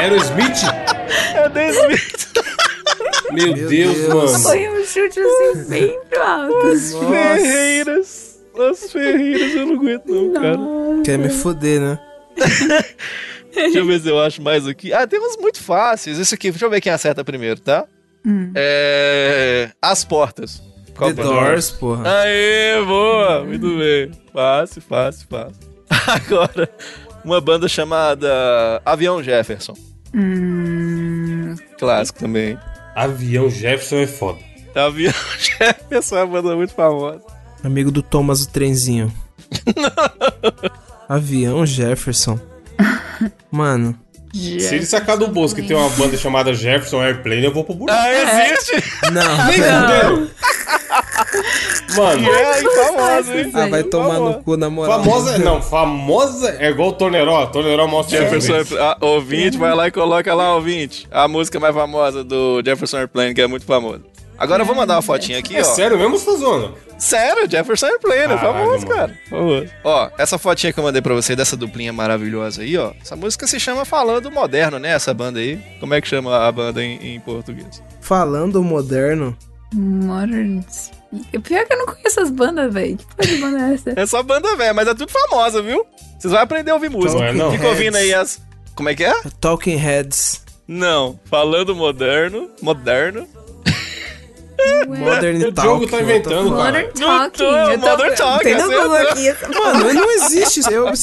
Aerosmith? 0.00 0.64
É 1.34 1.48
The 1.48 1.70
Smith. 1.70 2.28
Meu, 3.32 3.54
Meu 3.56 3.68
Deus, 3.68 3.96
Deus. 3.96 4.08
mano. 4.08 4.38
Foi 4.38 4.68
um 4.68 4.84
chute 4.84 5.20
assim 5.20 5.64
bem 5.68 5.98
alto. 6.20 7.08
Ferreiras. 7.10 8.27
As 8.60 8.90
Ferreiras 8.92 9.54
eu 9.54 9.66
não 9.66 9.74
aguento 9.74 10.06
não, 10.06 10.32
cara. 10.32 10.58
Quer 11.04 11.18
me 11.18 11.28
foder, 11.28 11.80
né? 11.80 11.98
Deixa 13.54 13.78
eu 13.78 13.86
ver 13.86 14.00
se 14.00 14.08
eu 14.08 14.20
acho 14.20 14.42
mais 14.42 14.66
aqui. 14.66 14.92
Ah, 14.92 15.06
tem 15.06 15.18
uns 15.18 15.36
muito 15.36 15.60
fáceis. 15.60 16.18
Esse 16.18 16.34
aqui, 16.34 16.50
deixa 16.50 16.64
eu 16.66 16.70
ver 16.70 16.80
quem 16.80 16.92
acerta 16.92 17.24
primeiro, 17.24 17.58
tá? 17.58 17.86
É... 18.54 19.70
As 19.80 20.04
Portas. 20.04 20.62
Qual 20.94 21.14
The? 21.14 21.22
Doors, 21.22 21.70
porra. 21.70 22.02
Aê, 22.20 22.84
boa! 22.84 23.44
Muito 23.44 23.78
bem. 23.78 24.10
Fácil, 24.32 24.82
fácil, 24.82 25.26
fácil. 25.28 25.56
Agora, 26.06 26.68
uma 27.24 27.40
banda 27.40 27.68
chamada 27.68 28.82
Avião 28.84 29.22
Jefferson. 29.22 29.74
Hum, 30.14 31.54
Clássico 31.78 32.18
também. 32.18 32.58
Avião 32.94 33.48
Jefferson 33.48 33.96
é 33.96 34.06
foda. 34.06 34.38
Avião 34.74 35.14
Jefferson 35.38 36.16
é 36.18 36.24
uma 36.24 36.42
banda 36.42 36.56
muito 36.56 36.74
famosa. 36.74 37.22
Amigo 37.64 37.90
do 37.90 38.02
Thomas 38.02 38.42
o 38.44 38.48
Trenzinho. 38.48 39.12
Avião 41.08 41.64
Jefferson. 41.66 42.38
Mano, 43.50 43.98
Se 44.32 44.74
ele 44.74 44.84
sacar 44.86 45.16
do 45.16 45.26
bolso 45.28 45.54
que 45.54 45.62
tem 45.62 45.76
uma 45.76 45.88
banda 45.90 46.16
chamada 46.16 46.52
Jefferson 46.54 47.00
Airplane, 47.02 47.44
eu 47.44 47.52
vou 47.52 47.64
pro 47.64 47.74
buraco. 47.74 47.98
Ah, 48.00 48.46
existe? 48.48 48.84
não. 49.12 49.46
Nem 49.46 49.56
fudendo. 49.56 50.30
Mano, 51.96 52.28
É, 52.28 52.62
famosa, 52.86 53.40
hein? 53.40 53.50
Ah, 53.54 53.66
vai 53.68 53.82
tomar 53.82 54.14
Famosa. 54.14 54.36
no 54.36 54.42
cu, 54.44 54.56
na 54.56 54.70
moral. 54.70 55.02
famosa, 55.02 55.38
não, 55.38 55.60
famosa 55.62 56.56
é 56.60 56.68
igual 56.70 56.90
o 56.90 56.92
Torneró. 56.92 57.46
Torneró 57.46 57.86
mostra 57.88 58.18
Jefferson 58.20 58.52
Jefferson. 58.52 58.74
Airplane. 58.76 58.96
Ah, 59.00 59.06
ouvinte, 59.06 59.58
vai 59.58 59.74
lá 59.74 59.88
e 59.88 59.90
coloca 59.90 60.32
lá, 60.34 60.54
ouvinte. 60.54 61.08
A 61.10 61.26
música 61.26 61.58
mais 61.58 61.74
famosa 61.74 62.22
do 62.22 62.62
Jefferson 62.64 62.98
Airplane, 62.98 63.34
que 63.34 63.40
é 63.40 63.46
muito 63.46 63.64
famosa. 63.66 64.02
Agora 64.38 64.62
eu 64.62 64.66
vou 64.66 64.74
mandar 64.76 64.94
uma 64.94 65.02
fotinha 65.02 65.38
aqui, 65.38 65.56
É 65.56 65.60
ó. 65.60 65.64
sério 65.64 65.98
mesmo, 65.98 66.16
Stazona? 66.16 66.72
Sério, 66.96 67.50
Jefferson 67.50 67.86
Airplane, 67.86 68.28
Caralho, 68.28 68.38
famoso, 68.40 68.86
mano. 68.86 68.94
cara. 68.96 69.18
Famoso. 69.28 69.66
Ó, 69.84 70.10
essa 70.16 70.38
fotinha 70.38 70.72
que 70.72 70.78
eu 70.78 70.84
mandei 70.84 71.02
pra 71.02 71.14
você 71.14 71.34
dessa 71.34 71.56
duplinha 71.56 71.92
maravilhosa 71.92 72.62
aí, 72.62 72.76
ó. 72.78 72.92
Essa 73.02 73.16
música 73.16 73.46
se 73.46 73.58
chama 73.58 73.84
Falando 73.84 74.30
Moderno, 74.30 74.78
né? 74.78 74.90
Essa 74.90 75.12
banda 75.12 75.40
aí. 75.40 75.58
Como 75.80 75.92
é 75.94 76.00
que 76.00 76.06
chama 76.08 76.46
a 76.46 76.52
banda 76.52 76.82
em, 76.82 77.14
em 77.14 77.20
português? 77.20 77.82
Falando 78.00 78.62
moderno. 78.62 79.36
Modern. 79.74 80.62
O 81.34 81.40
pior 81.40 81.58
é 81.58 81.64
que 81.64 81.72
eu 81.72 81.78
não 81.78 81.86
conheço 81.86 82.20
as 82.20 82.30
bandas, 82.30 82.72
velho. 82.72 82.96
Que 82.96 83.06
porra 83.06 83.28
de 83.28 83.36
banda 83.36 83.58
é 83.70 83.74
essa? 83.74 83.92
É 84.00 84.06
só 84.06 84.22
banda 84.22 84.56
velha, 84.56 84.74
mas 84.74 84.88
é 84.88 84.94
tudo 84.94 85.10
famosa, 85.10 85.60
viu? 85.62 85.84
Vocês 86.18 86.32
vão 86.32 86.40
aprender 86.42 86.70
a 86.70 86.74
ouvir 86.74 86.90
música. 86.90 87.14
Não 87.20 87.24
é, 87.24 87.32
não? 87.32 87.52
Fica 87.52 87.68
ouvindo 87.68 87.96
aí 87.96 88.12
as. 88.14 88.40
Como 88.74 88.88
é 88.88 88.94
que 88.94 89.04
é? 89.04 89.12
Talking 89.40 89.76
Heads. 89.76 90.42
Não. 90.66 91.18
Falando 91.24 91.74
moderno. 91.74 92.50
Moderno. 92.60 93.26
Modern 94.88 95.42
O 95.44 95.52
Talking. 95.52 95.70
jogo 95.70 95.86
tá 95.88 96.00
inventando. 96.00 96.50
Modern 96.50 96.88
Talking. 96.92 97.30
tô, 97.38 97.44
eu 97.44 97.78
tô... 97.80 97.88
Modern 97.88 98.14
Talking, 98.14 98.44
Tem 98.44 98.54
no 98.56 98.94
aqui. 98.94 99.34
Mano, 99.58 99.92
não 99.94 100.10
existe. 100.12 100.60
Eu... 100.72 100.86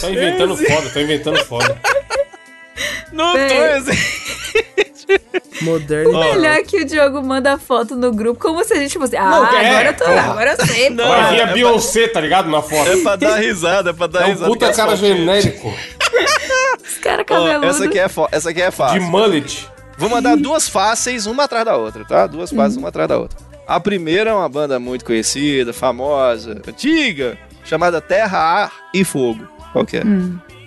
Tá 0.00 0.10
inventando 0.10 0.56
foda, 0.56 0.90
tá 0.90 1.00
inventando 1.00 1.44
foda. 1.44 1.78
Não 3.12 3.34
Bem. 3.34 3.48
tô 3.48 3.90
exi- 3.90 4.22
Moderno. 5.62 6.18
Melhor 6.18 6.62
que 6.62 6.78
o 6.78 6.84
Diogo 6.84 7.22
manda 7.22 7.56
foto 7.58 7.94
no 7.94 8.12
grupo, 8.12 8.40
como 8.40 8.64
se 8.64 8.72
a 8.72 8.76
gente 8.78 8.98
fosse. 8.98 9.16
Ah, 9.16 9.30
Não, 9.30 9.46
é, 9.56 9.68
agora 9.70 9.88
eu 9.88 9.94
tô 9.94 10.04
porra. 10.04 10.20
agora 10.30 10.56
eu 10.58 10.66
sei. 10.66 10.90
Não. 10.90 11.06
Vai 11.08 11.30
vir 11.30 11.38
é 11.38 11.42
a 11.42 11.44
pra- 11.46 11.54
Beyoncé, 11.54 12.08
tá 12.08 12.20
ligado? 12.20 12.50
Na 12.50 12.62
foto. 12.62 12.90
É 12.90 12.96
pra 12.96 13.16
dar 13.16 13.36
risada, 13.36 13.90
é 13.90 13.92
pra 13.92 14.06
dar 14.06 14.22
É 14.22 14.24
um 14.24 14.28
risada. 14.30 14.50
puta 14.50 14.72
cara 14.72 14.96
genérico. 14.96 15.72
Os 16.82 16.98
caras 16.98 17.24
cabeludos. 17.26 17.68
essa, 17.76 17.84
aqui 17.84 17.98
é 17.98 18.08
fo- 18.08 18.28
essa 18.32 18.50
aqui 18.50 18.62
é 18.62 18.70
De 18.70 18.76
fácil. 18.76 19.02
mullet. 19.02 19.68
Vou 20.02 20.10
mandar 20.10 20.36
duas 20.36 20.68
fáceis, 20.68 21.26
uma 21.26 21.44
atrás 21.44 21.64
da 21.64 21.76
outra, 21.76 22.04
tá? 22.04 22.26
Duas 22.26 22.50
fáceis, 22.50 22.76
uma 22.76 22.88
atrás 22.88 23.08
da 23.08 23.18
outra. 23.18 23.38
A 23.66 23.78
primeira 23.78 24.30
é 24.30 24.34
uma 24.34 24.48
banda 24.48 24.78
muito 24.78 25.04
conhecida, 25.04 25.72
famosa, 25.72 26.60
antiga, 26.66 27.38
chamada 27.64 28.00
Terra, 28.00 28.38
Ar 28.38 28.72
e 28.92 29.04
Fogo. 29.04 29.46
Qual 29.72 29.86
que 29.86 29.96
é? 29.98 30.02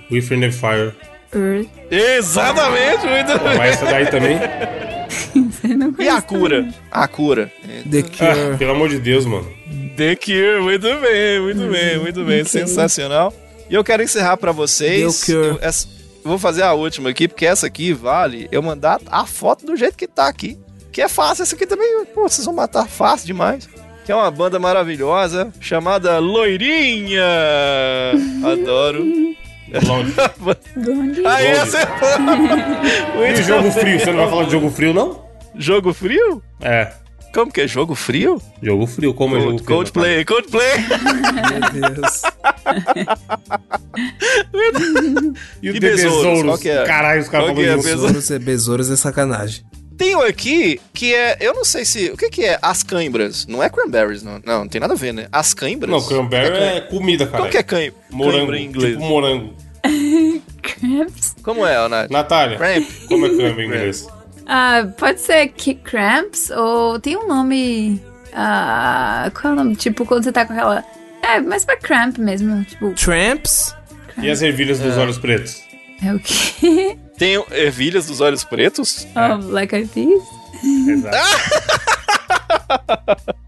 With 0.10 0.28
and 0.32 0.52
Fire. 0.52 0.94
Earth. 1.34 1.68
Exatamente, 1.92 3.06
muito 3.06 3.44
bem. 3.44 3.58
Mas 3.58 3.74
essa 3.74 3.86
daí 3.86 4.06
também. 4.08 4.38
E 6.00 6.08
a 6.08 6.22
cura? 6.22 6.68
A 6.92 7.08
cura. 7.08 7.52
The 7.90 8.00
Ah, 8.00 8.34
Cure. 8.34 8.58
pelo 8.58 8.72
amor 8.72 8.90
de 8.90 9.00
Deus, 9.00 9.26
mano. 9.26 9.48
The 9.98 10.16
Cure, 10.16 10.62
muito 10.62 10.88
bem, 11.00 11.40
muito 11.42 11.72
bem, 11.72 12.00
muito 12.00 12.24
bem. 12.24 12.44
Sensacional. 12.46 13.34
E 13.70 13.74
eu 13.76 13.84
quero 13.84 14.02
encerrar 14.04 14.38
pra 14.38 14.52
vocês. 14.52 15.22
The 15.22 15.26
Cure. 15.34 15.48
eu- 15.50 15.60
essa- 15.62 15.88
vou 16.30 16.40
fazer 16.40 16.64
a 16.64 16.74
última 16.74 17.10
aqui, 17.10 17.28
porque 17.28 17.46
essa 17.46 17.68
aqui 17.68 17.94
vale 17.94 18.48
eu 18.52 18.62
mandar 18.62 19.00
a 19.08 19.26
foto 19.26 19.66
do 19.66 19.76
jeito 19.76 19.98
que 19.98 20.08
tá 20.08 20.28
aqui. 20.28 20.60
Que 20.92 21.02
é 21.02 21.10
fácil, 21.10 21.44
essa 21.44 21.56
aqui 21.56 21.66
também, 21.66 22.06
pô, 22.14 22.24
vocês 22.28 22.46
vão 22.46 22.54
matar 22.56 22.88
fácil 22.88 23.28
demais. 23.28 23.68
Que 24.06 24.12
é 24.12 24.16
uma 24.16 24.30
banda 24.32 24.60
maravilhosa 24.60 25.52
chamada 25.60 26.20
Loirinha. 26.20 27.22
Adoro. 28.46 29.04
Longe. 29.88 30.14
Blondie. 30.76 31.26
Aí 31.28 31.46
Blonde. 31.54 31.60
acertou. 31.60 32.10
E 33.16 33.18
Muito 33.18 33.42
jogo 33.44 33.72
frio? 33.72 34.00
Você 34.00 34.12
não 34.12 34.18
vai 34.20 34.30
falar 34.30 34.44
de 34.46 34.52
jogo 34.52 34.70
frio, 34.70 34.94
não? 34.94 35.26
Jogo 35.56 35.94
frio? 35.94 36.42
É. 36.62 36.92
Como 37.36 37.52
que 37.52 37.60
é 37.60 37.68
jogo 37.68 37.96
frio? 37.96 38.42
Jogo 38.64 38.88
frio, 38.88 39.14
como 39.14 39.36
é 39.36 39.42
jogo 39.42 39.58
frio? 39.58 39.68
Coldplay, 39.68 40.24
Coldplay. 40.24 40.72
Meu 41.74 41.92
Deus. 41.92 42.22
E 45.62 45.70
o 45.72 45.76
E 45.76 45.80
Besouros, 45.80 46.18
Besouros? 46.18 46.44
qual 46.44 46.58
que 46.58 46.70
é? 46.70 46.84
Caralho, 46.86 47.22
os 47.22 47.30
caras 47.30 47.50
é? 47.50 47.54
falam 47.54 47.66
junto. 47.66 47.84
Besouros? 47.84 48.02
Besouros 48.02 48.32
é, 48.32 48.40
besouros 48.40 48.92
é 48.92 48.96
sacanagem. 48.96 49.66
Tem 49.98 50.16
um 50.16 50.22
aqui 50.22 50.80
que 50.94 51.14
é. 51.14 51.38
Eu 51.40 51.54
não 51.54 51.64
sei 51.64 51.86
se. 51.86 52.10
O 52.10 52.18
que, 52.18 52.30
que 52.30 52.44
é 52.44 52.60
as 52.62 52.84
cãibras? 52.84 53.46
Não 53.48 53.64
é 53.64 53.70
cranberries, 53.70 54.24
não. 54.24 54.42
Não, 54.46 54.60
não 54.60 54.68
tem 54.68 54.82
nada 54.82 54.94
a 54.94 54.98
ver, 54.98 55.14
né? 55.14 55.28
As 55.32 55.54
cãibras? 55.54 55.90
Não, 55.90 56.02
cranberry 56.06 56.58
é 56.58 56.82
comida, 56.82 57.26
cara. 57.26 57.38
Como 57.40 57.52
que 57.52 57.58
é 57.58 57.64
cãib... 57.64 57.94
Morango, 58.12 58.38
cãibra 58.38 58.60
em 58.60 58.66
inglês? 58.66 58.94
tipo 58.94 59.06
morango. 59.06 59.54
Cramps. 60.62 61.36
Como 61.44 61.66
é, 61.66 61.88
Nath? 61.88 62.10
Natália, 62.10 62.58
Cramp. 62.58 62.88
como 63.08 63.26
é 63.26 63.30
cramp 63.30 63.60
em 63.60 63.66
inglês? 63.66 64.08
Ah, 64.48 64.88
pode 64.98 65.20
ser 65.22 65.48
kick 65.50 65.82
cramps 65.82 66.50
ou 66.52 67.00
tem 67.00 67.18
um 67.18 67.28
nome. 67.28 68.02
Ah, 68.34 69.32
qual 69.34 69.52
é 69.52 69.56
o 69.56 69.60
nome? 69.60 69.76
Tipo, 69.76 70.06
quando 70.06 70.24
você 70.24 70.32
tá 70.32 70.46
com 70.46 70.54
aquela. 70.54 70.84
É, 71.22 71.40
mas 71.40 71.66
pra 71.66 71.78
cramp 71.78 72.18
mesmo. 72.20 72.64
Tipo, 72.66 72.92
Tramps? 72.94 73.76
E 74.22 74.30
as 74.30 74.42
ervilhas 74.42 74.80
dos 74.80 74.96
olhos 74.98 75.18
pretos? 75.18 75.62
é 76.04 76.14
o 76.14 76.20
quê? 76.20 76.98
Tem 77.18 77.44
ervilhas 77.52 78.06
dos 78.08 78.20
olhos 78.22 78.44
pretos? 78.44 79.08
Oh, 79.16 79.38
Black 79.48 79.74
Eyed 79.74 79.90
Peas? 79.94 80.24
Exato. 80.88 81.18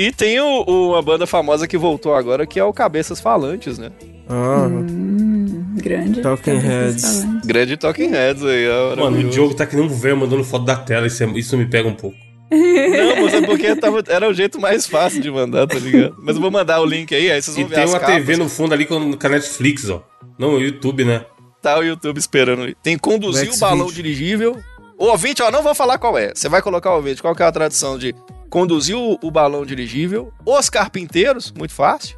E 0.00 0.12
tem 0.12 0.38
o, 0.38 0.62
o- 0.64 0.90
uma 0.92 1.02
banda 1.02 1.26
famosa 1.26 1.66
que 1.66 1.76
voltou 1.76 2.14
agora, 2.14 2.46
que 2.46 2.60
é 2.60 2.62
o 2.62 2.72
Cabeças 2.72 3.18
Falantes, 3.18 3.78
né? 3.78 3.90
Ah, 4.28 4.66
Hum, 4.68 4.86
grande. 5.78 6.20
Talking 6.20 6.52
Talvez 6.60 7.02
Heads. 7.02 7.24
Grande 7.44 7.76
Talking 7.76 8.08
Heads 8.10 8.44
aí, 8.44 8.68
ó. 8.68 8.96
Mano, 8.96 9.18
o. 9.26 9.30
Diogo 9.30 9.54
tá 9.54 9.66
que 9.66 9.74
nem 9.76 9.84
um 9.84 9.88
velho 9.88 10.16
mandando 10.16 10.44
foto 10.44 10.64
da 10.64 10.76
tela, 10.76 11.06
isso, 11.06 11.22
é- 11.24 11.26
isso 11.38 11.56
me 11.56 11.66
pega 11.66 11.88
um 11.88 11.94
pouco. 11.94 12.16
Não, 12.50 13.24
mas 13.24 13.34
é 13.34 13.42
porque 13.42 13.76
tava- 13.76 14.02
era 14.08 14.28
o 14.28 14.32
jeito 14.32 14.58
mais 14.60 14.86
fácil 14.86 15.20
de 15.20 15.30
mandar, 15.30 15.66
tá 15.66 15.78
ligado? 15.78 16.16
Mas 16.22 16.36
eu 16.36 16.40
vou 16.42 16.50
mandar 16.50 16.80
o 16.80 16.86
link 16.86 17.14
aí, 17.14 17.30
aí 17.30 17.42
vocês 17.42 17.56
E 17.56 17.60
vão 17.60 17.68
ver 17.68 17.74
tem 17.74 17.84
as 17.84 17.90
uma 17.90 18.00
capas. 18.00 18.14
TV 18.16 18.36
no 18.36 18.48
fundo 18.48 18.72
ali 18.72 18.86
com, 18.86 19.12
com 19.12 19.26
a 19.26 19.30
Netflix, 19.30 19.88
ó. 19.90 20.02
Não, 20.38 20.54
o 20.54 20.60
YouTube, 20.60 21.04
né? 21.04 21.24
Tá 21.60 21.78
o 21.78 21.82
YouTube 21.82 22.16
esperando 22.18 22.62
ali. 22.62 22.74
Tem 22.82 22.96
conduzir 22.96 23.52
o 23.52 23.58
balão 23.58 23.88
dirigível. 23.88 24.56
O 24.96 25.06
ouvinte, 25.06 25.42
ó, 25.42 25.50
não 25.50 25.62
vou 25.62 25.74
falar 25.74 25.98
qual 25.98 26.16
é. 26.16 26.32
Você 26.34 26.48
vai 26.48 26.62
colocar 26.62 26.90
o 26.92 26.96
ouvinte. 26.96 27.20
Qual 27.20 27.34
que 27.34 27.42
é 27.42 27.46
a 27.46 27.52
tradução 27.52 27.98
de 27.98 28.14
conduzir 28.48 28.96
o, 28.96 29.18
o 29.22 29.30
balão 29.30 29.66
dirigível? 29.66 30.32
Os 30.46 30.70
Carpinteiros, 30.70 31.52
muito 31.56 31.74
fácil. 31.74 32.16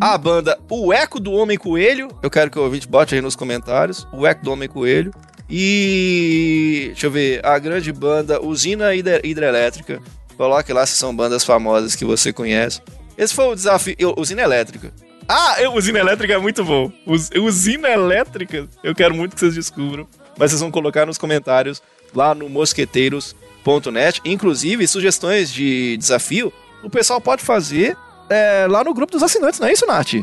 A 0.00 0.16
banda 0.16 0.58
O 0.70 0.92
Eco 0.92 1.18
do 1.18 1.32
Homem 1.32 1.58
Coelho. 1.58 2.08
Eu 2.22 2.30
quero 2.30 2.50
que 2.50 2.58
o 2.58 2.62
ouvinte 2.62 2.86
bote 2.86 3.14
aí 3.14 3.20
nos 3.20 3.34
comentários. 3.36 4.06
O 4.12 4.26
Eco 4.26 4.44
do 4.44 4.52
Homem 4.52 4.68
Coelho. 4.68 5.12
E. 5.50 6.84
Deixa 6.88 7.06
eu 7.06 7.10
ver. 7.10 7.44
A 7.44 7.58
grande 7.58 7.92
banda 7.92 8.40
Usina 8.44 8.94
Hidre- 8.94 9.20
Hidrelétrica. 9.24 10.00
Coloque 10.36 10.72
lá 10.72 10.84
se 10.86 10.96
são 10.96 11.14
bandas 11.14 11.44
famosas 11.44 11.94
que 11.94 12.04
você 12.04 12.32
conhece. 12.32 12.80
Esse 13.16 13.34
foi 13.34 13.46
o 13.46 13.54
desafio. 13.54 13.94
eu- 13.98 14.14
Usina 14.16 14.42
Elétrica. 14.42 14.92
Ah, 15.28 15.56
eu, 15.58 15.72
usina 15.72 16.00
elétrica 16.00 16.34
é 16.34 16.38
muito 16.38 16.62
bom. 16.62 16.92
Us- 17.06 17.30
usina 17.34 17.88
elétrica, 17.88 18.68
eu 18.82 18.94
quero 18.94 19.14
muito 19.14 19.32
que 19.34 19.40
vocês 19.40 19.54
descubram. 19.54 20.06
Mas 20.38 20.50
vocês 20.50 20.60
vão 20.60 20.70
colocar 20.70 21.06
nos 21.06 21.16
comentários 21.16 21.82
lá 22.14 22.34
no 22.34 22.46
mosqueteiros.net. 22.50 24.20
Inclusive, 24.22 24.86
sugestões 24.86 25.50
de 25.50 25.96
desafio, 25.96 26.52
o 26.82 26.90
pessoal 26.90 27.22
pode 27.22 27.42
fazer 27.42 27.96
é, 28.28 28.66
lá 28.68 28.82
no 28.84 28.94
grupo 28.94 29.12
dos 29.12 29.22
assinantes, 29.22 29.58
não 29.60 29.68
é 29.68 29.72
isso, 29.72 29.86
Nath? 29.86 30.14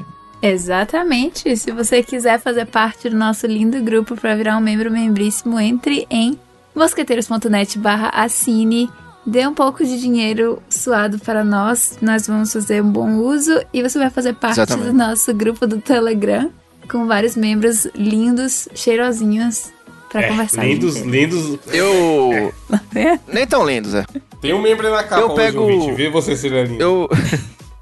Exatamente. 0.42 1.56
Se 1.56 1.72
você 1.72 2.02
quiser 2.04 2.40
fazer 2.40 2.66
parte 2.66 3.10
do 3.10 3.16
nosso 3.18 3.46
lindo 3.48 3.82
grupo 3.82 4.16
para 4.16 4.36
virar 4.36 4.58
um 4.58 4.62
membro 4.62 4.90
membríssimo, 4.92 5.60
entre 5.60 6.06
em 6.10 6.38
mosqueteiros.net 6.76 7.78
barra 7.80 8.10
assine. 8.10 8.90
Dê 9.24 9.46
um 9.46 9.54
pouco 9.54 9.84
de 9.86 10.00
dinheiro 10.02 10.60
suado 10.68 11.20
para 11.20 11.44
nós, 11.44 11.96
nós 12.02 12.26
vamos 12.26 12.52
fazer 12.52 12.82
um 12.82 12.90
bom 12.92 13.18
uso 13.18 13.62
e 13.72 13.84
você 13.84 14.00
vai 14.00 14.10
fazer 14.10 14.34
parte 14.34 14.54
Exatamente. 14.60 14.88
do 14.88 14.94
nosso 14.94 15.32
grupo 15.32 15.68
do 15.68 15.80
Telegram 15.80 16.50
com 16.90 17.06
vários 17.06 17.36
membros 17.36 17.86
lindos, 17.94 18.68
cheirosinhos 18.74 19.72
para 20.12 20.22
É, 20.24 20.28
conversar. 20.28 20.66
lindos, 20.66 20.98
lindos. 21.02 21.60
Eu. 21.72 22.52
É. 22.96 23.20
Nem 23.32 23.46
tão 23.46 23.64
lindos, 23.64 23.94
é. 23.94 24.04
Tem 24.42 24.54
um 24.56 24.62
membro 24.62 24.88
aí 24.88 24.92
na 24.94 25.04
capa 25.04 25.22
Eu 25.22 25.28
hoje, 25.28 25.36
pego- 25.36 25.62
ouvinte. 25.62 25.92
Vê 25.94 26.10
você 26.10 26.36
se 26.36 26.48
ele 26.48 26.58
é 26.58 26.64
lindo. 26.64 26.82
Eu. 26.82 27.10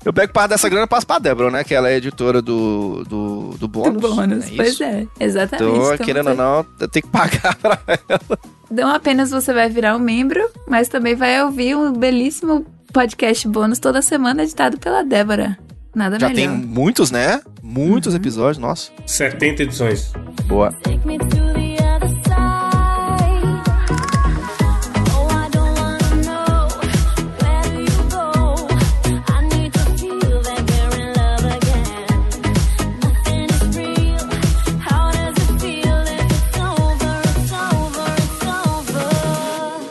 Eu 0.06 0.14
pego 0.14 0.32
parte 0.32 0.52
dessa 0.52 0.70
grana 0.70 0.86
e 0.86 0.88
passo 0.88 1.06
pra 1.06 1.20
Débora, 1.20 1.52
né? 1.52 1.64
Que 1.64 1.76
ela 1.76 1.90
é 1.90 1.98
editora 1.98 2.42
do, 2.42 3.04
do, 3.08 3.56
do 3.58 3.68
bônus. 3.68 4.02
Do 4.02 4.16
bônus, 4.16 4.46
é 4.46 4.56
pois 4.56 4.80
é, 4.82 5.06
exatamente. 5.20 5.70
Então, 5.70 5.94
Então, 5.94 6.06
querendo 6.06 6.30
ou 6.30 6.36
não, 6.36 6.66
eu 6.80 6.88
tenho 6.88 7.04
que 7.06 7.12
pagar 7.12 7.56
pra 7.60 7.80
ela. 7.88 8.40
Não 8.72 8.90
apenas 8.90 9.30
você 9.32 9.54
vai 9.54 9.70
virar 9.70 9.96
um 9.96 10.00
membro, 10.00 10.50
mas 10.68 10.88
também 10.88 11.16
vai 11.16 11.44
ouvir 11.44 11.76
um 11.76 11.92
belíssimo 11.92 12.66
podcast 12.94 13.48
bônus 13.48 13.80
toda 13.80 14.02
semana 14.02 14.44
editado 14.44 14.78
pela 14.80 15.04
Débora. 15.04 15.58
Nada 15.94 16.18
Já 16.20 16.30
melhor. 16.30 16.48
tem 16.48 16.58
muitos, 16.58 17.12
né? 17.12 17.42
Muitos 17.62 18.16
episódios, 18.16 18.58
nossa. 18.58 18.92
70 19.06 19.64
edições. 19.64 20.14
Boa. 20.48 20.72
Take 20.84 21.06
me 21.06 21.18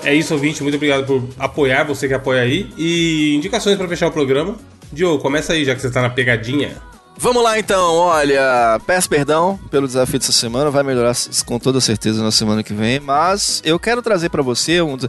É 0.08 0.14
isso, 0.14 0.32
ouvinte. 0.32 0.62
Muito 0.62 0.76
obrigado 0.76 1.04
por 1.06 1.22
apoiar, 1.38 1.84
você 1.84 2.08
que 2.08 2.14
apoia 2.14 2.42
aí. 2.42 2.70
E 2.78 3.34
indicações 3.36 3.76
pra 3.76 3.86
fechar 3.86 4.06
o 4.06 4.10
programa. 4.10 4.56
Diogo, 4.90 5.22
começa 5.22 5.52
aí, 5.52 5.64
já 5.66 5.74
que 5.74 5.82
você 5.82 5.90
tá 5.90 6.00
na 6.00 6.08
pegadinha. 6.08 6.76
Vamos 7.18 7.42
lá 7.42 7.58
então, 7.58 7.94
olha, 7.96 8.80
peço 8.86 9.08
perdão 9.08 9.58
pelo 9.72 9.86
desafio 9.88 10.20
dessa 10.20 10.30
semana, 10.30 10.70
vai 10.70 10.84
melhorar 10.84 11.12
com 11.44 11.58
toda 11.58 11.80
certeza 11.80 12.22
na 12.22 12.30
semana 12.30 12.62
que 12.62 12.72
vem, 12.72 13.00
mas 13.00 13.60
eu 13.64 13.76
quero 13.76 14.00
trazer 14.00 14.28
pra 14.28 14.40
você 14.40 14.80
um. 14.80 14.96
tô- 14.96 15.08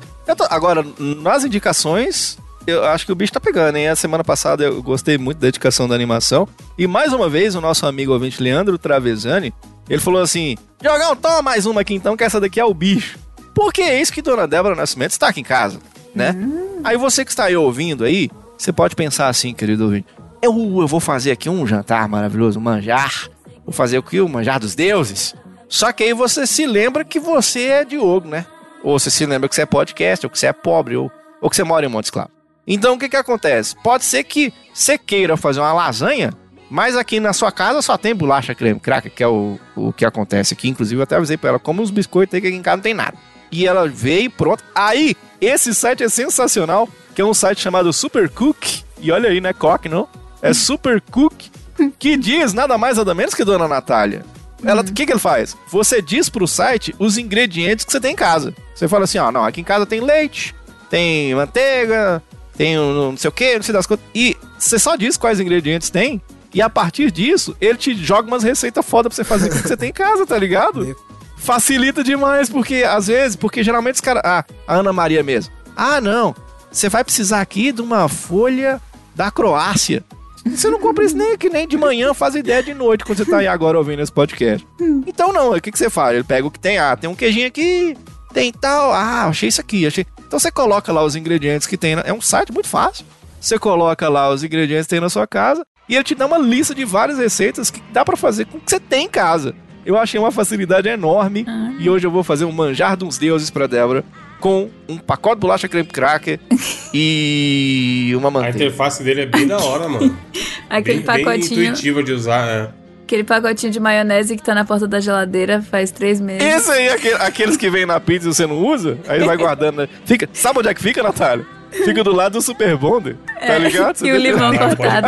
agora, 0.49 0.83
nas 0.97 1.43
indicações, 1.45 2.37
eu 2.65 2.83
acho 2.83 3.05
que 3.05 3.11
o 3.11 3.15
bicho 3.15 3.31
tá 3.31 3.39
pegando, 3.39 3.77
hein? 3.77 3.89
A 3.89 3.95
semana 3.95 4.23
passada 4.23 4.63
eu 4.63 4.81
gostei 4.81 5.19
muito 5.19 5.37
da 5.37 5.45
dedicação 5.47 5.87
da 5.87 5.93
animação. 5.93 6.47
E 6.79 6.87
mais 6.87 7.13
uma 7.13 7.29
vez, 7.29 7.53
o 7.53 7.61
nosso 7.61 7.85
amigo 7.85 8.11
ouvinte 8.11 8.41
Leandro 8.41 8.77
Travesani, 8.79 9.53
ele 9.87 10.01
falou 10.01 10.19
assim: 10.21 10.57
Jogão, 10.83 11.15
toma 11.15 11.43
mais 11.43 11.67
uma 11.67 11.81
aqui 11.81 11.93
então, 11.93 12.17
que 12.17 12.23
essa 12.23 12.39
daqui 12.41 12.59
é 12.59 12.65
o 12.65 12.73
bicho. 12.73 13.19
Porque 13.59 13.81
é 13.81 13.99
isso 13.99 14.13
que 14.13 14.21
Dona 14.21 14.47
Débora 14.47 14.73
Nascimento 14.73 15.11
está 15.11 15.27
aqui 15.27 15.41
em 15.41 15.43
casa, 15.43 15.79
né? 16.15 16.33
Aí 16.81 16.95
você 16.95 17.25
que 17.25 17.29
está 17.29 17.43
aí 17.43 17.57
ouvindo 17.57 18.05
aí, 18.05 18.31
você 18.57 18.71
pode 18.71 18.95
pensar 18.95 19.27
assim, 19.27 19.53
querido 19.53 19.83
ouvinte. 19.83 20.07
Eu, 20.41 20.53
eu 20.79 20.87
vou 20.87 21.01
fazer 21.01 21.31
aqui 21.31 21.49
um 21.49 21.67
jantar 21.67 22.07
maravilhoso, 22.07 22.57
um 22.57 22.61
manjar. 22.61 23.29
Vou 23.65 23.73
fazer 23.73 23.97
aqui 23.97 24.21
o 24.21 24.29
manjar 24.29 24.61
dos 24.61 24.75
deuses. 24.75 25.35
Só 25.67 25.91
que 25.91 26.05
aí 26.05 26.13
você 26.13 26.47
se 26.47 26.65
lembra 26.65 27.03
que 27.03 27.19
você 27.19 27.65
é 27.65 27.83
Diogo, 27.83 28.29
né? 28.29 28.45
Ou 28.81 28.97
você 28.97 29.11
se 29.11 29.25
lembra 29.25 29.49
que 29.49 29.55
você 29.55 29.63
é 29.63 29.65
podcast, 29.65 30.25
ou 30.25 30.29
que 30.29 30.39
você 30.39 30.47
é 30.47 30.53
pobre, 30.53 30.95
ou, 30.95 31.11
ou 31.41 31.49
que 31.49 31.57
você 31.57 31.63
mora 31.65 31.85
em 31.85 31.89
Montes 31.89 32.11
Claros. 32.11 32.31
Então 32.65 32.93
o 32.93 32.97
que 32.97 33.09
que 33.09 33.17
acontece? 33.17 33.75
Pode 33.83 34.05
ser 34.05 34.23
que 34.23 34.53
você 34.73 34.97
queira 34.97 35.35
fazer 35.35 35.59
uma 35.59 35.73
lasanha 35.73 36.31
Mas 36.71 36.95
aqui 36.95 37.19
na 37.19 37.33
sua 37.33 37.51
casa 37.51 37.81
só 37.81 37.97
tem 37.97 38.15
bolacha 38.15 38.55
creme 38.55 38.79
cracker, 38.79 39.11
que 39.11 39.21
é 39.21 39.27
o, 39.27 39.59
o 39.75 39.91
que 39.91 40.05
acontece 40.05 40.53
aqui. 40.53 40.69
Inclusive, 40.69 40.97
eu 40.97 41.03
até 41.03 41.17
avisei 41.17 41.35
pra 41.35 41.49
ela, 41.49 41.59
como 41.59 41.81
os 41.81 41.91
biscoitos 41.91 42.33
aí, 42.33 42.39
que 42.39 42.47
aqui 42.47 42.55
em 42.55 42.61
casa 42.61 42.77
não 42.77 42.83
tem 42.83 42.93
nada. 42.93 43.17
E 43.51 43.67
ela 43.67 43.87
veio 43.87 44.23
e 44.23 44.29
pronto. 44.29 44.63
Aí, 44.73 45.15
esse 45.41 45.73
site 45.73 46.03
é 46.03 46.09
sensacional, 46.09 46.87
que 47.15 47.21
é 47.21 47.25
um 47.25 47.33
site 47.33 47.61
chamado 47.61 47.91
Supercook. 47.91 48.83
E 49.01 49.11
olha 49.11 49.29
aí, 49.29 49.39
não 49.41 49.49
é 49.49 49.53
coque, 49.53 49.89
não. 49.89 50.07
É 50.41 50.53
Supercook, 50.53 51.49
que 51.97 52.17
diz 52.17 52.53
nada 52.53 52.77
mais 52.77 52.97
nada 52.97 53.13
menos 53.13 53.33
que 53.33 53.43
Dona 53.43 53.67
Natália. 53.67 54.25
Ela, 54.63 54.81
o 54.81 54.85
que, 54.85 55.05
que 55.05 55.11
ele 55.11 55.19
faz? 55.19 55.55
Você 55.71 56.01
diz 56.01 56.29
pro 56.29 56.47
site 56.47 56.93
os 56.99 57.17
ingredientes 57.17 57.85
que 57.85 57.91
você 57.91 57.99
tem 57.99 58.13
em 58.13 58.15
casa. 58.15 58.53
Você 58.75 58.87
fala 58.87 59.05
assim, 59.05 59.17
ó, 59.17 59.31
não, 59.31 59.45
aqui 59.45 59.61
em 59.61 59.63
casa 59.63 59.85
tem 59.85 60.01
leite, 60.01 60.53
tem 60.89 61.33
manteiga, 61.33 62.21
tem 62.57 62.77
um, 62.77 63.11
não 63.11 63.17
sei 63.17 63.29
o 63.29 63.31
que, 63.31 63.55
não 63.55 63.63
sei 63.63 63.73
das 63.73 63.85
coisas. 63.85 64.05
E 64.13 64.35
você 64.57 64.77
só 64.77 64.97
diz 64.97 65.15
quais 65.15 65.39
ingredientes 65.39 65.89
tem, 65.89 66.21
e 66.53 66.61
a 66.61 66.69
partir 66.69 67.11
disso, 67.11 67.55
ele 67.61 67.77
te 67.77 67.93
joga 67.93 68.27
umas 68.27 68.43
receitas 68.43 68.85
foda 68.85 69.09
pra 69.09 69.15
você 69.15 69.23
fazer 69.23 69.47
o 69.47 69.51
que 69.51 69.67
você 69.67 69.77
tem 69.77 69.89
em 69.89 69.93
casa, 69.93 70.25
tá 70.25 70.37
ligado? 70.37 70.95
Facilita 71.39 72.03
demais, 72.03 72.49
porque 72.49 72.83
às 72.83 73.07
vezes, 73.07 73.35
porque 73.35 73.63
geralmente 73.63 73.95
os 73.95 74.01
caras. 74.01 74.21
Ah, 74.25 74.45
a 74.67 74.75
Ana 74.75 74.93
Maria 74.93 75.23
mesmo. 75.23 75.53
Ah, 75.75 75.99
não. 75.99 76.35
Você 76.71 76.89
vai 76.89 77.03
precisar 77.03 77.41
aqui 77.41 77.71
de 77.71 77.81
uma 77.81 78.07
folha 78.07 78.79
da 79.15 79.31
Croácia. 79.31 80.03
Você 80.45 80.69
não 80.69 80.79
compra 80.79 81.03
isso 81.03 81.17
nem 81.17 81.37
que 81.37 81.49
nem 81.49 81.67
de 81.67 81.77
manhã, 81.77 82.13
faz 82.13 82.35
ideia 82.35 82.63
de 82.63 82.73
noite 82.73 83.03
quando 83.03 83.17
você 83.17 83.25
tá 83.25 83.39
aí 83.39 83.47
agora 83.47 83.77
ouvindo 83.77 84.01
esse 84.01 84.11
podcast. 84.11 84.65
Então 85.05 85.33
não, 85.33 85.51
o 85.51 85.61
que, 85.61 85.71
que 85.71 85.77
você 85.77 85.89
faz? 85.89 86.15
Ele 86.15 86.23
pega 86.23 86.47
o 86.47 86.51
que 86.51 86.59
tem, 86.59 86.77
ah, 86.77 86.95
tem 86.95 87.09
um 87.09 87.15
queijinho 87.15 87.47
aqui, 87.47 87.97
tem 88.33 88.51
tal, 88.51 88.91
ah, 88.93 89.25
achei 89.25 89.49
isso 89.49 89.59
aqui, 89.61 89.85
achei. 89.85 90.05
Então 90.25 90.39
você 90.39 90.51
coloca 90.51 90.91
lá 90.91 91.03
os 91.03 91.15
ingredientes 91.15 91.67
que 91.67 91.77
tem, 91.77 91.93
é 92.03 92.13
um 92.13 92.21
site 92.21 92.51
muito 92.51 92.69
fácil. 92.69 93.05
Você 93.39 93.57
coloca 93.57 94.07
lá 94.09 94.29
os 94.29 94.43
ingredientes 94.43 94.85
que 94.85 94.91
tem 94.91 94.99
na 94.99 95.09
sua 95.09 95.27
casa 95.27 95.65
e 95.87 95.95
ele 95.95 96.03
te 96.03 96.15
dá 96.15 96.25
uma 96.25 96.37
lista 96.37 96.75
de 96.75 96.85
várias 96.85 97.17
receitas 97.17 97.69
que 97.71 97.81
dá 97.91 98.05
pra 98.05 98.15
fazer 98.15 98.45
com 98.45 98.57
o 98.57 98.61
que 98.61 98.69
você 98.69 98.79
tem 98.79 99.05
em 99.05 99.09
casa. 99.09 99.55
Eu 99.85 99.97
achei 99.97 100.19
uma 100.19 100.31
facilidade 100.31 100.87
enorme 100.87 101.45
e 101.79 101.89
hoje 101.89 102.05
eu 102.05 102.11
vou 102.11 102.23
fazer 102.23 102.45
um 102.45 102.51
manjar 102.51 102.95
dos 102.97 103.17
deuses 103.17 103.49
pra 103.49 103.65
Débora 103.67 104.03
com 104.39 104.69
um 104.87 104.97
pacote 104.97 105.35
de 105.35 105.41
bolacha 105.41 105.67
creme 105.67 105.87
cracker 105.87 106.39
e 106.93 108.13
uma 108.15 108.27
A 108.27 108.31
manteiga. 108.31 108.57
interface 108.57 109.03
dele 109.03 109.21
é 109.21 109.25
bem 109.25 109.47
da 109.47 109.57
hora, 109.57 109.87
mano. 109.89 110.17
Aquele 110.69 110.99
bem, 111.01 111.15
bem 111.15 111.25
pacotinho. 111.25 111.63
intuitiva 111.63 112.03
de 112.03 112.11
usar. 112.13 112.47
é. 112.47 112.69
Aquele 113.03 113.23
pacotinho 113.23 113.71
de 113.71 113.79
maionese 113.79 114.35
que 114.35 114.43
tá 114.43 114.53
na 114.53 114.63
porta 114.63 114.87
da 114.87 114.99
geladeira 114.99 115.61
faz 115.63 115.89
três 115.91 116.21
meses. 116.21 116.43
Esse 116.47 116.71
aí, 116.71 116.89
aque- 116.89 117.13
aqueles 117.13 117.57
que 117.57 117.67
vem 117.69 117.83
na 117.85 117.99
pizza 117.99 118.29
e 118.29 118.33
você 118.33 118.45
não 118.45 118.57
usa, 118.63 118.99
aí 119.07 119.19
vai 119.23 119.35
guardando, 119.35 119.77
né? 119.77 119.89
Fica, 120.05 120.29
sabe 120.31 120.59
onde 120.59 120.67
é 120.69 120.73
que 120.75 120.81
fica, 120.81 121.01
Natália? 121.01 121.43
Fica 121.71 122.03
do 122.03 122.11
lado 122.13 122.33
do 122.33 122.41
Super 122.41 122.77
Bonder, 122.77 123.15
tá 123.45 123.57
ligado? 123.57 123.95
Você 123.97 124.05
É, 124.05 124.09
e 124.09 124.13
o 124.13 124.17
limão 124.17 124.51
Ah, 124.51 124.57
cortado. 124.75 125.07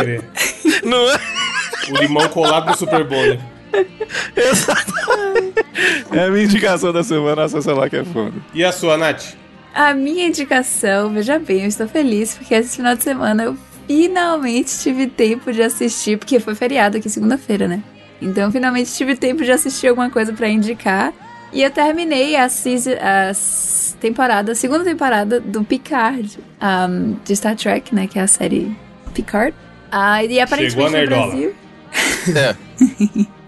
Não 0.84 1.10
é? 1.10 1.18
O 1.90 1.96
limão 2.02 2.28
colado 2.28 2.66
no 2.70 2.76
Super 2.76 3.04
Bowl. 3.04 3.38
Exatamente. 4.36 5.64
É 6.12 6.24
a 6.24 6.30
minha 6.30 6.44
indicação 6.44 6.92
da 6.92 7.02
semana, 7.02 7.44
acessa 7.44 7.72
lá 7.72 7.88
que 7.88 7.96
é 7.96 8.04
foda. 8.04 8.34
E 8.54 8.64
a 8.64 8.72
sua, 8.72 8.96
Nath? 8.96 9.34
A 9.74 9.94
minha 9.94 10.26
indicação, 10.26 11.12
veja 11.12 11.38
bem, 11.38 11.62
eu 11.62 11.68
estou 11.68 11.88
feliz 11.88 12.34
porque 12.34 12.54
esse 12.54 12.76
final 12.76 12.94
de 12.94 13.02
semana 13.02 13.44
eu 13.44 13.56
finalmente 13.86 14.78
tive 14.78 15.06
tempo 15.06 15.52
de 15.52 15.62
assistir, 15.62 16.18
porque 16.18 16.38
foi 16.38 16.54
feriado 16.54 16.98
aqui 16.98 17.08
segunda-feira, 17.08 17.66
né? 17.66 17.82
Então 18.20 18.52
finalmente 18.52 18.92
tive 18.92 19.16
tempo 19.16 19.42
de 19.42 19.50
assistir 19.50 19.88
alguma 19.88 20.10
coisa 20.10 20.32
pra 20.32 20.48
indicar. 20.48 21.12
E 21.52 21.62
eu 21.62 21.70
terminei 21.70 22.34
a, 22.36 22.48
season, 22.48 22.92
a 22.92 23.32
temporada, 24.00 24.52
a 24.52 24.54
segunda 24.54 24.84
temporada 24.84 25.38
do 25.40 25.62
Picard, 25.64 26.38
um, 26.62 27.16
de 27.24 27.36
Star 27.36 27.56
Trek, 27.56 27.94
né? 27.94 28.06
Que 28.06 28.18
é 28.18 28.22
a 28.22 28.26
série 28.26 28.74
Picard. 29.12 29.54
Ah, 29.90 30.24
e 30.24 30.40
aparentemente 30.40 30.70
Chegou 30.72 30.86
a 30.86 30.90
no 30.90 30.96
nerdola. 30.96 31.26
Brasil. 31.26 31.54
É. 32.34 33.32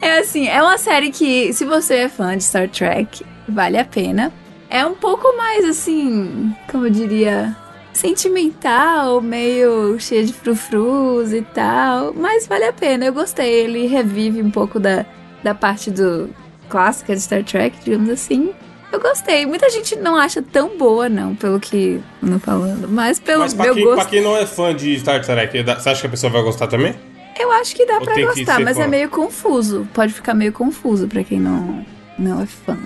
É 0.00 0.18
assim, 0.18 0.48
é 0.48 0.62
uma 0.62 0.78
série 0.78 1.10
que, 1.10 1.52
se 1.52 1.64
você 1.64 1.94
é 1.94 2.08
fã 2.08 2.36
de 2.36 2.44
Star 2.44 2.68
Trek, 2.68 3.24
vale 3.48 3.78
a 3.78 3.84
pena. 3.84 4.32
É 4.68 4.84
um 4.86 4.94
pouco 4.94 5.36
mais 5.36 5.64
assim, 5.64 6.54
como 6.70 6.86
eu 6.86 6.90
diria, 6.90 7.54
sentimental, 7.92 9.20
meio 9.20 9.98
cheia 9.98 10.24
de 10.24 10.32
frufrus 10.32 11.32
e 11.32 11.42
tal. 11.42 12.14
Mas 12.14 12.46
vale 12.46 12.64
a 12.64 12.72
pena, 12.72 13.04
eu 13.04 13.12
gostei. 13.12 13.50
Ele 13.50 13.86
revive 13.86 14.40
um 14.42 14.50
pouco 14.50 14.80
da, 14.80 15.04
da 15.42 15.54
parte 15.54 15.90
do 15.90 16.30
clássica 16.68 17.14
de 17.14 17.20
Star 17.20 17.44
Trek, 17.44 17.76
digamos 17.84 18.08
assim. 18.08 18.54
Eu 18.92 19.00
gostei. 19.00 19.44
Muita 19.44 19.68
gente 19.68 19.96
não 19.96 20.16
acha 20.16 20.40
tão 20.40 20.76
boa, 20.76 21.08
não, 21.08 21.34
pelo 21.34 21.60
que 21.60 22.00
não 22.22 22.40
falando. 22.40 22.88
Mas 22.88 23.20
pelo 23.20 23.40
Mas 23.40 23.54
meu 23.54 23.74
quem, 23.74 23.84
gosto, 23.84 23.96
pra 23.96 24.04
quem 24.06 24.22
não 24.22 24.36
é 24.36 24.46
fã 24.46 24.74
de 24.74 24.98
Star 24.98 25.24
Trek, 25.24 25.62
você 25.62 25.88
acha 25.88 26.00
que 26.00 26.06
a 26.06 26.10
pessoa 26.10 26.32
vai 26.32 26.42
gostar 26.42 26.66
também? 26.68 26.94
Eu 27.38 27.50
acho 27.52 27.74
que 27.74 27.84
dá 27.86 27.94
Ou 27.98 28.00
pra 28.02 28.14
gostar, 28.20 28.60
mas 28.60 28.76
fã? 28.76 28.84
é 28.84 28.86
meio 28.86 29.08
confuso. 29.08 29.86
Pode 29.94 30.12
ficar 30.12 30.34
meio 30.34 30.52
confuso 30.52 31.06
pra 31.08 31.22
quem 31.24 31.38
não, 31.40 31.84
não 32.18 32.42
é 32.42 32.46
fã. 32.46 32.76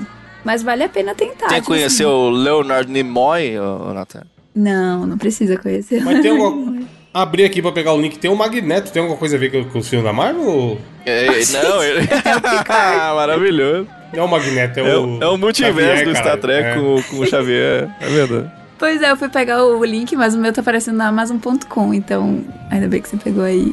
Mas 0.45 0.63
vale 0.63 0.83
a 0.85 0.89
pena 0.89 1.15
tentar. 1.15 1.47
Tem 1.47 1.57
que 1.57 1.63
tipo 1.63 1.67
conhecer 1.69 2.05
assim. 2.05 2.13
o 2.13 2.29
Leonard 2.31 2.91
Nimoy, 2.91 3.59
ô, 3.59 3.95
Natália? 3.95 4.27
Não, 4.55 5.07
não 5.07 5.17
precisa 5.19 5.57
conhecer. 5.57 6.03
Mas 6.05 6.21
tem 6.21 6.31
alguma... 6.31 6.83
Abrir 7.13 7.45
aqui 7.45 7.63
pra 7.63 7.71
pegar 7.73 7.93
o 7.93 8.01
link. 8.01 8.19
Tem 8.19 8.31
o 8.31 8.35
Magneto. 8.37 8.91
Tem 8.93 9.01
alguma 9.01 9.19
coisa 9.19 9.37
a 9.37 9.39
ver 9.39 9.51
com, 9.51 9.65
com 9.71 9.79
os 9.79 9.89
filmes 9.89 10.05
da 10.05 10.13
Marvel? 10.13 10.43
ou- 10.47 10.79
É, 11.07 11.27
não, 11.53 11.83
ele... 11.83 12.01
Maravilhoso. 13.15 13.89
Não 14.13 14.23
é 14.23 14.27
o 14.27 14.29
Magneto, 14.29 14.81
é, 14.81 14.83
É, 14.91 14.97
o... 14.97 15.19
o- 15.19 15.23
é 15.23 15.29
o 15.29 15.37
multiverso 15.39 15.81
Xavier, 15.99 16.05
do 16.05 16.17
Star. 16.17 16.39
Trek 16.39 16.69
É. 16.69 16.75
com, 16.75 17.03
com 17.03 17.23
o 17.23 17.27
Xavier. 17.27 17.89
É 18.01 18.07
verdade. 18.09 18.51
Pois 18.77 19.01
é, 19.01 19.11
eu 19.13 19.17
fui 19.17 19.29
pegar 19.29 19.65
o 19.65 19.83
link, 19.85 20.15
mas 20.17 20.35
o 20.35 20.39
meu 20.39 20.53
tá 20.53 20.61
aparecendo 20.61 20.97
na 20.97 21.07
Amazon.com, 21.07 21.95
então 21.95 22.45
ainda 22.71 22.89
bem 22.89 23.01
que 23.01 23.09
você 23.09 23.17
pegou 23.17 23.45
aí 23.45 23.73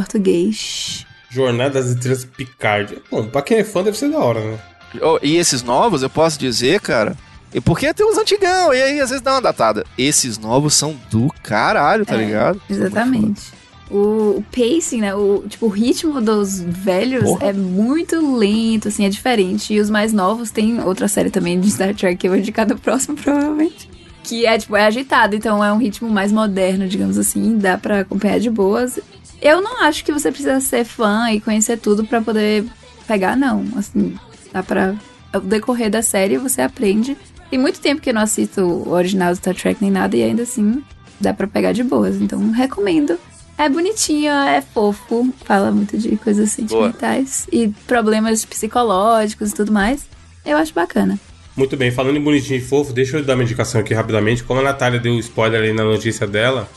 português. 0.00 1.06
Jornada 1.30 1.80
das 1.80 1.90
Estrelas 1.90 2.24
Picard. 2.24 2.98
Bom, 3.10 3.26
pra 3.28 3.40
quem 3.42 3.58
é 3.58 3.64
fã 3.64 3.82
deve 3.82 3.96
ser 3.96 4.10
da 4.10 4.18
hora, 4.18 4.40
né? 4.40 4.58
Oh, 5.02 5.18
e 5.22 5.36
esses 5.36 5.62
novos, 5.62 6.02
eu 6.02 6.10
posso 6.10 6.38
dizer, 6.38 6.80
cara. 6.80 7.16
E 7.54 7.60
porque 7.60 7.92
tem 7.94 8.06
os 8.06 8.18
antigão, 8.18 8.74
e 8.74 8.82
aí 8.82 9.00
às 9.00 9.08
vezes 9.10 9.22
dá 9.22 9.32
uma 9.34 9.40
datada. 9.40 9.84
Esses 9.96 10.36
novos 10.38 10.74
são 10.74 10.94
do 11.10 11.32
caralho, 11.42 12.04
tá 12.04 12.14
É, 12.14 12.18
ligado? 12.24 12.60
Exatamente. 12.68 13.42
O, 13.90 14.38
o 14.38 14.44
pacing, 14.50 15.00
né? 15.00 15.14
O, 15.14 15.44
tipo, 15.48 15.66
o 15.66 15.68
ritmo 15.70 16.20
dos 16.20 16.60
velhos 16.60 17.24
Porra. 17.24 17.46
é 17.48 17.52
muito 17.52 18.36
lento, 18.36 18.88
assim, 18.88 19.04
é 19.06 19.08
diferente. 19.08 19.72
E 19.72 19.80
os 19.80 19.88
mais 19.88 20.12
novos 20.12 20.50
tem 20.50 20.80
outra 20.82 21.08
série 21.08 21.30
também 21.30 21.58
de 21.58 21.70
Star 21.70 21.94
Trek 21.94 22.16
que 22.16 22.26
eu 22.26 22.32
vou 22.32 22.38
indicar 22.40 22.66
no 22.68 22.78
próximo, 22.78 23.16
provavelmente. 23.22 23.88
Que 24.24 24.44
é, 24.44 24.58
tipo, 24.58 24.76
é 24.76 24.84
agitado, 24.86 25.36
então 25.36 25.62
é 25.64 25.72
um 25.72 25.78
ritmo 25.78 26.08
mais 26.10 26.32
moderno, 26.32 26.88
digamos 26.88 27.16
assim. 27.16 27.56
Dá 27.58 27.78
pra 27.78 28.00
acompanhar 28.00 28.40
de 28.40 28.50
boas. 28.50 28.98
Eu 29.40 29.60
não 29.60 29.82
acho 29.82 30.04
que 30.04 30.12
você 30.12 30.30
precisa 30.30 30.60
ser 30.60 30.84
fã 30.84 31.30
e 31.30 31.40
conhecer 31.40 31.78
tudo 31.78 32.04
pra 32.04 32.20
poder 32.20 32.64
pegar, 33.06 33.36
não. 33.36 33.64
Assim, 33.76 34.16
dá 34.52 34.62
pra. 34.62 34.94
O 35.34 35.40
decorrer 35.40 35.90
da 35.90 36.02
série 36.02 36.38
você 36.38 36.62
aprende. 36.62 37.16
Tem 37.50 37.58
muito 37.58 37.80
tempo 37.80 38.00
que 38.00 38.10
eu 38.10 38.14
não 38.14 38.22
assisto 38.22 38.62
o 38.62 38.90
original 38.90 39.32
do 39.32 39.36
Star 39.36 39.54
Trek 39.54 39.80
nem 39.80 39.90
nada, 39.90 40.16
e 40.16 40.22
ainda 40.22 40.42
assim 40.42 40.82
dá 41.20 41.34
pra 41.34 41.46
pegar 41.46 41.72
de 41.72 41.82
boas. 41.82 42.16
Então, 42.16 42.50
recomendo. 42.50 43.18
É 43.58 43.68
bonitinho, 43.68 44.32
é 44.32 44.60
fofo, 44.60 45.32
fala 45.44 45.70
muito 45.70 45.96
de 45.96 46.14
coisas 46.16 46.50
sentimentais 46.50 47.46
e 47.50 47.68
problemas 47.86 48.44
psicológicos 48.44 49.50
e 49.50 49.54
tudo 49.54 49.72
mais. 49.72 50.06
Eu 50.44 50.58
acho 50.58 50.74
bacana. 50.74 51.18
Muito 51.56 51.74
bem, 51.74 51.90
falando 51.90 52.18
em 52.18 52.22
bonitinho 52.22 52.58
e 52.58 52.62
fofo, 52.62 52.92
deixa 52.92 53.16
eu 53.16 53.24
dar 53.24 53.32
uma 53.32 53.42
indicação 53.42 53.80
aqui 53.80 53.94
rapidamente. 53.94 54.44
Como 54.44 54.60
a 54.60 54.62
Natália 54.62 55.00
deu 55.00 55.18
spoiler 55.20 55.62
aí 55.62 55.72
na 55.72 55.84
notícia 55.84 56.26
dela, 56.26 56.68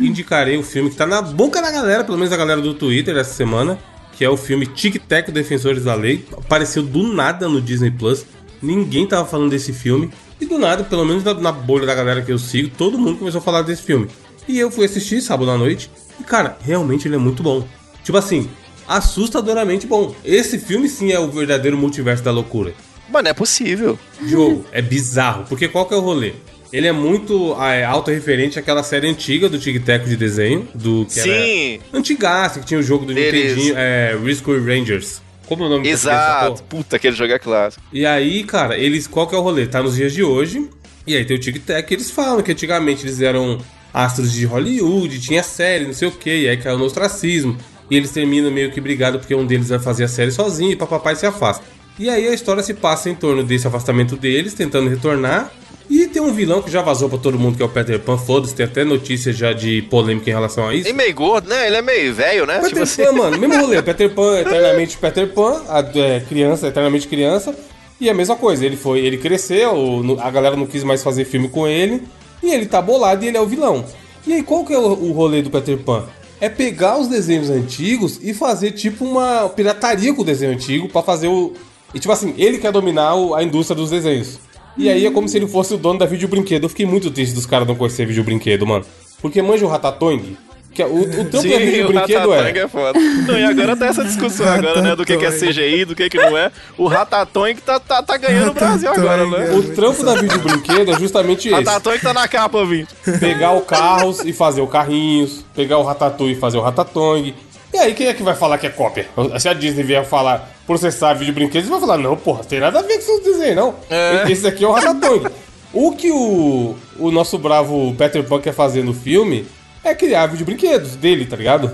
indicarei 0.00 0.56
o 0.56 0.62
filme 0.62 0.90
que 0.90 0.96
tá 0.96 1.06
na 1.06 1.22
boca 1.22 1.60
da 1.60 1.70
galera, 1.70 2.04
pelo 2.04 2.18
menos 2.18 2.32
a 2.32 2.36
galera 2.36 2.60
do 2.60 2.74
Twitter 2.74 3.16
essa 3.16 3.32
semana, 3.32 3.78
que 4.12 4.24
é 4.24 4.30
o 4.30 4.36
filme 4.36 4.66
Tic 4.66 4.96
Tac 5.06 5.30
Defensores 5.30 5.84
da 5.84 5.94
Lei. 5.94 6.26
Apareceu 6.36 6.82
do 6.82 7.02
nada 7.02 7.48
no 7.48 7.60
Disney 7.60 7.90
Plus. 7.90 8.26
Ninguém 8.60 9.06
tava 9.06 9.24
falando 9.24 9.50
desse 9.50 9.72
filme. 9.72 10.10
E 10.40 10.46
do 10.46 10.58
nada, 10.58 10.84
pelo 10.84 11.04
menos 11.04 11.24
na, 11.24 11.52
bolha 11.52 11.86
da 11.86 11.94
galera 11.94 12.22
que 12.22 12.32
eu 12.32 12.38
sigo, 12.38 12.70
todo 12.76 12.98
mundo 12.98 13.18
começou 13.18 13.40
a 13.40 13.42
falar 13.42 13.62
desse 13.62 13.82
filme. 13.82 14.08
E 14.46 14.58
eu 14.58 14.70
fui 14.70 14.86
assistir 14.86 15.20
sábado 15.20 15.50
à 15.50 15.58
noite. 15.58 15.90
E, 16.18 16.24
cara, 16.24 16.56
realmente 16.60 17.08
ele 17.08 17.16
é 17.16 17.18
muito 17.18 17.42
bom. 17.42 17.66
Tipo 18.04 18.18
assim, 18.18 18.48
assustadoramente 18.86 19.86
bom. 19.86 20.14
Esse 20.24 20.58
filme 20.58 20.88
sim 20.88 21.12
é 21.12 21.18
o 21.18 21.30
verdadeiro 21.30 21.76
multiverso 21.76 22.22
da 22.22 22.30
loucura. 22.30 22.72
Mano, 23.08 23.28
é 23.28 23.34
possível. 23.34 23.98
Jogo 24.24 24.64
é 24.70 24.82
bizarro, 24.82 25.44
porque 25.48 25.68
qual 25.68 25.86
que 25.86 25.94
é 25.94 25.96
o 25.96 26.00
rolê? 26.00 26.34
Ele 26.72 26.86
é 26.86 26.92
muito 26.92 27.56
é, 27.62 27.84
autorreferente 27.84 28.58
àquela 28.58 28.82
série 28.82 29.08
antiga 29.08 29.48
do 29.48 29.58
Tic 29.58 29.82
Tac 29.84 30.04
de 30.04 30.16
desenho, 30.16 30.68
do 30.74 31.06
que 31.06 31.20
Sim, 31.20 31.74
era 31.88 31.98
antigaço, 31.98 32.60
que 32.60 32.66
tinha 32.66 32.80
o 32.80 32.82
jogo 32.82 33.06
do 33.06 33.14
Deles. 33.14 33.56
Nintendinho, 33.56 33.74
é, 33.76 34.16
Risco 34.22 34.52
Rangers. 34.52 35.22
Como 35.46 35.64
é 35.64 35.66
o 35.66 35.70
nome 35.70 35.88
exato. 35.88 36.62
Puta, 36.64 36.96
aquele 36.96 37.16
jogo 37.16 37.32
é 37.32 37.38
clássico. 37.38 37.82
e 37.90 38.04
aí, 38.04 38.44
cara, 38.44 38.76
eles. 38.76 39.06
Qual 39.06 39.26
que 39.26 39.34
é 39.34 39.38
o 39.38 39.40
rolê? 39.40 39.66
Tá 39.66 39.82
nos 39.82 39.96
dias 39.96 40.12
de 40.12 40.22
hoje. 40.22 40.68
E 41.06 41.16
aí 41.16 41.24
tem 41.24 41.36
o 41.36 41.40
Tic 41.40 41.64
Tac, 41.64 41.90
eles 41.90 42.10
falam 42.10 42.42
que 42.42 42.52
antigamente 42.52 43.06
eles 43.06 43.22
eram 43.22 43.58
astros 43.94 44.30
de 44.30 44.44
Hollywood, 44.44 45.18
tinha 45.20 45.42
série, 45.42 45.86
não 45.86 45.94
sei 45.94 46.08
o 46.08 46.12
que, 46.12 46.42
e 46.42 46.48
aí 46.48 46.58
caiu 46.58 46.76
no 46.76 46.84
ostracismo. 46.84 47.56
E 47.90 47.96
eles 47.96 48.10
terminam 48.10 48.50
meio 48.50 48.70
que 48.70 48.78
brigado 48.78 49.18
porque 49.18 49.34
um 49.34 49.46
deles 49.46 49.70
vai 49.70 49.78
fazer 49.78 50.04
a 50.04 50.08
série 50.08 50.30
sozinho 50.30 50.72
e 50.72 50.76
papai 50.76 51.16
se 51.16 51.24
afasta. 51.24 51.64
E 51.98 52.10
aí 52.10 52.28
a 52.28 52.34
história 52.34 52.62
se 52.62 52.74
passa 52.74 53.08
em 53.08 53.14
torno 53.14 53.42
desse 53.42 53.66
afastamento 53.66 54.16
deles, 54.16 54.52
tentando 54.52 54.90
retornar. 54.90 55.50
E 55.90 56.06
tem 56.06 56.20
um 56.20 56.32
vilão 56.32 56.60
que 56.60 56.70
já 56.70 56.82
vazou 56.82 57.08
pra 57.08 57.18
todo 57.18 57.38
mundo, 57.38 57.56
que 57.56 57.62
é 57.62 57.66
o 57.66 57.68
Peter 57.68 57.98
Pan. 57.98 58.18
Foda-se, 58.18 58.54
tem 58.54 58.66
até 58.66 58.84
notícia 58.84 59.32
já 59.32 59.52
de 59.52 59.82
polêmica 59.82 60.28
em 60.28 60.32
relação 60.32 60.68
a 60.68 60.74
isso. 60.74 60.88
E 60.88 60.92
meio 60.92 61.14
gordo, 61.14 61.48
né? 61.48 61.66
Ele 61.66 61.76
é 61.76 61.82
meio 61.82 62.14
velho, 62.14 62.46
né? 62.46 62.56
Peter 62.56 62.68
tipo 62.68 62.82
assim. 62.82 63.04
Pan, 63.04 63.12
mano, 63.12 63.38
mesmo 63.38 63.56
rolê. 63.56 63.80
Peter 63.82 64.10
Pan, 64.10 64.40
eternamente 64.40 64.98
Peter 64.98 65.28
Pan, 65.32 65.62
a, 65.68 65.80
é, 65.80 66.20
criança, 66.20 66.68
eternamente 66.68 67.08
criança. 67.08 67.54
E 68.00 68.08
a 68.08 68.14
mesma 68.14 68.36
coisa, 68.36 68.64
ele 68.64 68.76
foi, 68.76 69.00
ele 69.00 69.16
cresceu, 69.16 69.72
a 70.20 70.30
galera 70.30 70.54
não 70.54 70.66
quis 70.66 70.84
mais 70.84 71.02
fazer 71.02 71.24
filme 71.24 71.48
com 71.48 71.66
ele. 71.66 72.02
E 72.42 72.52
ele 72.52 72.66
tá 72.66 72.80
bolado 72.80 73.24
e 73.24 73.28
ele 73.28 73.36
é 73.36 73.40
o 73.40 73.46
vilão. 73.46 73.84
E 74.26 74.32
aí, 74.34 74.42
qual 74.42 74.64
que 74.64 74.72
é 74.72 74.78
o, 74.78 74.92
o 74.92 75.12
rolê 75.12 75.42
do 75.42 75.50
Peter 75.50 75.76
Pan? 75.78 76.04
É 76.40 76.48
pegar 76.48 76.98
os 76.98 77.08
desenhos 77.08 77.50
antigos 77.50 78.20
e 78.22 78.32
fazer 78.32 78.72
tipo 78.72 79.04
uma 79.04 79.48
pirataria 79.48 80.14
com 80.14 80.22
o 80.22 80.24
desenho 80.24 80.52
antigo 80.52 80.88
pra 80.88 81.02
fazer 81.02 81.28
o. 81.28 81.54
E 81.92 81.98
tipo 81.98 82.12
assim, 82.12 82.34
ele 82.36 82.58
quer 82.58 82.70
dominar 82.70 83.14
a 83.34 83.42
indústria 83.42 83.74
dos 83.74 83.90
desenhos. 83.90 84.38
E 84.78 84.88
aí 84.88 85.04
é 85.04 85.10
como 85.10 85.28
se 85.28 85.36
ele 85.36 85.48
fosse 85.48 85.74
o 85.74 85.76
dono 85.76 85.98
da 85.98 86.06
videobrinquedo. 86.06 86.66
Eu 86.66 86.68
fiquei 86.68 86.86
muito 86.86 87.10
triste 87.10 87.34
dos 87.34 87.44
caras 87.44 87.66
não 87.66 87.74
conhecer 87.74 88.06
videobrinquedo, 88.06 88.64
mano. 88.64 88.84
Porque 89.20 89.42
manja 89.42 89.66
o 89.66 89.68
Ratatouille, 89.68 90.38
que 90.72 90.80
é 90.80 90.86
o, 90.86 91.00
o 91.00 91.04
trampo 91.04 91.30
da 91.30 91.40
Sim, 91.40 91.54
o 91.54 91.58
videobrinquedo 91.58 92.30
Ratatouille 92.30 92.58
é. 92.58 92.62
é 92.62 92.68
foda. 92.68 93.00
Não, 93.26 93.36
e 93.36 93.42
agora 93.42 93.76
tá 93.76 93.86
essa 93.86 94.04
discussão 94.04 94.48
agora, 94.48 94.80
né? 94.80 94.94
Do 94.94 95.04
que, 95.04 95.16
que 95.16 95.24
é 95.24 95.30
CGI, 95.32 95.84
do 95.84 95.96
que, 95.96 96.08
que 96.08 96.16
não 96.16 96.38
é. 96.38 96.52
O 96.76 96.86
Ratatouille 96.86 97.56
que 97.56 97.62
tá, 97.62 97.80
tá, 97.80 98.00
tá 98.00 98.16
ganhando 98.16 98.52
o 98.52 98.54
Brasil 98.54 98.88
agora, 98.88 99.26
né? 99.26 99.50
O 99.56 99.74
trampo 99.74 100.04
da 100.04 100.14
videobrinquedo 100.14 100.92
é 100.92 100.98
justamente 100.98 101.48
esse. 101.48 101.56
Ratatouille 101.56 101.98
que 101.98 102.06
tá 102.06 102.14
na 102.14 102.28
capa, 102.28 102.58
ouvinte. 102.58 102.94
Pegar 103.18 103.52
o 103.52 103.62
carros 103.62 104.20
e 104.24 104.32
fazer 104.32 104.60
o 104.60 104.68
carrinhos, 104.68 105.44
pegar 105.52 105.78
o 105.78 105.82
Ratatouille 105.82 106.34
e 106.34 106.38
fazer 106.38 106.58
o 106.58 106.60
Ratatouille. 106.60 107.34
E 107.72 107.76
aí, 107.76 107.94
quem 107.94 108.06
é 108.06 108.14
que 108.14 108.22
vai 108.22 108.34
falar 108.34 108.56
que 108.58 108.66
é 108.66 108.70
cópia? 108.70 109.08
Se 109.38 109.48
a 109.48 109.52
Disney 109.52 109.82
vier 109.82 110.04
falar 110.04 110.50
processar 110.66 111.14
vídeo 111.14 111.34
brinquedos, 111.34 111.68
você 111.68 111.70
vai 111.70 111.80
falar, 111.80 111.98
não, 111.98 112.16
porra, 112.16 112.42
tem 112.44 112.60
nada 112.60 112.78
a 112.78 112.82
ver 112.82 112.96
com 112.96 113.02
seus 113.02 113.22
desenhos, 113.22 113.56
não. 113.56 113.74
É. 113.90 114.30
Esse 114.30 114.46
aqui 114.46 114.64
é 114.64 114.68
o 114.68 114.72
Ratatouille. 114.72 115.26
o 115.72 115.92
que 115.92 116.10
o, 116.10 116.74
o 116.98 117.10
nosso 117.10 117.38
bravo 117.38 117.94
Peter 117.94 118.24
Pan 118.24 118.40
quer 118.40 118.54
fazer 118.54 118.82
no 118.82 118.94
filme 118.94 119.46
é 119.84 119.94
criar 119.94 120.26
vídeo 120.26 120.46
brinquedos 120.46 120.96
dele, 120.96 121.26
tá 121.26 121.36
ligado? 121.36 121.70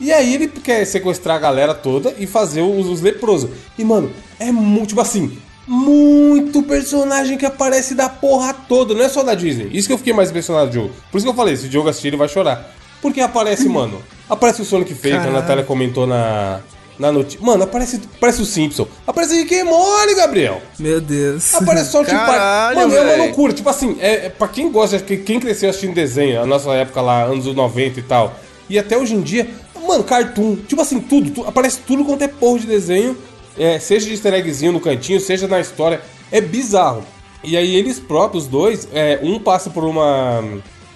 E 0.00 0.12
aí 0.12 0.34
ele 0.34 0.48
quer 0.48 0.84
sequestrar 0.84 1.36
a 1.36 1.40
galera 1.40 1.74
toda 1.74 2.14
e 2.18 2.26
fazer 2.26 2.62
os, 2.62 2.86
os 2.86 3.00
leprosos. 3.00 3.50
E, 3.76 3.84
mano, 3.84 4.12
é 4.38 4.52
muito, 4.52 4.88
tipo 4.88 5.00
assim, 5.00 5.36
muito 5.66 6.62
personagem 6.62 7.36
que 7.36 7.44
aparece 7.44 7.94
da 7.94 8.08
porra 8.08 8.54
toda, 8.54 8.94
não 8.94 9.02
é 9.02 9.08
só 9.08 9.22
da 9.22 9.34
Disney. 9.34 9.68
Isso 9.72 9.88
que 9.88 9.94
eu 9.94 9.98
fiquei 9.98 10.12
mais 10.12 10.30
impressionado, 10.30 10.70
Diogo. 10.70 10.94
Por 11.10 11.18
isso 11.18 11.26
que 11.26 11.30
eu 11.30 11.36
falei, 11.36 11.56
se 11.56 11.66
o 11.66 11.68
Diogo 11.68 11.88
assistir, 11.88 12.08
ele 12.08 12.16
vai 12.16 12.28
chorar. 12.28 12.72
Porque 13.02 13.20
aparece, 13.20 13.68
mano, 13.68 14.00
aparece 14.28 14.62
o 14.62 14.64
Sonic 14.64 14.94
Fake, 14.94 15.16
a. 15.16 15.30
Natália 15.30 15.64
comentou 15.64 16.06
na, 16.06 16.60
na 16.98 17.10
notícia. 17.12 17.40
Mano, 17.44 17.64
aparece, 17.64 18.00
aparece 18.16 18.42
o 18.42 18.44
Simpson. 18.44 18.86
Aparece 19.06 19.34
Rick 19.34 19.54
and 19.60 19.64
Morty, 19.66 20.14
Gabriel. 20.14 20.60
Meu 20.78 21.00
Deus. 21.00 21.54
Aparece 21.54 21.90
só 21.90 22.04
tipo. 22.04 22.16
Caralho, 22.16 22.76
Mano, 22.80 22.94
é 22.94 23.00
uma 23.00 23.24
loucura. 23.24 23.52
Tipo 23.52 23.68
assim, 23.70 23.96
é, 24.00 24.26
é 24.26 24.28
pra 24.28 24.48
quem 24.48 24.70
gosta, 24.70 24.98
que- 24.98 25.18
quem 25.18 25.38
cresceu 25.40 25.70
assistindo 25.70 25.94
desenho, 25.94 26.40
a 26.42 26.46
nossa 26.46 26.70
época 26.72 27.00
lá, 27.00 27.22
anos 27.24 27.46
90 27.46 28.00
e 28.00 28.02
tal, 28.02 28.34
e 28.68 28.78
até 28.78 28.96
hoje 28.98 29.14
em 29.14 29.20
dia, 29.22 29.48
mano, 29.86 30.04
cartoon, 30.04 30.56
tipo 30.56 30.80
assim, 30.82 31.00
tudo, 31.00 31.30
tu- 31.30 31.44
aparece 31.46 31.78
tudo 31.86 32.04
quanto 32.04 32.22
é 32.22 32.28
porra 32.28 32.58
de 32.58 32.66
desenho, 32.66 33.16
é, 33.58 33.78
seja 33.78 34.06
de 34.06 34.12
easter 34.12 34.34
eggzinho 34.34 34.72
no 34.72 34.80
cantinho, 34.80 35.18
seja 35.20 35.48
na 35.48 35.58
história, 35.60 36.00
é 36.30 36.40
bizarro. 36.40 37.02
E 37.42 37.56
aí 37.56 37.74
eles 37.76 37.98
próprios, 38.00 38.46
dois, 38.48 38.86
é, 38.92 39.20
um 39.22 39.38
passa 39.38 39.70
por 39.70 39.84
uma. 39.84 40.42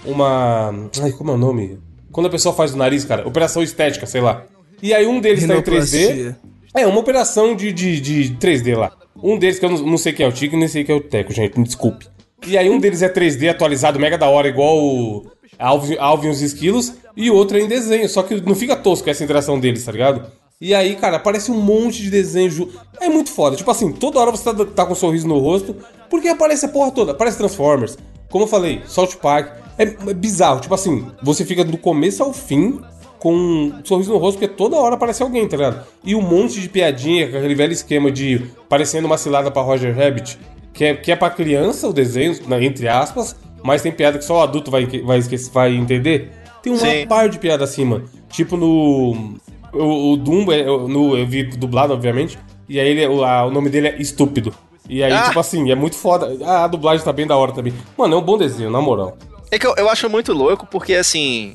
Uma. 0.04 0.74
Ai, 1.00 1.12
como 1.12 1.30
é 1.30 1.34
o 1.34 1.38
nome? 1.38 1.78
Quando 2.12 2.26
a 2.26 2.30
pessoa 2.30 2.54
faz 2.54 2.74
o 2.74 2.76
nariz, 2.76 3.04
cara, 3.04 3.26
operação 3.26 3.62
estética, 3.62 4.06
sei 4.06 4.20
lá. 4.20 4.44
E 4.82 4.92
aí 4.92 5.06
um 5.06 5.20
deles 5.20 5.46
tá 5.46 5.54
em 5.54 5.62
3D. 5.62 5.64
Rinoplastia. 5.64 6.36
É, 6.74 6.86
uma 6.86 7.00
operação 7.00 7.56
de, 7.56 7.72
de, 7.72 8.00
de 8.00 8.36
3D 8.36 8.76
lá. 8.76 8.92
Um 9.22 9.38
deles, 9.38 9.58
que 9.58 9.64
eu 9.64 9.70
não, 9.70 9.78
não 9.78 9.98
sei 9.98 10.12
quem 10.12 10.24
é 10.24 10.28
o 10.28 10.32
Tico, 10.32 10.56
nem 10.56 10.68
sei 10.68 10.84
quem 10.84 10.94
é 10.94 10.98
o 10.98 11.02
Teco, 11.02 11.32
gente, 11.32 11.58
me 11.58 11.64
desculpe. 11.64 12.06
E 12.46 12.56
aí 12.58 12.68
um 12.68 12.78
deles 12.78 13.02
é 13.02 13.08
3D 13.08 13.50
atualizado, 13.50 13.98
mega 13.98 14.18
da 14.18 14.28
hora, 14.28 14.48
igual 14.48 14.78
o 14.78 15.26
Alvin, 15.58 15.96
Alvin 15.98 16.28
e 16.28 16.30
os 16.30 16.40
Esquilos, 16.40 16.94
e 17.16 17.30
o 17.30 17.34
outro 17.34 17.56
é 17.56 17.60
em 17.60 17.68
desenho, 17.68 18.08
só 18.08 18.22
que 18.22 18.40
não 18.40 18.54
fica 18.54 18.74
tosco 18.74 19.08
essa 19.08 19.22
interação 19.22 19.60
deles, 19.60 19.84
tá 19.84 19.92
ligado? 19.92 20.26
E 20.60 20.74
aí, 20.74 20.94
cara, 20.96 21.16
aparece 21.16 21.50
um 21.50 21.60
monte 21.60 22.02
de 22.02 22.10
desenho. 22.10 22.70
É 23.00 23.08
muito 23.08 23.30
foda. 23.32 23.56
Tipo 23.56 23.70
assim, 23.70 23.92
toda 23.92 24.20
hora 24.20 24.30
você 24.30 24.44
tá, 24.44 24.64
tá 24.64 24.86
com 24.86 24.92
um 24.92 24.96
sorriso 24.96 25.26
no 25.26 25.38
rosto, 25.38 25.76
porque 26.08 26.28
aparece 26.28 26.66
a 26.66 26.68
porra 26.68 26.92
toda. 26.92 27.10
Aparece 27.10 27.36
Transformers. 27.36 27.98
Como 28.30 28.44
eu 28.44 28.48
falei, 28.48 28.80
South 28.86 29.16
Park. 29.20 29.52
É, 29.78 29.84
é 29.84 30.14
bizarro. 30.14 30.60
Tipo 30.60 30.74
assim, 30.74 31.06
você 31.22 31.44
fica 31.44 31.64
do 31.64 31.76
começo 31.78 32.22
ao 32.22 32.32
fim 32.32 32.80
com 33.18 33.32
um 33.34 33.72
sorriso 33.84 34.12
no 34.12 34.18
rosto, 34.18 34.38
porque 34.38 34.52
toda 34.52 34.76
hora 34.76 34.96
aparece 34.96 35.22
alguém, 35.22 35.46
tá 35.48 35.56
ligado? 35.56 35.86
E 36.04 36.14
um 36.14 36.20
monte 36.20 36.60
de 36.60 36.68
piadinha, 36.68 37.30
com 37.30 37.36
aquele 37.36 37.54
velho 37.54 37.72
esquema 37.72 38.10
de 38.10 38.42
parecendo 38.68 39.06
uma 39.06 39.16
cilada 39.16 39.50
pra 39.50 39.62
Roger 39.62 39.96
Rabbit, 39.96 40.38
que 40.72 40.84
é, 40.84 40.94
que 40.96 41.12
é 41.12 41.16
pra 41.16 41.30
criança 41.30 41.88
o 41.88 41.92
desenho, 41.92 42.36
né, 42.48 42.64
entre 42.64 42.88
aspas, 42.88 43.36
mas 43.62 43.80
tem 43.80 43.92
piada 43.92 44.18
que 44.18 44.24
só 44.24 44.38
o 44.38 44.42
adulto 44.42 44.70
vai, 44.72 44.86
vai, 45.04 45.18
esquecer, 45.18 45.52
vai 45.52 45.72
entender. 45.74 46.32
Tem 46.62 46.72
uma 46.72 46.78
Sim. 46.80 47.06
par 47.06 47.28
de 47.28 47.38
piada 47.38 47.62
assim, 47.64 47.84
mano. 47.84 48.04
Tipo 48.28 48.56
no. 48.56 49.36
O, 49.72 50.12
o 50.12 50.16
Dumbo, 50.16 50.52
é- 50.52 50.66
eu- 50.66 50.86
no, 50.88 51.16
eu 51.16 51.26
vi 51.26 51.44
dublado, 51.44 51.92
obviamente. 51.94 52.38
E 52.68 52.78
aí 52.80 52.88
ele, 52.88 53.06
o, 53.06 53.24
a- 53.24 53.46
o 53.46 53.50
nome 53.50 53.68
dele 53.70 53.88
é 53.88 53.96
Estúpido. 54.02 54.52
E 54.88 55.02
aí, 55.02 55.12
Ah! 55.12 55.22
tipo 55.28 55.38
assim, 55.40 55.70
é 55.70 55.74
muito 55.76 55.96
foda. 55.96 56.36
Ah, 56.44 56.64
a 56.64 56.66
dublagem 56.66 57.04
tá 57.04 57.12
bem 57.12 57.26
da 57.26 57.36
hora 57.36 57.52
também. 57.52 57.72
Mano, 57.96 58.14
é 58.14 58.18
um 58.18 58.22
bom 58.22 58.36
desenho, 58.36 58.68
na 58.70 58.80
moral. 58.80 59.16
É 59.52 59.58
que 59.58 59.66
eu, 59.66 59.74
eu 59.76 59.88
acho 59.88 60.08
muito 60.10 60.32
louco, 60.32 60.66
porque 60.66 60.94
assim. 60.94 61.54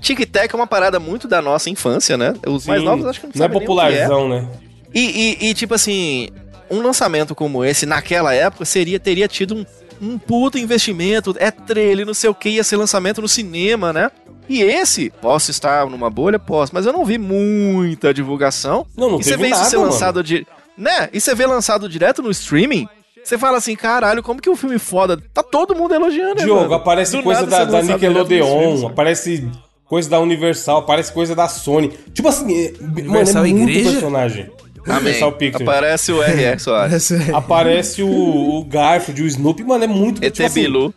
Tic 0.00 0.18
Tac 0.30 0.50
é 0.52 0.56
uma 0.56 0.66
parada 0.66 0.98
muito 0.98 1.28
da 1.28 1.42
nossa 1.42 1.68
infância, 1.68 2.16
né? 2.16 2.32
Os 2.46 2.66
mais 2.66 2.80
Sim, 2.80 2.86
novos 2.86 3.04
acho 3.04 3.20
que 3.20 3.26
não 3.26 3.32
Não 3.36 3.44
é 3.44 3.48
sabem 3.48 3.58
nem 3.58 3.58
o 3.58 3.60
que 3.60 3.66
popularzão, 3.66 4.28
né? 4.30 4.48
E, 4.94 5.00
e- 5.44 5.50
e, 5.50 5.54
tipo 5.54 5.74
assim, 5.74 6.30
um 6.70 6.80
lançamento 6.80 7.34
como 7.34 7.62
esse, 7.62 7.84
naquela 7.84 8.32
época, 8.32 8.64
seria, 8.64 8.98
teria 8.98 9.28
tido 9.28 9.54
um, 9.56 9.66
um 10.00 10.18
puto 10.18 10.56
investimento, 10.56 11.34
é 11.38 11.50
trailer, 11.50 12.06
não 12.06 12.14
sei 12.14 12.30
o 12.30 12.34
que, 12.34 12.48
ia 12.48 12.64
ser 12.64 12.76
lançamento 12.78 13.20
no 13.20 13.28
cinema, 13.28 13.92
né? 13.92 14.10
E 14.48 14.62
esse, 14.62 15.10
posso 15.20 15.50
estar 15.50 15.84
numa 15.86 16.08
bolha? 16.08 16.38
Posso, 16.38 16.74
mas 16.74 16.86
eu 16.86 16.92
não 16.92 17.04
vi 17.04 17.18
muita 17.18 18.14
divulgação. 18.14 18.86
Não, 18.96 19.10
não 19.10 19.20
e 19.20 19.24
você 19.24 19.30
teve 19.32 19.42
vê 19.42 19.48
isso 19.50 19.58
nada, 19.58 19.70
ser 19.70 19.76
mano. 19.76 19.90
lançado 19.90 20.22
de. 20.22 20.46
Né? 20.78 21.10
E 21.12 21.20
você 21.20 21.34
vê 21.34 21.44
lançado 21.46 21.88
direto 21.90 22.22
no 22.22 22.30
streaming. 22.30 22.88
Você 23.24 23.38
fala 23.38 23.56
assim, 23.56 23.74
caralho, 23.74 24.22
como 24.22 24.40
que 24.40 24.50
o 24.50 24.54
filme 24.54 24.78
foda? 24.78 25.18
Tá 25.32 25.42
todo 25.42 25.74
mundo 25.74 25.94
elogiando, 25.94 26.34
né, 26.36 26.44
Diogo, 26.44 26.60
mano? 26.62 26.74
aparece 26.74 27.16
Do 27.16 27.22
coisa 27.22 27.46
da, 27.46 27.64
da 27.64 27.82
Nickelodeon, 27.82 28.44
streaming, 28.44 28.86
aparece 28.86 29.48
coisa 29.86 30.10
da 30.10 30.20
Universal, 30.20 30.78
aparece 30.78 31.10
coisa 31.10 31.34
da 31.34 31.48
Sony. 31.48 31.88
Tipo 32.12 32.28
assim, 32.28 32.66
é, 32.66 32.72
mano, 32.80 32.98
é 32.98 33.00
Universal 33.00 33.42
muito 33.46 33.70
Igreja? 33.70 33.90
personagem. 33.92 34.50
Amém. 34.86 34.96
Universal 34.98 35.32
Pictures. 35.32 35.68
Aparece 35.68 36.12
o 36.12 36.22
R.R. 36.22 36.58
Soares. 36.60 37.12
Aparece 37.32 38.02
o, 38.02 38.58
o 38.58 38.64
Garfield, 38.64 39.22
o 39.22 39.26
Snoopy, 39.26 39.64
mano, 39.64 39.84
é 39.84 39.86
muito... 39.86 40.22
ET 40.22 40.34
tipo 40.34 40.46
assim, 40.46 40.60
Bilu. 40.60 40.92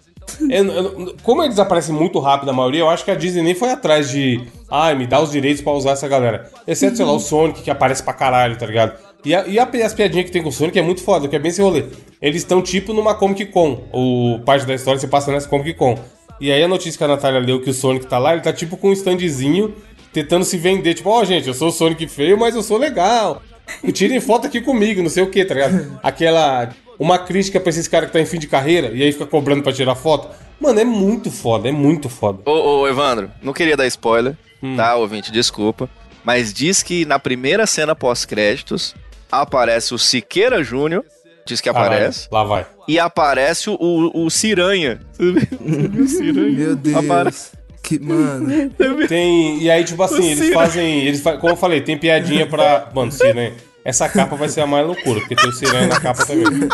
é, 0.49 0.59
é, 0.59 1.13
como 1.23 1.41
eles 1.41 1.57
aparecem 1.57 1.95
muito 1.95 2.19
rápido, 2.19 2.49
a 2.49 2.53
maioria, 2.53 2.81
eu 2.81 2.89
acho 2.89 3.05
que 3.05 3.11
a 3.11 3.15
Disney 3.15 3.41
nem 3.41 3.55
foi 3.55 3.71
atrás 3.71 4.09
de... 4.09 4.41
Ai, 4.69 4.95
me 4.95 5.07
dá 5.07 5.21
os 5.21 5.31
direitos 5.31 5.61
pra 5.61 5.71
usar 5.71 5.91
essa 5.91 6.09
galera. 6.09 6.51
Exceto, 6.67 6.97
sei 6.97 7.05
lá, 7.05 7.13
o 7.13 7.19
Sonic, 7.19 7.61
que 7.61 7.71
aparece 7.71 8.03
pra 8.03 8.11
caralho, 8.11 8.57
tá 8.57 8.65
ligado? 8.65 9.06
E, 9.25 9.35
a- 9.35 9.45
e 9.47 9.59
a- 9.59 9.69
as 9.85 9.93
piadinhas 9.93 10.25
que 10.25 10.31
tem 10.31 10.41
com 10.43 10.49
o 10.49 10.51
Sonic 10.51 10.77
é 10.77 10.81
muito 10.81 11.01
foda, 11.03 11.27
que 11.27 11.35
é 11.35 11.39
bem 11.39 11.49
esse 11.49 11.61
rolê. 11.61 11.85
Eles 12.21 12.37
estão 12.43 12.61
tipo 12.61 12.93
numa 12.93 13.13
Comic 13.15 13.45
Con. 13.47 13.87
O 13.93 14.39
parte 14.45 14.65
da 14.65 14.73
história 14.75 14.99
se 14.99 15.07
passa 15.07 15.31
nessa 15.31 15.47
Comic 15.49 15.73
Con. 15.73 15.97
E 16.39 16.51
aí 16.51 16.61
a 16.63 16.67
notícia 16.67 16.97
que 16.97 17.03
a 17.03 17.07
Natália 17.07 17.39
leu 17.39 17.61
que 17.61 17.69
o 17.69 17.73
Sonic 17.73 18.05
tá 18.05 18.17
lá, 18.19 18.33
ele 18.33 18.41
tá 18.41 18.53
tipo 18.53 18.77
com 18.77 18.89
um 18.89 18.93
standzinho 18.93 19.73
tentando 20.13 20.45
se 20.45 20.57
vender. 20.57 20.93
Tipo, 20.93 21.09
ó, 21.09 21.23
gente, 21.25 21.47
eu 21.47 21.53
sou 21.53 21.69
o 21.69 21.71
Sonic 21.71 22.07
feio, 22.07 22.37
mas 22.37 22.55
eu 22.55 22.61
sou 22.63 22.77
legal. 22.77 23.41
E 23.83 23.91
tirem 23.91 24.19
foto 24.21 24.47
aqui 24.47 24.61
comigo, 24.61 25.01
não 25.01 25.09
sei 25.09 25.23
o 25.23 25.29
que, 25.29 25.43
tá 25.43 25.53
ligado? 25.55 25.99
Aquela. 26.03 26.69
Uma 26.99 27.19
crítica 27.19 27.59
pra 27.59 27.69
esses 27.69 27.87
caras 27.87 28.07
que 28.09 28.13
tá 28.13 28.19
em 28.19 28.25
fim 28.25 28.39
de 28.39 28.47
carreira 28.47 28.87
e 28.91 29.03
aí 29.03 29.11
fica 29.11 29.25
cobrando 29.27 29.61
pra 29.61 29.71
tirar 29.71 29.93
foto. 29.93 30.29
Mano, 30.59 30.79
é 30.79 30.83
muito 30.83 31.29
foda, 31.29 31.69
é 31.69 31.71
muito 31.71 32.09
foda. 32.09 32.39
Ô, 32.43 32.79
ô, 32.81 32.87
Evandro, 32.87 33.29
não 33.43 33.53
queria 33.53 33.77
dar 33.77 33.85
spoiler, 33.85 34.35
Hum. 34.63 34.75
tá, 34.75 34.95
ouvinte? 34.95 35.31
Desculpa. 35.31 35.87
Mas 36.23 36.51
diz 36.51 36.81
que 36.81 37.05
na 37.05 37.19
primeira 37.19 37.67
cena 37.67 37.95
pós-créditos 37.95 38.95
aparece 39.31 39.93
o 39.93 39.97
Siqueira 39.99 40.63
Júnior, 40.63 41.03
diz 41.45 41.61
que 41.61 41.69
aparece, 41.69 42.29
Caralho, 42.29 42.49
Lá 42.49 42.55
vai. 42.55 42.67
e 42.87 42.99
aparece 42.99 43.69
o, 43.69 43.77
o 44.13 44.29
Ciranha. 44.29 44.99
O 45.19 46.07
Ciranha? 46.07 46.49
Meu 46.57 46.75
Deus. 46.75 46.95
Aparece. 46.97 47.51
Que, 47.83 47.99
mano. 47.99 48.69
Tem. 49.07 49.61
E 49.61 49.71
aí, 49.71 49.83
tipo 49.85 50.01
assim, 50.03 50.25
eles 50.31 50.39
Cira. 50.39 50.53
fazem. 50.53 51.05
Eles 51.05 51.21
fa- 51.21 51.37
Como 51.37 51.53
eu 51.53 51.57
falei, 51.57 51.79
tem 51.81 51.97
piadinha 51.97 52.45
pra. 52.45 52.89
Mano, 52.93 53.11
Siranha. 53.11 53.53
Essa 53.85 54.09
capa 54.09 54.35
vai 54.35 54.49
ser 54.49 54.59
a 54.59 54.67
mais 54.67 54.85
loucura, 54.85 55.21
porque 55.21 55.33
tem 55.35 55.47
o 55.49 55.53
Siranha 55.53 55.87
na 55.87 55.97
capa 55.97 56.25
também. 56.25 56.67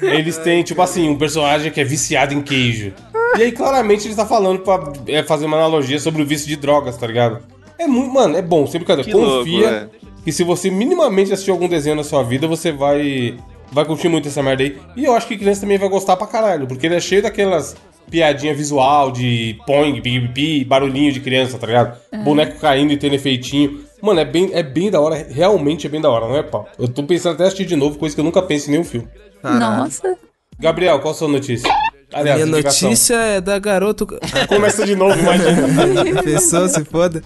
Eles 0.00 0.38
têm, 0.38 0.62
tipo 0.62 0.80
assim, 0.80 1.08
um 1.08 1.18
personagem 1.18 1.72
que 1.72 1.80
é 1.80 1.84
viciado 1.84 2.32
em 2.32 2.40
queijo. 2.40 2.92
E 3.36 3.42
aí, 3.42 3.50
claramente, 3.50 4.06
ele 4.06 4.14
tá 4.14 4.24
falando 4.24 4.60
pra 4.60 4.92
é, 5.08 5.24
fazer 5.24 5.46
uma 5.46 5.56
analogia 5.56 5.98
sobre 5.98 6.22
o 6.22 6.26
vício 6.26 6.46
de 6.46 6.54
drogas, 6.54 6.96
tá 6.96 7.08
ligado? 7.08 7.40
É 7.76 7.88
muito. 7.88 8.12
Mano, 8.14 8.36
é 8.36 8.42
bom, 8.42 8.64
sem 8.68 8.78
brincadeira. 8.78 9.10
Que 9.10 9.16
louco, 9.16 9.38
Confia 9.38 9.70
velho. 9.70 9.90
Que 10.24 10.32
se 10.32 10.42
você 10.42 10.70
minimamente 10.70 11.32
assistir 11.32 11.50
algum 11.50 11.68
desenho 11.68 11.96
na 11.96 12.04
sua 12.04 12.22
vida, 12.22 12.46
você 12.48 12.72
vai. 12.72 13.36
Vai 13.70 13.84
curtir 13.84 14.08
muito 14.08 14.28
essa 14.28 14.42
merda 14.42 14.62
aí. 14.62 14.78
E 14.96 15.04
eu 15.04 15.14
acho 15.14 15.26
que 15.26 15.36
criança 15.36 15.62
também 15.62 15.78
vai 15.78 15.88
gostar 15.88 16.16
pra 16.16 16.26
caralho, 16.26 16.66
porque 16.66 16.86
ele 16.86 16.94
é 16.94 17.00
cheio 17.00 17.22
daquelas 17.22 17.76
piadinha 18.10 18.54
visual 18.54 19.10
de 19.10 19.58
poing, 19.66 20.00
pipi, 20.00 20.64
barulhinho 20.64 21.10
de 21.12 21.20
criança, 21.20 21.58
tá 21.58 21.66
ligado? 21.66 21.98
Boneco 22.22 22.60
caindo 22.60 22.92
e 22.92 22.96
tendo 22.96 23.14
efeitinho. 23.14 23.80
Mano, 24.00 24.20
é 24.20 24.24
bem, 24.24 24.50
é 24.52 24.62
bem 24.62 24.90
da 24.90 25.00
hora, 25.00 25.26
realmente 25.28 25.86
é 25.86 25.90
bem 25.90 26.00
da 26.00 26.10
hora, 26.10 26.28
não 26.28 26.36
é, 26.36 26.42
pau? 26.42 26.68
Eu 26.78 26.86
tô 26.86 27.02
pensando 27.02 27.34
até 27.34 27.44
assistir 27.44 27.64
de 27.64 27.74
novo, 27.74 27.98
coisa 27.98 28.14
que 28.14 28.20
eu 28.20 28.24
nunca 28.24 28.42
penso 28.42 28.68
em 28.68 28.72
nenhum 28.72 28.84
filme. 28.84 29.08
Nossa. 29.42 30.16
Gabriel, 30.58 31.00
qual 31.00 31.12
a 31.12 31.16
sua 31.16 31.28
notícia? 31.28 31.68
Aliás, 32.12 32.40
Minha 32.44 32.52
indicação. 32.58 32.90
notícia 32.90 33.14
é 33.16 33.40
da 33.40 33.58
garota. 33.58 34.06
Começa 34.46 34.86
de 34.86 34.94
novo, 34.94 35.18
imagina. 35.18 36.22
Pensou, 36.22 36.68
se 36.68 36.84
foda. 36.84 37.22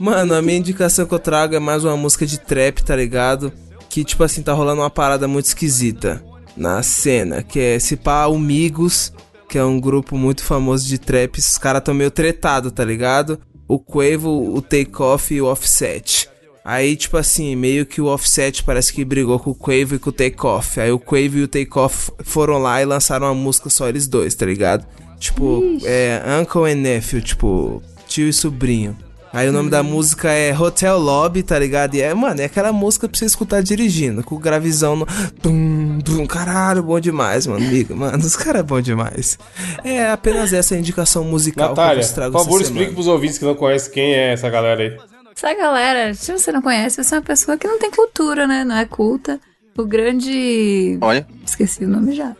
Mano, 0.00 0.34
a 0.34 0.40
minha 0.40 0.56
indicação 0.56 1.04
que 1.04 1.12
eu 1.12 1.18
trago 1.18 1.54
é 1.54 1.58
mais 1.58 1.84
uma 1.84 1.94
música 1.94 2.24
de 2.24 2.40
trap, 2.40 2.82
tá 2.82 2.96
ligado? 2.96 3.52
Que, 3.90 4.02
tipo 4.02 4.24
assim, 4.24 4.40
tá 4.40 4.50
rolando 4.54 4.80
uma 4.80 4.88
parada 4.88 5.28
muito 5.28 5.44
esquisita 5.44 6.24
na 6.56 6.82
cena, 6.82 7.42
que 7.42 7.60
é 7.60 7.74
esse 7.74 7.98
pá 7.98 8.24
Amigos, 8.24 9.12
que 9.46 9.58
é 9.58 9.64
um 9.64 9.78
grupo 9.78 10.16
muito 10.16 10.42
famoso 10.42 10.88
de 10.88 10.96
trap. 10.96 11.38
Os 11.38 11.58
caras 11.58 11.82
tão 11.82 11.92
meio 11.92 12.10
tretado, 12.10 12.70
tá 12.70 12.82
ligado? 12.82 13.38
O 13.68 13.78
Quavo, 13.78 14.56
o 14.56 14.62
Takeoff 14.62 15.34
e 15.34 15.42
o 15.42 15.44
Offset. 15.44 16.30
Aí, 16.64 16.96
tipo 16.96 17.18
assim, 17.18 17.54
meio 17.54 17.84
que 17.84 18.00
o 18.00 18.06
Offset 18.06 18.64
parece 18.64 18.94
que 18.94 19.04
brigou 19.04 19.38
com 19.38 19.50
o 19.50 19.54
Quavo 19.54 19.96
e 19.96 19.98
com 19.98 20.08
o 20.08 20.14
Takeoff. 20.14 20.80
Aí 20.80 20.90
o 20.90 20.98
Quavo 20.98 21.36
e 21.36 21.42
o 21.42 21.48
Takeoff 21.48 22.10
foram 22.24 22.56
lá 22.56 22.80
e 22.80 22.86
lançaram 22.86 23.26
uma 23.26 23.34
música 23.34 23.68
só 23.68 23.86
eles 23.86 24.08
dois, 24.08 24.34
tá 24.34 24.46
ligado? 24.46 24.86
Tipo, 25.18 25.62
é 25.84 26.22
Uncle 26.40 26.72
and 26.72 26.76
Nephew, 26.76 27.20
tipo, 27.20 27.82
tio 28.08 28.30
e 28.30 28.32
sobrinho. 28.32 28.96
Aí 29.32 29.48
o 29.48 29.52
nome 29.52 29.70
da 29.70 29.82
música 29.82 30.32
é 30.32 30.56
Hotel 30.58 30.98
Lobby, 30.98 31.42
tá 31.44 31.56
ligado? 31.58 31.94
E 31.94 32.00
é, 32.02 32.12
mano, 32.12 32.40
é 32.40 32.46
aquela 32.46 32.72
música 32.72 33.08
pra 33.08 33.16
você 33.16 33.24
escutar 33.24 33.62
dirigindo, 33.62 34.24
com 34.24 34.34
o 34.34 34.38
gravizão 34.38 34.96
no. 34.96 35.06
Tum, 35.40 36.00
tum, 36.00 36.26
caralho, 36.26 36.82
bom 36.82 36.98
demais, 36.98 37.46
mano, 37.46 37.64
amigo. 37.64 37.94
Mano, 37.94 38.18
os 38.18 38.34
caras 38.36 38.60
é 38.60 38.62
bom 38.64 38.80
demais. 38.80 39.38
É 39.84 40.10
apenas 40.10 40.52
essa 40.52 40.76
indicação 40.76 41.22
musical 41.22 41.68
Natália, 41.70 42.02
que 42.04 42.20
eu 42.20 42.32
por 42.32 42.38
favor, 42.40 42.60
explique 42.60 42.92
pros 42.92 43.06
ouvintes 43.06 43.38
que 43.38 43.44
não 43.44 43.54
conhecem 43.54 43.92
quem 43.92 44.14
é 44.14 44.32
essa 44.32 44.50
galera 44.50 44.82
aí. 44.82 44.98
Essa 45.36 45.54
galera, 45.54 46.12
se 46.12 46.32
você 46.32 46.50
não 46.50 46.60
conhece, 46.60 47.02
você 47.02 47.14
é 47.14 47.18
uma 47.18 47.24
pessoa 47.24 47.56
que 47.56 47.66
não 47.68 47.78
tem 47.78 47.90
cultura, 47.90 48.46
né? 48.48 48.64
Não 48.64 48.76
é 48.76 48.84
culta. 48.84 49.38
O 49.78 49.84
grande. 49.84 50.98
Olha, 51.00 51.26
Esqueci 51.46 51.84
o 51.84 51.88
nome 51.88 52.14
já. 52.14 52.36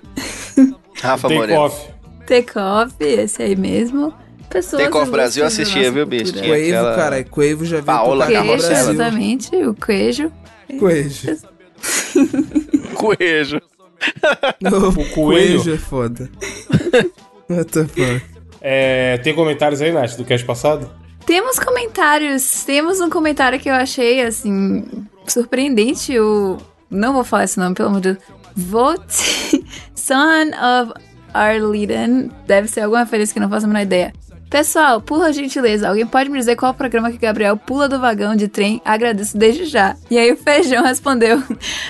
Rafa 1.00 1.28
Take 1.28 1.40
Moreno. 1.40 1.60
off. 1.60 1.88
Take-off, 2.26 2.94
esse 3.00 3.42
aí 3.42 3.56
mesmo. 3.56 4.12
Pessoas 4.50 4.82
Take 4.82 4.96
Off 4.98 5.10
Brasil 5.10 5.44
assistia, 5.46 5.90
viu, 5.92 6.04
bicho? 6.04 6.32
Tinha 6.32 6.42
Quavo, 6.44 6.54
aquela- 6.64 6.96
cara, 6.96 7.24
Quavo 7.24 7.64
já 7.64 7.76
veio 7.76 7.84
Paola 7.84 8.26
Queijo, 8.26 8.52
exatamente, 8.54 9.56
o 9.56 9.74
queijo. 9.74 10.32
Queijo. 10.68 11.36
Coelho. 12.94 13.62
O. 14.64 15.28
Queijo 15.30 15.74
é 15.74 15.76
foda. 15.78 16.30
What 17.50 17.70
the 17.70 17.84
fuck? 17.84 18.22
É, 18.60 19.18
tem 19.18 19.34
comentários 19.34 19.80
aí, 19.82 19.92
Nath, 19.92 20.16
do 20.16 20.24
cast 20.24 20.46
passado? 20.46 20.90
Temos 21.26 21.58
comentários. 21.58 22.64
Temos 22.64 23.00
um 23.00 23.10
comentário 23.10 23.60
que 23.60 23.68
eu 23.68 23.74
achei, 23.74 24.22
assim, 24.22 24.84
surpreendente. 25.26 26.18
O. 26.18 26.56
Não 26.90 27.12
vou 27.12 27.24
falar 27.24 27.44
esse 27.44 27.58
nome, 27.58 27.74
pelo 27.74 27.88
amor 27.90 28.00
de 28.00 28.12
Deus. 28.14 28.24
Vote 28.56 29.64
Son 29.94 30.46
of 30.82 30.92
Arleden. 31.34 32.30
Deve 32.46 32.68
ser 32.68 32.80
alguma 32.80 33.00
referência 33.04 33.34
que 33.34 33.40
não 33.40 33.48
faço 33.50 33.66
a 33.66 33.68
menor 33.68 33.82
ideia. 33.82 34.12
Pessoal, 34.50 35.00
por 35.00 35.32
gentileza, 35.32 35.88
alguém 35.88 36.04
pode 36.04 36.28
me 36.28 36.36
dizer 36.36 36.56
qual 36.56 36.74
programa 36.74 37.12
que 37.12 37.18
Gabriel 37.18 37.56
pula 37.56 37.88
do 37.88 38.00
vagão 38.00 38.34
de 38.34 38.48
trem? 38.48 38.82
Agradeço 38.84 39.38
desde 39.38 39.64
já. 39.64 39.96
E 40.10 40.18
aí 40.18 40.32
o 40.32 40.36
Feijão 40.36 40.82
respondeu: 40.84 41.40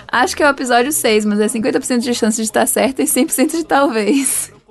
Acho 0.07 0.37
que 0.37 0.43
é 0.43 0.47
o 0.47 0.51
episódio 0.51 0.93
6, 0.93 1.25
mas 1.25 1.41
é 1.41 1.47
50% 1.47 2.01
de 2.01 2.15
chance 2.15 2.37
de 2.37 2.43
estar 2.43 2.67
certo 2.67 3.01
e 3.01 3.07
100% 3.07 3.53
de 3.53 3.65
talvez. 3.65 4.53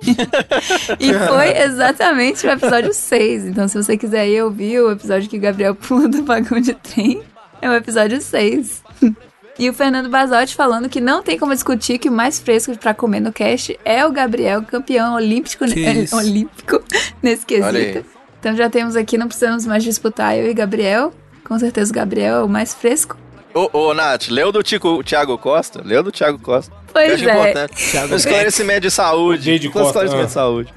E 0.98 1.12
foi 1.12 1.58
exatamente 1.58 2.46
o 2.46 2.50
episódio 2.50 2.94
6. 2.94 3.48
Então, 3.48 3.68
se 3.68 3.76
você 3.76 3.98
quiser 3.98 4.26
ir 4.26 4.42
ouvir 4.42 4.80
o 4.80 4.90
episódio 4.90 5.28
que 5.28 5.36
o 5.36 5.40
Gabriel 5.40 5.74
pula 5.74 6.08
do 6.08 6.24
vagão 6.24 6.58
de 6.58 6.72
trem, 6.72 7.22
é 7.60 7.68
o 7.68 7.74
episódio 7.74 8.18
6. 8.18 8.82
E 9.60 9.68
o 9.68 9.74
Fernando 9.74 10.08
Basotti 10.08 10.54
falando 10.54 10.88
que 10.88 11.02
não 11.02 11.22
tem 11.22 11.38
como 11.38 11.52
discutir 11.52 11.98
que 11.98 12.08
o 12.08 12.12
mais 12.12 12.38
fresco 12.38 12.74
pra 12.78 12.94
comer 12.94 13.20
no 13.20 13.30
cast 13.30 13.78
é 13.84 14.06
o 14.06 14.10
Gabriel, 14.10 14.62
campeão 14.62 15.12
olímpico, 15.14 15.66
isso. 15.66 16.16
olímpico 16.16 16.82
nesse 17.22 17.44
quesito. 17.44 18.06
Então 18.40 18.56
já 18.56 18.70
temos 18.70 18.96
aqui, 18.96 19.18
não 19.18 19.28
precisamos 19.28 19.66
mais 19.66 19.84
disputar 19.84 20.34
eu 20.34 20.50
e 20.50 20.54
Gabriel. 20.54 21.12
Com 21.44 21.58
certeza 21.58 21.92
o 21.92 21.94
Gabriel 21.94 22.36
é 22.36 22.42
o 22.42 22.48
mais 22.48 22.72
fresco. 22.72 23.18
Ô, 23.52 23.68
ô, 23.74 23.92
Nath, 23.92 24.28
leu 24.28 24.50
do 24.50 24.62
Tico, 24.62 25.04
Thiago 25.04 25.36
Costa? 25.36 25.82
Leu 25.84 26.02
do 26.02 26.10
Thiago 26.10 26.38
Costa. 26.38 26.74
Pois 26.90 27.22
é. 27.22 27.30
importante. 27.30 27.98
Um 28.10 28.16
esclarecimento 28.16 28.80
de 28.80 28.90
saúde. 28.90 29.58
De 29.58 29.68
Um 29.68 29.72
Costa, 29.72 29.88
esclarecimento 29.88 30.24
ah. 30.24 30.26
de 30.26 30.32
saúde. 30.32 30.74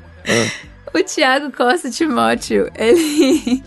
O 0.94 1.02
Thiago 1.02 1.54
Costa 1.54 1.90
Timóteo, 1.90 2.70
ele 2.76 3.64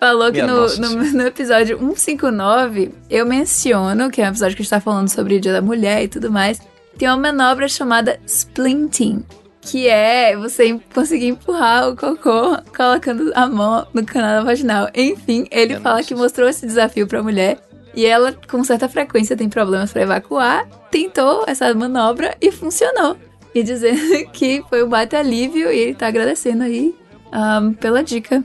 falou 0.00 0.32
que 0.32 0.42
no, 0.42 0.66
no, 0.76 1.12
no 1.12 1.26
episódio 1.26 1.78
159 1.78 2.90
eu 3.10 3.26
menciono, 3.26 4.10
que 4.10 4.22
é 4.22 4.24
um 4.24 4.28
episódio 4.28 4.56
que 4.56 4.62
está 4.62 4.80
falando 4.80 5.08
sobre 5.08 5.36
o 5.36 5.40
Dia 5.40 5.52
da 5.52 5.62
Mulher 5.62 6.02
e 6.02 6.08
tudo 6.08 6.32
mais, 6.32 6.58
tem 6.98 7.06
uma 7.06 7.18
manobra 7.18 7.68
chamada 7.68 8.18
splinting, 8.26 9.24
que 9.60 9.86
é 9.88 10.34
você 10.36 10.80
conseguir 10.94 11.28
empurrar 11.28 11.90
o 11.90 11.96
cocô 11.96 12.56
colocando 12.74 13.30
a 13.34 13.46
mão 13.46 13.86
no 13.92 14.04
canal 14.04 14.44
vaginal. 14.44 14.88
Enfim, 14.94 15.46
ele 15.50 15.74
Minha 15.74 15.80
fala 15.80 15.96
nossa 15.96 16.08
que 16.08 16.14
mostrou 16.14 16.48
esse 16.48 16.66
desafio 16.66 17.06
pra 17.06 17.22
mulher 17.22 17.58
e 17.94 18.06
ela, 18.06 18.32
com 18.48 18.62
certa 18.64 18.88
frequência, 18.88 19.36
tem 19.36 19.48
problemas 19.48 19.92
pra 19.92 20.02
evacuar, 20.02 20.66
tentou 20.90 21.44
essa 21.46 21.72
manobra 21.74 22.36
e 22.40 22.50
funcionou. 22.50 23.16
E 23.54 23.62
dizendo 23.62 24.00
que 24.32 24.64
foi 24.68 24.82
um 24.82 24.88
baita 24.88 25.18
alívio 25.18 25.70
e 25.70 25.78
ele 25.78 25.94
tá 25.94 26.06
agradecendo 26.06 26.62
aí 26.62 26.94
ahn, 27.32 27.74
pela 27.74 28.02
dica. 28.02 28.42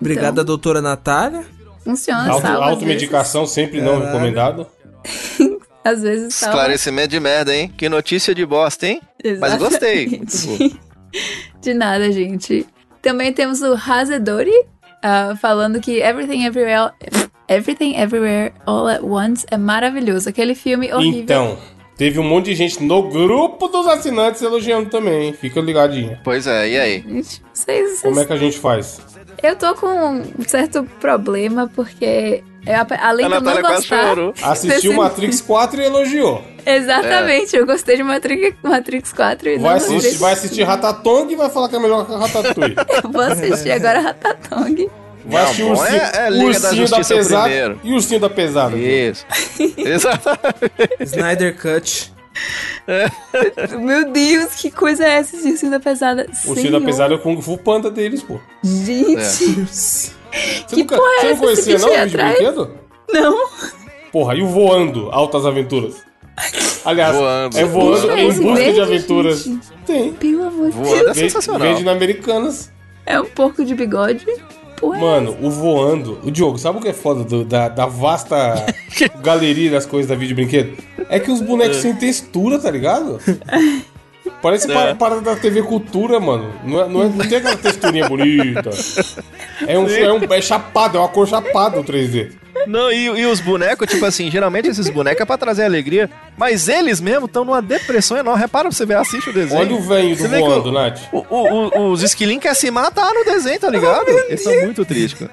Obrigado, 0.00 0.44
doutora 0.44 0.80
Natália. 0.80 1.44
Funciona, 1.84 2.30
Auto, 2.30 2.46
automedicação 2.46 3.46
sempre 3.46 3.80
não 3.80 3.94
Caralho. 3.94 4.06
recomendado. 4.06 4.66
vezes. 5.38 5.60
Às 5.82 6.02
vezes 6.02 6.34
salva. 6.34 6.56
Esclarecimento 6.56 7.08
de 7.08 7.20
merda, 7.20 7.54
hein? 7.54 7.72
Que 7.74 7.88
notícia 7.88 8.34
de 8.34 8.44
bosta, 8.44 8.86
hein? 8.86 9.00
Mas 9.40 9.56
gostei. 9.56 10.06
Muito 10.08 10.34
Exatamente. 10.34 10.80
De 11.60 11.74
nada, 11.74 12.12
gente. 12.12 12.66
Também 13.02 13.32
temos 13.32 13.60
o 13.62 13.72
Hazedori 13.74 14.52
ah, 15.02 15.34
falando 15.40 15.80
que 15.80 16.00
Everything 16.00 16.44
Everywhere, 16.44 16.92
Everything 17.48 17.96
Everywhere 17.96 18.52
All 18.66 18.86
at 18.86 19.02
Once 19.02 19.44
é 19.50 19.56
maravilhoso. 19.56 20.28
Aquele 20.28 20.54
filme 20.54 20.92
horrível. 20.92 21.20
Então, 21.20 21.58
teve 21.96 22.18
um 22.18 22.22
monte 22.24 22.46
de 22.46 22.54
gente 22.54 22.82
no 22.82 23.08
grupo 23.08 23.68
dos 23.68 23.86
assinantes 23.86 24.42
elogiando 24.42 24.90
também, 24.90 25.28
hein? 25.28 25.32
Fica 25.32 25.60
ligadinho. 25.60 26.18
Pois 26.22 26.46
é, 26.46 26.68
e 26.68 26.78
aí? 26.78 27.00
Gente, 27.00 27.42
vocês, 27.52 27.88
vocês- 27.90 28.02
Como 28.02 28.20
é 28.20 28.24
que 28.24 28.32
a 28.32 28.36
gente 28.36 28.58
faz? 28.58 29.00
Eu 29.42 29.56
tô 29.56 29.74
com 29.74 29.86
um 30.38 30.42
certo 30.46 30.84
problema 31.00 31.70
porque 31.74 32.42
eu, 32.66 32.74
além 33.00 33.24
A 33.26 33.28
de 33.28 33.34
eu 33.36 33.40
não 33.40 33.62
gostar. 33.62 34.14
Assistiu 34.42 34.92
Matrix 34.94 35.40
4 35.40 35.80
e 35.80 35.84
elogiou. 35.84 36.44
Exatamente, 36.66 37.56
eu 37.56 37.64
gostei 37.66 37.96
de 37.96 38.02
Matrix, 38.02 38.54
Matrix 38.62 39.12
4 39.14 39.48
e 39.48 39.58
Vai 39.58 39.70
não 39.70 39.76
assistir, 39.76 39.94
Matrix. 39.94 40.16
vai 40.18 40.32
assistir 40.34 40.62
Ratatouille 40.62 41.32
e 41.32 41.36
vai 41.36 41.48
falar 41.48 41.68
que 41.70 41.76
é 41.76 41.78
melhor 41.78 42.06
que 42.06 42.12
Ratatouille. 42.14 42.76
Eu 43.02 43.10
vou 43.10 43.22
assistir 43.22 43.70
agora 43.70 44.00
Ratatouille. 44.00 44.90
Vai 45.24 45.42
assistir 45.44 45.62
bom 45.64 45.70
Ursinho, 45.70 45.96
é- 46.00 46.12
é 46.26 46.30
Liga 46.30 46.60
da 46.60 46.70
da, 46.70 46.96
Pesada 46.98 47.42
primeiro. 47.44 47.80
e 47.82 47.92
Ursinho 47.94 48.20
da 48.20 48.30
Pesada. 48.30 48.76
Isso. 48.76 49.26
Exatamente. 49.78 51.02
Snyder 51.02 51.56
Cut. 51.56 52.12
Meu 53.80 54.10
Deus, 54.10 54.54
que 54.54 54.70
coisa 54.70 55.04
é 55.04 55.10
essa, 55.18 55.36
esse 55.36 55.50
ursinho 55.50 55.72
da 55.72 55.80
pesada? 55.80 56.26
O 56.46 56.50
Ursinho 56.50 56.72
da 56.72 56.80
Pesada 56.80 57.14
é 57.14 57.16
o 57.16 57.20
Kung 57.20 57.40
Fu 57.42 57.58
Panda 57.58 57.90
deles, 57.90 58.22
pô. 58.22 58.38
Gente, 58.62 59.16
Você, 59.66 60.12
Que 60.68 60.76
nunca, 60.76 60.96
porra 60.96 61.08
é 61.08 61.20
você 61.20 61.24
não 61.24 61.30
essa? 61.32 61.40
conhecia 61.40 61.78
não, 61.78 61.88
de 61.88 61.94
atrás? 61.96 62.34
brinquedo? 62.36 62.70
não. 63.12 63.48
Porra, 64.12 64.34
e 64.34 64.42
o 64.42 64.46
Voando, 64.46 65.08
Altas 65.12 65.44
Aventuras? 65.46 66.02
Aliás, 66.84 67.14
Voando. 67.14 67.58
é 67.58 67.64
Voando 67.64 68.08
Bicho, 68.14 68.40
em 68.40 68.42
busca 68.42 68.72
de 68.72 68.80
aventuras. 68.80 69.42
gente. 69.44 69.68
Tem. 69.86 70.12
Pelo 70.14 70.44
amor 70.44 70.70
de 70.70 70.76
Voando 70.76 70.90
é 70.94 71.04
Deus. 71.04 71.16
Vende, 71.16 71.18
sensacional. 71.30 71.60
vende 71.68 71.84
na 71.84 71.92
Americanas. 71.92 72.72
É 73.06 73.20
um 73.20 73.26
porco 73.26 73.64
de 73.64 73.74
bigode. 73.74 74.24
Porra, 74.80 74.96
é 74.96 75.00
Mano, 75.00 75.36
o 75.42 75.50
Voando... 75.50 76.18
O 76.24 76.30
Diogo, 76.30 76.56
sabe 76.58 76.78
o 76.78 76.80
que 76.80 76.88
é 76.88 76.92
foda 76.92 77.22
do- 77.22 77.44
da, 77.44 77.68
da 77.68 77.86
vasta 77.86 78.64
galeria 79.22 79.70
das 79.70 79.84
coisas 79.86 80.08
da 80.08 80.14
vídeo 80.16 80.34
brinquedo? 80.34 80.76
É 81.08 81.20
que 81.20 81.30
os 81.30 81.40
bonecos 81.40 81.76
sem 81.78 81.94
textura, 81.94 82.58
tá 82.58 82.70
ligado? 82.70 83.18
Parece 84.42 84.70
É. 84.70 84.74
pa- 84.74 84.94
parada 84.94 85.20
da 85.20 85.36
TV 85.36 85.62
Cultura, 85.62 86.18
mano. 86.20 86.52
Não, 86.64 86.80
é, 86.80 86.88
não, 86.88 87.02
é- 87.02 87.08
não 87.08 87.28
tem 87.28 87.38
aquela 87.38 87.56
texturinha 87.56 88.08
bonita. 88.08 88.70
É, 89.66 89.78
um, 89.78 89.86
é, 89.88 90.12
um, 90.12 90.20
é 90.32 90.40
chapado, 90.40 90.96
é 90.96 91.00
uma 91.00 91.08
cor 91.08 91.26
chapada 91.28 91.78
o 91.78 91.84
3D. 91.84 92.32
Não, 92.66 92.90
e, 92.92 93.04
e 93.06 93.26
os 93.26 93.40
bonecos, 93.40 93.88
tipo 93.88 94.04
assim, 94.04 94.30
geralmente 94.30 94.68
esses 94.68 94.88
bonecos 94.90 95.22
é 95.22 95.24
pra 95.24 95.38
trazer 95.38 95.64
alegria, 95.64 96.10
mas 96.36 96.68
eles 96.68 97.00
mesmo 97.00 97.24
estão 97.24 97.44
numa 97.44 97.62
depressão 97.62 98.16
enorme. 98.18 98.40
Repara 98.40 98.64
pra 98.68 98.72
você 98.76 98.84
ver, 98.84 98.96
assiste 98.98 99.30
o 99.30 99.32
desenho. 99.32 99.60
Olha 99.60 99.74
o 99.74 99.80
velho 99.80 100.14
do 100.16 100.28
Voando, 100.28 100.68
o- 100.68 100.72
Nath. 100.72 100.98
O- 101.12 101.24
o- 101.30 101.68
o- 101.78 101.90
os 101.92 102.02
esquilinhos 102.02 102.42
querem 102.42 102.54
se 102.54 102.70
matar 102.70 103.10
no 103.14 103.24
desenho, 103.24 103.58
tá 103.58 103.70
ligado? 103.70 104.08
Eles 104.08 104.40
estão 104.40 104.60
muito 104.62 104.84
tristes, 104.84 105.18
cara. 105.20 105.30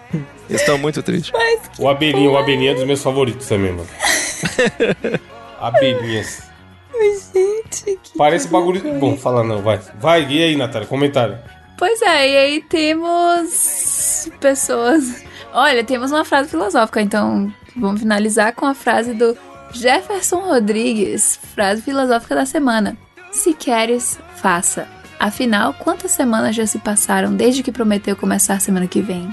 Eles 0.50 0.62
estão 0.62 0.78
muito 0.78 1.04
tristes. 1.04 1.32
O 1.78 1.90
Abelhinha, 1.90 2.30
o 2.30 2.38
Abelhinha 2.38 2.72
é 2.72 2.76
dos 2.76 2.86
meus 2.86 3.04
favoritos 3.04 3.46
também, 3.48 3.74
mano. 3.74 3.88
Abelhinhas. 5.60 6.44
Gente. 7.34 8.00
que 8.04 8.18
Parece 8.18 8.48
coisa 8.48 8.60
bagulho. 8.60 8.82
doida. 8.82 9.00
Bom, 9.00 9.18
fala 9.18 9.44
não, 9.44 9.62
vai. 9.62 9.80
Vai, 10.00 10.28
e 10.30 10.44
aí, 10.44 10.56
Natália? 10.56 10.88
Comentário. 10.88 11.38
Pois 11.78 12.02
é, 12.02 12.30
e 12.30 12.38
aí 12.38 12.62
temos 12.62 14.30
pessoas. 14.40 15.24
Olha, 15.54 15.84
temos 15.84 16.12
uma 16.12 16.26
frase 16.26 16.50
filosófica, 16.50 17.02
então 17.02 17.52
vamos 17.76 18.02
finalizar 18.02 18.54
com 18.54 18.66
a 18.66 18.74
frase 18.74 19.14
do 19.14 19.38
Jefferson 19.72 20.40
Rodrigues, 20.40 21.40
frase 21.54 21.82
filosófica 21.82 22.36
da 22.36 22.46
semana. 22.46 22.98
Se 23.32 23.54
queres, 23.54 24.20
faça. 24.36 24.88
Afinal, 25.20 25.74
quantas 25.74 26.12
semanas 26.12 26.56
já 26.56 26.66
se 26.66 26.80
passaram 26.80 27.34
desde 27.34 27.64
que 27.64 27.72
prometeu 27.72 28.16
começar 28.16 28.60
semana 28.60 28.88
que 28.88 29.02
vem? 29.02 29.28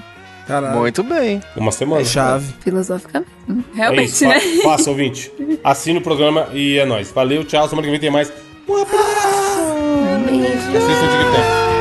Caralho. 0.47 0.78
Muito 0.78 1.03
bem. 1.03 1.40
Uma 1.57 1.72
semana. 1.72 2.03
É 2.03 2.05
chave. 2.05 2.53
Filosoficamente. 2.61 3.28
É 3.49 3.76
Realmente, 3.76 4.09
isso. 4.12 4.26
né? 4.28 4.40
Fa 4.40 4.70
faça, 4.70 4.90
ouvinte. 4.90 5.32
Assine 5.62 5.99
o 5.99 6.03
programa 6.03 6.49
e 6.53 6.78
é 6.78 6.84
nóis. 6.84 7.11
Valeu, 7.11 7.45
tchau. 7.45 7.68
Semana 7.68 7.86
que 7.86 7.90
vem 7.90 8.01
tem 8.01 8.11
mais. 8.11 8.32
Um 8.68 8.76
abraço. 8.82 9.74
Um 9.74 10.22
beijo. 10.24 10.55
Assista 10.76 11.05
o 11.05 11.09
TikTok. 11.09 11.73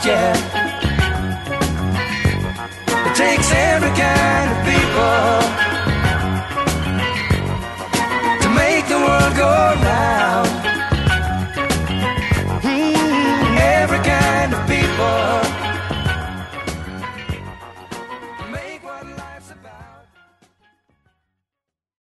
project. 0.00 0.40
It 3.06 3.14
takes 3.14 3.52
every 3.52 3.90
kind 3.90 4.50
of 4.50 4.58
people 4.64 5.40
to 8.42 8.48
make 8.54 8.86
the 8.88 8.98
world 8.98 9.36
go 9.36 9.79